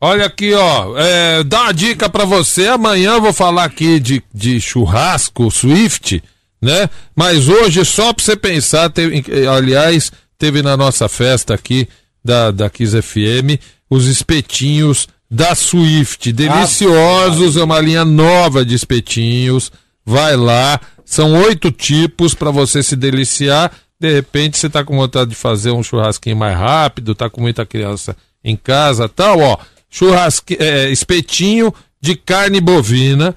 Olha 0.00 0.24
aqui, 0.24 0.54
ó. 0.54 0.96
É, 0.96 1.44
dá 1.44 1.64
uma 1.64 1.74
dica 1.74 2.08
pra 2.08 2.24
você. 2.24 2.68
Amanhã 2.68 3.12
eu 3.12 3.20
vou 3.20 3.34
falar 3.34 3.64
aqui 3.64 4.00
de, 4.00 4.22
de 4.32 4.58
churrasco 4.58 5.50
Swift, 5.50 6.22
né? 6.60 6.88
Mas 7.14 7.48
hoje, 7.48 7.84
só 7.84 8.12
pra 8.14 8.24
você 8.24 8.34
pensar, 8.34 8.88
teve, 8.88 9.22
aliás, 9.46 10.10
teve 10.38 10.62
na 10.62 10.74
nossa 10.74 11.06
festa 11.06 11.52
aqui 11.52 11.86
da, 12.24 12.50
da 12.50 12.70
Kiss 12.70 13.00
FM 13.00 13.60
os 13.90 14.06
espetinhos 14.06 15.06
da 15.30 15.54
Swift. 15.54 16.32
Deliciosos, 16.32 17.58
é 17.58 17.62
uma 17.62 17.78
linha 17.78 18.04
nova 18.04 18.64
de 18.64 18.74
espetinhos. 18.74 19.70
Vai 20.04 20.34
lá. 20.34 20.80
São 21.04 21.34
oito 21.42 21.70
tipos 21.70 22.34
para 22.34 22.50
você 22.50 22.82
se 22.82 22.96
deliciar. 22.96 23.70
De 24.00 24.10
repente 24.10 24.56
você 24.56 24.70
tá 24.70 24.82
com 24.82 24.96
vontade 24.96 25.28
de 25.28 25.36
fazer 25.36 25.72
um 25.72 25.82
churrasquinho 25.82 26.36
mais 26.36 26.56
rápido, 26.56 27.14
tá 27.14 27.28
com 27.28 27.42
muita 27.42 27.66
criança 27.66 28.16
em 28.42 28.56
casa, 28.56 29.06
tal, 29.06 29.38
ó 29.40 29.58
churrasque, 29.90 30.56
é, 30.58 30.90
espetinho 30.90 31.74
de 32.00 32.14
carne 32.14 32.60
bovina 32.60 33.34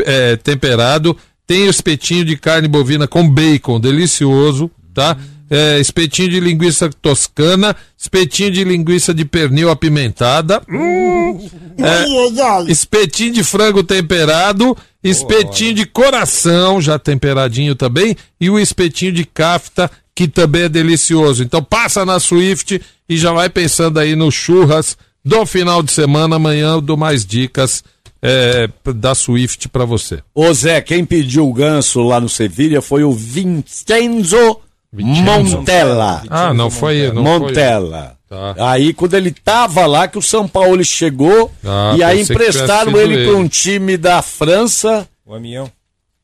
é, 0.00 0.36
temperado. 0.36 1.16
Tem 1.46 1.66
o 1.66 1.70
espetinho 1.70 2.24
de 2.24 2.36
carne 2.36 2.68
bovina 2.68 3.06
com 3.06 3.28
bacon, 3.28 3.80
delicioso, 3.80 4.70
tá? 4.92 5.16
É, 5.50 5.78
espetinho 5.78 6.30
de 6.30 6.40
linguiça 6.40 6.88
toscana, 6.88 7.76
espetinho 7.98 8.50
de 8.50 8.64
linguiça 8.64 9.12
de 9.12 9.22
pernil 9.22 9.70
apimentada, 9.70 10.62
hum, 10.66 11.46
é, 11.76 12.70
espetinho 12.70 13.34
de 13.34 13.44
frango 13.44 13.82
temperado, 13.82 14.74
espetinho 15.04 15.74
de 15.74 15.84
coração, 15.84 16.80
já 16.80 16.98
temperadinho 16.98 17.74
também, 17.74 18.16
e 18.40 18.48
o 18.48 18.58
espetinho 18.58 19.12
de 19.12 19.26
cafta, 19.26 19.90
que 20.14 20.26
também 20.26 20.62
é 20.62 20.68
delicioso. 20.70 21.42
Então 21.42 21.62
passa 21.62 22.04
na 22.06 22.18
Swift 22.18 22.80
e 23.06 23.16
já 23.18 23.32
vai 23.32 23.50
pensando 23.50 23.98
aí 23.98 24.16
no 24.16 24.30
churras 24.30 24.96
do 25.24 25.44
final 25.46 25.82
de 25.82 25.92
semana. 25.92 26.36
Amanhã 26.36 26.72
eu 26.72 26.80
dou 26.80 26.96
mais 26.96 27.24
dicas 27.26 27.82
é, 28.22 28.68
da 28.94 29.14
Swift 29.14 29.68
pra 29.68 29.84
você. 29.84 30.20
Ô 30.34 30.52
Zé, 30.52 30.80
quem 30.80 31.04
pediu 31.04 31.48
o 31.48 31.52
ganso 31.52 32.02
lá 32.02 32.20
no 32.20 32.28
Sevilha 32.28 32.80
foi 32.82 33.02
o 33.04 33.12
Vincenzo, 33.12 34.60
Montella. 34.92 36.22
Ah, 36.28 36.52
não 36.54 36.70
foi 36.70 37.10
não 37.12 37.22
foi- 37.24 37.38
Montella. 37.38 38.16
Tá. 38.28 38.54
Aí 38.70 38.94
quando 38.94 39.12
ele 39.14 39.30
tava 39.30 39.84
lá 39.84 40.08
que 40.08 40.16
o 40.18 40.22
São 40.22 40.48
Paulo 40.48 40.82
chegou 40.82 41.52
Ah, 41.62 41.94
e 41.98 42.02
aí 42.02 42.22
emprestaram 42.22 42.96
ele 42.98 43.26
para 43.26 43.36
um 43.36 43.46
time 43.46 43.98
da 43.98 44.22
França 44.22 45.06
O 45.26 45.34
Amião. 45.34 45.70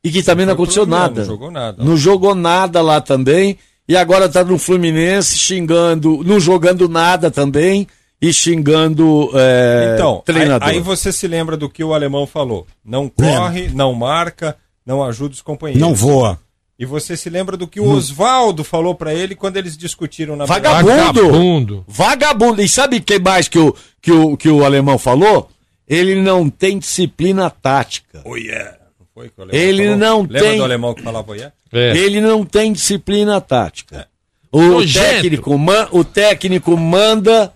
e 0.03 0.11
que 0.11 0.23
também 0.23 0.47
não 0.47 0.55
Foi 0.57 0.63
aconteceu 0.65 0.87
nada. 0.87 1.21
não 1.21 1.27
jogou 1.27 1.51
nada. 1.51 1.85
Não 1.85 1.97
jogou 1.99 2.35
nada 2.35 2.81
lá 2.81 3.01
também. 3.03 3.59
E 3.87 3.95
agora 3.97 4.27
tá 4.29 4.43
no 4.43 4.57
Fluminense 4.59 5.39
xingando, 5.39 6.23
não 6.25 6.41
jogando 6.41 6.89
nada 6.89 7.31
também 7.31 7.87
e 8.21 8.33
xingando 8.33 9.31
é, 9.35 9.93
Então, 9.95 10.17
aí, 10.17 10.23
treinador. 10.35 10.69
aí 10.69 10.81
você 10.81 11.13
se 11.13 11.27
lembra 11.29 11.57
do 11.57 11.69
que 11.69 11.83
o 11.85 11.95
alemão 11.95 12.27
falou. 12.27 12.67
Não 12.85 13.09
corre, 13.09 13.69
não 13.69 13.95
marca, 13.95 14.57
não 14.85 15.03
ajuda 15.03 15.35
os 15.35 15.43
companheiros. 15.43 15.81
Não 15.87 15.95
voa. 15.95 16.39
E 16.79 16.85
você 16.87 17.17
se 17.17 17.29
lembra 17.29 17.57
do 17.57 17.67
que 17.67 17.81
o 17.81 17.89
Oswaldo 17.91 18.63
falou 18.63 18.95
pra 18.95 19.13
ele 19.13 19.35
quando 19.35 19.57
eles 19.57 19.77
discutiram 19.77 20.37
na 20.37 20.45
Vagabundo! 20.45 21.85
Vagabundo! 21.89 22.63
E 22.63 22.69
sabe 22.69 22.99
o 22.99 23.03
que 23.03 23.19
mais 23.19 23.49
que 23.49 23.59
o, 23.59 23.75
que, 24.01 24.13
o, 24.13 24.37
que 24.37 24.49
o 24.49 24.65
alemão 24.65 24.97
falou? 24.97 25.49
Ele 25.89 26.15
não 26.21 26.49
tem 26.49 26.79
disciplina 26.79 27.51
tática. 27.51 28.23
Oh 28.25 28.37
yeah! 28.37 28.77
Não 28.99 29.07
foi 29.13 29.29
que 29.29 29.41
o 29.41 29.43
alemão 29.43 29.61
Ele 29.61 29.83
falou? 29.85 29.99
não 29.99 30.21
Lembra 30.23 30.41
tem. 30.41 30.57
do 30.59 30.65
alemão 30.65 30.95
que 30.95 31.03
falava 31.03 31.31
oh 31.31 31.35
yeah? 31.35 31.53
Ele 31.73 32.21
não 32.21 32.45
tem 32.45 32.73
disciplina 32.73 33.41
tática. 33.41 34.07
O 34.53 34.63
Nojento. 34.63 35.05
técnico, 35.07 35.59
man- 35.59 35.89
o 35.91 36.05
técnico 36.05 36.77
manda, 36.77 37.53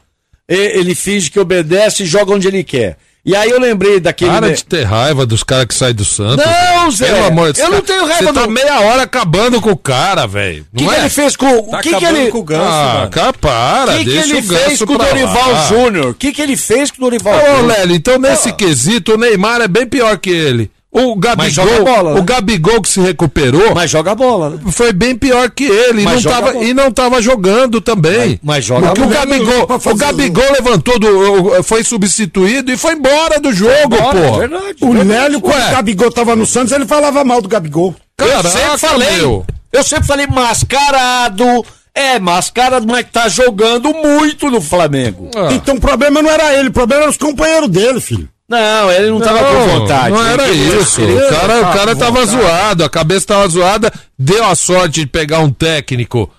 ele 0.56 0.94
finge 0.94 1.30
que 1.30 1.38
obedece 1.40 2.02
e 2.02 2.06
joga 2.06 2.32
onde 2.32 2.48
ele 2.48 2.62
quer. 2.64 2.96
E 3.24 3.36
aí 3.36 3.48
eu 3.50 3.60
lembrei 3.60 4.00
daquele. 4.00 4.32
Para 4.32 4.52
de 4.52 4.64
ter 4.64 4.82
raiva 4.82 5.24
dos 5.24 5.44
caras 5.44 5.66
que 5.66 5.74
saem 5.74 5.94
do 5.94 6.04
Santos. 6.04 6.44
Não. 6.44 6.90
Zé, 6.90 7.06
Pelo 7.06 7.26
amor 7.26 7.52
de 7.52 7.60
eu 7.60 7.66
Deus. 7.70 7.76
não 7.78 7.86
tenho 7.86 8.04
raiva 8.04 8.24
Você 8.24 8.32
tá 8.32 8.46
do- 8.46 8.50
meia 8.50 8.80
hora 8.80 9.02
acabando 9.02 9.60
com 9.60 9.70
o 9.70 9.76
cara, 9.76 10.26
velho. 10.26 10.66
O 10.72 10.76
que, 10.76 10.82
Não 10.82 10.90
que 10.92 10.96
é? 10.96 11.00
ele 11.02 11.08
fez 11.08 11.36
com. 11.36 11.46
O 11.58 11.70
Tá 11.70 11.80
que, 11.82 11.94
que 11.94 12.04
ele. 12.04 12.30
com 12.32 12.38
o 12.38 12.42
Ganso, 12.42 12.62
Ah, 12.64 12.94
mano. 12.98 13.10
cara, 13.12 13.32
para. 13.34 13.92
O 13.94 13.98
que, 13.98 14.04
que 14.06 14.10
ele 14.18 14.42
fez 14.42 14.82
com 14.82 14.94
o 14.94 14.98
Dorival 14.98 15.52
lá. 15.52 15.66
Júnior? 15.68 16.06
O 16.10 16.14
que, 16.14 16.32
que 16.32 16.42
ele 16.42 16.56
fez 16.56 16.90
com 16.90 16.96
o 16.96 17.04
Dorival 17.04 17.34
Ô, 17.34 17.38
Júnior? 17.58 17.66
Lélio, 17.66 17.94
então 17.94 18.18
nesse 18.18 18.52
quesito, 18.52 19.14
o 19.14 19.16
Neymar 19.16 19.60
é 19.60 19.68
bem 19.68 19.86
pior 19.86 20.18
que 20.18 20.30
ele. 20.30 20.68
O 20.94 21.16
Mas 21.38 21.54
Gabigol, 21.56 21.84
bola, 21.86 22.12
né? 22.14 22.20
o 22.20 22.22
Gabigol 22.22 22.82
que 22.82 22.88
se 22.90 23.00
recuperou, 23.00 23.74
Mas 23.74 23.90
joga 23.90 24.14
bola, 24.14 24.50
né? 24.50 24.58
foi 24.70 24.92
bem 24.92 25.16
pior 25.16 25.50
que 25.50 25.64
ele. 25.64 26.02
E 26.02 26.04
Mas 26.04 26.22
não, 26.22 26.30
tava, 26.32 26.52
bola. 26.52 26.64
e 26.66 26.74
não 26.74 26.90
tava 26.92 27.22
jogando 27.22 27.80
também. 27.80 28.38
Mas 28.42 28.66
joga 28.66 28.88
Porque 28.88 29.00
o 29.00 29.04
bola. 29.06 29.16
Gabigol, 29.24 29.66
Pra 29.66 29.78
fazer 29.78 29.94
o 29.94 29.98
Gabigol 29.98 30.52
levantou, 30.52 30.98
do, 30.98 31.62
foi 31.62 31.82
substituído 31.82 32.70
e 32.70 32.76
foi 32.76 32.92
embora 32.92 33.40
do 33.40 33.50
jogo, 33.54 33.72
Embora, 33.96 34.18
é 34.18 34.28
pô. 34.30 34.38
verdade. 34.38 34.76
O 34.82 34.92
Nélio, 34.92 35.40
quando 35.40 35.66
o 35.66 35.70
Gabigol 35.70 36.10
tava 36.12 36.36
no 36.36 36.44
Santos, 36.44 36.72
ele 36.72 36.84
falava 36.84 37.24
mal 37.24 37.40
do 37.40 37.48
Gabigol. 37.48 37.94
eu 38.18 38.26
Caraca, 38.28 38.50
sempre 38.50 38.78
falei. 38.78 39.16
meu. 39.16 39.46
Eu 39.72 39.82
sempre 39.82 40.06
falei 40.06 40.26
mascarado. 40.26 41.64
É, 41.94 42.18
mascarado, 42.18 42.86
mas 42.86 43.06
tá 43.12 43.28
jogando 43.28 43.92
muito 43.94 44.50
no 44.50 44.60
Flamengo. 44.62 45.30
Ah. 45.36 45.48
Então 45.52 45.74
o 45.76 45.80
problema 45.80 46.22
não 46.22 46.30
era 46.30 46.54
ele, 46.54 46.68
o 46.68 46.72
problema 46.72 47.02
era 47.02 47.10
os 47.10 47.18
companheiros 47.18 47.68
dele, 47.68 48.00
filho. 48.00 48.28
Não, 48.52 48.90
ele 48.92 49.10
não, 49.10 49.20
tava 49.20 49.38
com 49.44 49.66
vontade. 49.78 50.10
Não 50.14 50.26
era 50.26 50.48
Ele 50.48 50.76
isso. 50.78 50.84
ser- 51.00 51.02
O 51.02 51.28
cara, 51.30 51.60
o 51.60 51.72
cara 51.72 51.96
tava 51.96 52.24
vontade. 52.24 52.42
zoado, 52.42 52.84
a 52.84 52.88
cabeça 52.90 53.26
tava 53.26 53.48
zoada. 53.48 53.92
Deu 54.18 54.44
a 54.44 54.54
sorte 54.54 55.00
de 55.00 55.06
pegar 55.06 55.38
um 55.40 55.50
técnico 55.50 56.30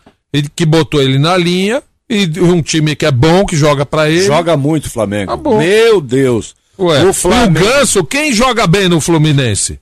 que 0.55 0.65
botou 0.65 1.01
ele 1.01 1.17
na 1.17 1.35
linha 1.35 1.81
e 2.09 2.29
um 2.39 2.61
time 2.61 2.95
que 2.95 3.05
é 3.05 3.11
bom, 3.11 3.45
que 3.45 3.55
joga 3.55 3.85
pra 3.85 4.09
ele. 4.09 4.25
Joga 4.25 4.55
muito 4.55 4.85
o 4.85 4.89
Flamengo. 4.91 5.31
Tá 5.31 5.37
bom. 5.37 5.57
Meu 5.57 5.99
Deus. 5.99 6.55
Ué, 6.77 7.03
o 7.03 7.13
Flamengo. 7.13 7.59
E 7.65 7.69
o 7.69 7.73
Ganso, 7.73 8.03
quem 8.03 8.31
joga 8.33 8.65
bem 8.67 8.87
no 8.89 8.99
Fluminense? 9.01 9.79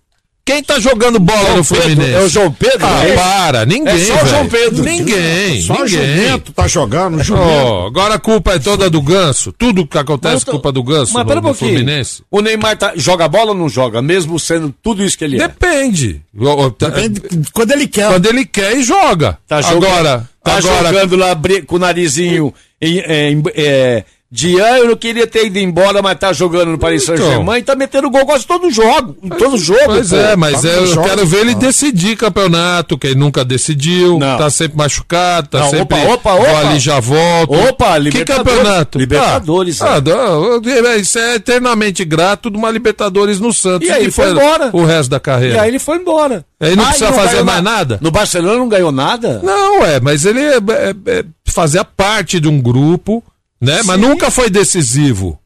Quem 0.52 0.64
tá 0.64 0.80
jogando 0.80 1.20
bola 1.20 1.42
João 1.46 1.58
no 1.58 1.64
Fluminense? 1.64 1.96
Pedro, 2.02 2.18
é 2.18 2.24
o 2.24 2.30
João 2.30 2.52
Pedro, 2.52 2.86
Ah, 2.86 3.08
é? 3.08 3.16
para, 3.16 3.66
ninguém, 3.66 3.94
É 3.94 4.06
só 4.06 4.24
o. 4.24 4.28
João 4.28 4.48
Pedro. 4.50 4.84
Ninguém, 4.84 5.62
Só 5.62 5.74
o 5.74 5.84
ninguém. 5.86 5.88
Jumento 6.16 6.52
tá 6.54 6.68
jogando, 6.68 7.18
o. 7.22 7.34
Oh, 7.34 7.88
agora 7.88 8.16
a 8.16 8.20
culpa 8.20 8.54
é 8.56 8.60
toda 8.60 8.90
do 8.90 9.02
Ganso. 9.02 9.52
Tudo 9.54 9.88
que 9.88 9.98
acontece 9.98 10.44
é 10.44 10.46
tô- 10.46 10.52
culpa 10.52 10.72
do 10.72 10.84
Ganso 10.84 11.14
Mas 11.14 11.24
no, 11.24 11.28
pera 11.28 11.40
um 11.40 11.44
pouquinho. 11.44 11.72
Fluminense. 11.72 12.24
O 12.30 12.42
Neymar 12.42 12.78
tá- 12.78 12.94
joga 12.96 13.28
bola 13.28 13.52
ou 13.52 13.58
não 13.58 13.70
joga? 13.70 14.02
Mesmo 14.02 14.40
sendo 14.40 14.74
tudo 14.84 15.04
isso 15.04 15.18
que 15.18 15.24
ele 15.24 15.38
é. 15.42 15.48
Depende. 15.48 16.22
O- 16.38 16.46
o- 16.66 16.72
tá- 16.72 16.90
Depende 16.90 17.22
quando 17.54 17.72
ele 17.72 17.88
quer. 17.88 18.08
Quando 18.10 18.26
ele 18.26 18.46
quer 18.46 18.76
e 18.78 18.84
joga. 18.84 19.38
Tá 19.48 19.62
jogando, 19.62 19.86
agora, 19.86 20.30
tá 20.44 20.58
agora 20.58 20.88
jogando 20.90 21.16
lá 21.16 21.38
com 21.66 21.76
o 21.76 21.80
narizinho 21.80 22.54
em, 22.82 23.00
em- 23.00 23.44
é, 23.56 24.04
de 24.34 24.58
ano, 24.60 24.78
eu 24.78 24.88
não 24.88 24.96
queria 24.96 25.28
ter 25.28 25.48
ido 25.48 25.60
embora, 25.60 26.02
mas 26.02 26.18
tá 26.18 26.32
jogando 26.32 26.70
no 26.72 26.78
Paris 26.78 27.04
Saint-Germain 27.04 27.60
e 27.60 27.64
tá 27.64 27.76
metendo 27.76 28.10
gol 28.10 28.26
quase 28.26 28.48
todo 28.48 28.72
jogo. 28.72 29.18
Em 29.22 29.28
todo 29.28 29.58
jogo. 29.58 29.82
Pois 29.88 30.10
pô. 30.10 30.16
é, 30.16 30.36
mas 30.38 30.62
Tá 30.62 30.70
é, 30.70 30.78
eu 30.78 30.88
jogo. 30.88 31.06
quero 31.08 31.26
ver 31.26 31.40
ele 31.42 31.56
decidir 31.56 32.16
campeonato, 32.16 32.98
que 32.98 33.08
ele 33.08 33.20
nunca 33.20 33.44
decidiu, 33.44 34.18
Não. 34.18 34.38
tá 34.38 34.50
sempre 34.50 34.78
machucado, 34.78 35.50
tá 35.50 35.60
Não, 35.60 35.70
sempre. 35.70 35.98
opa, 36.00 36.14
opa, 36.14 36.34
opa. 36.36 36.60
ali 36.70 36.80
já 36.80 37.00
volto. 37.02 37.54
Opa, 37.54 37.94
Que 37.96 38.00
Libertadores. 38.00 38.58
campeonato? 38.58 38.98
Libertadores, 39.00 39.82
Ah, 39.82 39.86
é. 39.88 39.98
ah, 39.98 40.02
não, 40.02 40.88
é, 40.88 40.98
isso 40.98 41.20
é 41.20 41.36
eternamente 41.36 42.06
grato 42.06 42.50
de 42.50 42.56
uma 42.58 42.72
Libertadores 42.72 43.38
no 43.38 43.52
Santos. 43.52 43.88
E 43.90 43.92
aí 43.92 43.98
que 43.98 44.04
ele 44.06 44.12
foi 44.12 44.32
embora. 44.32 44.70
O 44.72 44.86
resto 44.86 45.10
da 45.10 45.20
carreira. 45.20 45.56
E 45.56 45.60
aí 45.60 45.68
ele 45.68 45.80
foi 45.80 45.98
embora. 45.98 46.46
Ele 46.60 46.78
não 46.78 46.84
Ah, 46.86 46.88
precisa 46.88 47.12
fazer 47.12 47.32
ganhou 47.32 47.46
mais 47.46 47.62
na- 47.64 47.72
nada? 47.72 48.00
No 48.02 48.12
Barcelona 48.12 48.58
não 48.58 48.70
ganhou 48.70 48.92
nada? 48.94 49.42
Não, 49.44 49.84
é, 49.84 50.00
mas 50.00 50.24
ele 50.26 50.40
é, 50.40 50.56
é, 50.56 50.96
é, 51.08 51.26
fazia 51.46 51.84
parte 51.84 52.40
de 52.40 52.48
um 52.48 52.62
grupo, 52.62 53.22
né? 53.62 53.82
Mas 53.86 54.00
nunca 54.00 54.32
foi 54.32 54.50
decisivo. 54.50 55.38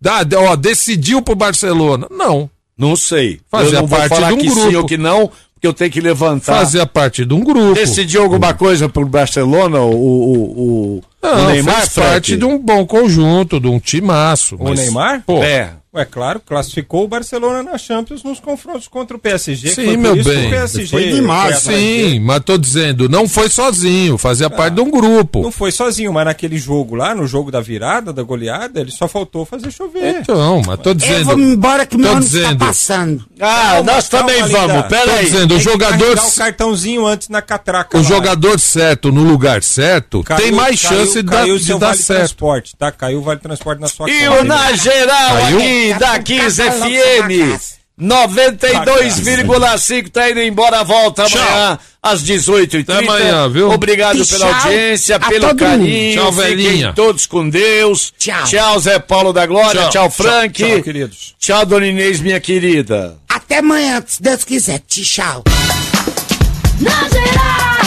Dá, 0.00 0.24
ó, 0.36 0.56
decidiu 0.56 1.20
pro 1.20 1.34
Barcelona. 1.34 2.06
Não. 2.10 2.48
Não 2.76 2.94
sei. 2.96 3.40
Fazia 3.50 3.80
não 3.80 3.88
parte 3.88 4.16
de 4.16 4.32
um 4.32 4.38
que 4.38 4.46
grupo. 4.46 4.70
sim 4.70 4.76
ou 4.76 4.84
que 4.86 4.96
não, 4.96 5.26
porque 5.54 5.66
eu 5.66 5.72
tenho 5.72 5.90
que 5.90 6.00
levantar. 6.00 6.58
Fazia 6.58 6.86
parte 6.86 7.24
de 7.24 7.34
um 7.34 7.40
grupo. 7.40 7.74
Decidiu 7.74 8.22
alguma 8.22 8.54
coisa 8.54 8.88
pro 8.88 9.04
Barcelona, 9.04 9.80
o, 9.80 9.92
o, 9.92 10.96
o, 10.96 11.02
Não, 11.20 11.46
o 11.46 11.50
Neymar? 11.50 11.74
faz 11.74 11.94
parte 11.94 12.36
de 12.36 12.44
um 12.44 12.56
bom 12.58 12.86
conjunto, 12.86 13.58
de 13.58 13.66
um 13.66 13.80
timaço. 13.80 14.56
O 14.60 14.72
Neymar? 14.72 15.24
Pô, 15.26 15.42
É. 15.42 15.72
Ué, 15.94 16.04
claro, 16.04 16.38
classificou 16.38 17.04
o 17.04 17.08
Barcelona 17.08 17.62
na 17.62 17.78
Champions 17.78 18.22
nos 18.22 18.38
confrontos 18.38 18.86
contra 18.86 19.16
o 19.16 19.18
PSG. 19.18 19.70
Sim, 19.70 19.96
meu 19.96 20.22
bem. 20.22 20.46
o 20.48 20.50
PSG 20.50 20.86
Foi 20.86 21.08
demais. 21.08 21.60
Sim, 21.60 22.20
mas 22.20 22.40
tô 22.44 22.58
dizendo, 22.58 23.08
não 23.08 23.26
foi 23.26 23.48
sozinho, 23.48 24.18
fazia 24.18 24.50
parte 24.50 24.74
de 24.74 24.82
um 24.82 24.90
grupo. 24.90 25.40
Não 25.42 25.50
foi 25.50 25.72
sozinho, 25.72 26.12
mas 26.12 26.26
naquele 26.26 26.58
jogo 26.58 26.94
lá, 26.94 27.14
no 27.14 27.26
jogo 27.26 27.50
da 27.50 27.62
virada, 27.62 28.12
da 28.12 28.22
goleada, 28.22 28.80
ele 28.82 28.90
só 28.90 29.08
faltou 29.08 29.46
fazer 29.46 29.70
chover. 29.70 30.16
Então, 30.20 30.60
mas 30.66 30.78
tô 30.80 30.92
dizendo. 30.92 31.24
vamos 31.24 31.46
embora 31.46 31.86
que 31.86 31.96
meu 31.96 32.12
tá 32.12 32.18
dizendo. 32.20 32.58
passando. 32.58 33.24
Ah, 33.40 33.70
Calma, 33.78 33.92
nós 33.92 34.08
calma, 34.08 34.26
também 34.28 34.42
vamos, 34.46 34.82
Tô 34.82 34.88
peraí. 34.88 35.24
dizendo, 35.24 35.44
o 35.44 35.48
Tem 35.48 35.58
que 35.58 35.64
jogador, 35.72 36.18
o 36.18 36.32
cartãozinho 36.36 37.06
antes 37.06 37.30
na 37.30 37.40
catraca. 37.40 37.96
o 37.96 38.02
lá. 38.02 38.06
jogador 38.06 38.60
certo 38.60 39.10
no 39.10 39.22
lugar 39.24 39.62
certo 39.62 40.22
Caiu- 40.22 40.42
tem 40.42 40.52
mais 40.52 40.82
caiu- 40.82 40.98
chance 41.00 41.14
de 41.14 41.22
dar, 41.22 41.36
caiu 41.38 41.56
de 41.56 41.64
seu 41.64 41.78
dar 41.78 41.86
vale 41.88 41.98
certo. 42.02 42.18
transporte, 42.18 42.76
tá? 42.76 42.92
Caiu 42.92 43.20
o 43.20 43.22
vale 43.22 43.40
transporte 43.40 43.80
na 43.80 43.88
sua 43.88 44.10
E 44.10 44.28
o 44.28 44.44
Na 44.44 44.72
Geral 44.76 45.36
Caiu? 45.38 45.58
aqui 45.58 45.87
da 45.94 46.18
15 46.18 46.62
FM 46.62 47.58
92,5 48.00 50.08
tá 50.10 50.30
indo 50.30 50.40
embora, 50.40 50.84
volta 50.84 51.26
amanhã 51.26 51.78
às 52.00 52.22
18h30. 52.22 52.82
Até 52.82 52.98
amanhã, 53.04 53.48
viu? 53.48 53.70
Obrigado 53.70 54.22
E 54.22 54.26
pela 54.26 54.46
tchau 54.46 54.54
audiência, 54.54 55.16
a 55.16 55.20
pelo 55.20 55.48
todo 55.48 55.58
carinho. 55.58 56.14
Tchau, 56.14 56.32
Fiquem 56.32 56.48
velhinha. 56.56 56.92
todos 56.94 57.26
com 57.26 57.48
Deus. 57.48 58.12
Tchau. 58.16 58.44
Tchau, 58.44 58.78
Zé 58.78 59.00
Paulo 59.00 59.32
da 59.32 59.46
Glória. 59.46 59.82
Tchau. 59.82 59.90
Tchau, 59.90 60.10
Frank. 60.10 60.52
Tchau, 60.56 60.68
tchau, 60.68 60.82
queridos. 60.82 61.34
Tchau, 61.40 61.66
Dona 61.66 61.86
Inês, 61.88 62.20
minha 62.20 62.38
querida. 62.40 63.16
Até 63.28 63.58
amanhã, 63.58 64.00
se 64.06 64.22
Deus 64.22 64.44
quiser. 64.44 64.80
Tchau. 64.86 65.42
Na 66.80 67.08
geral. 67.08 67.77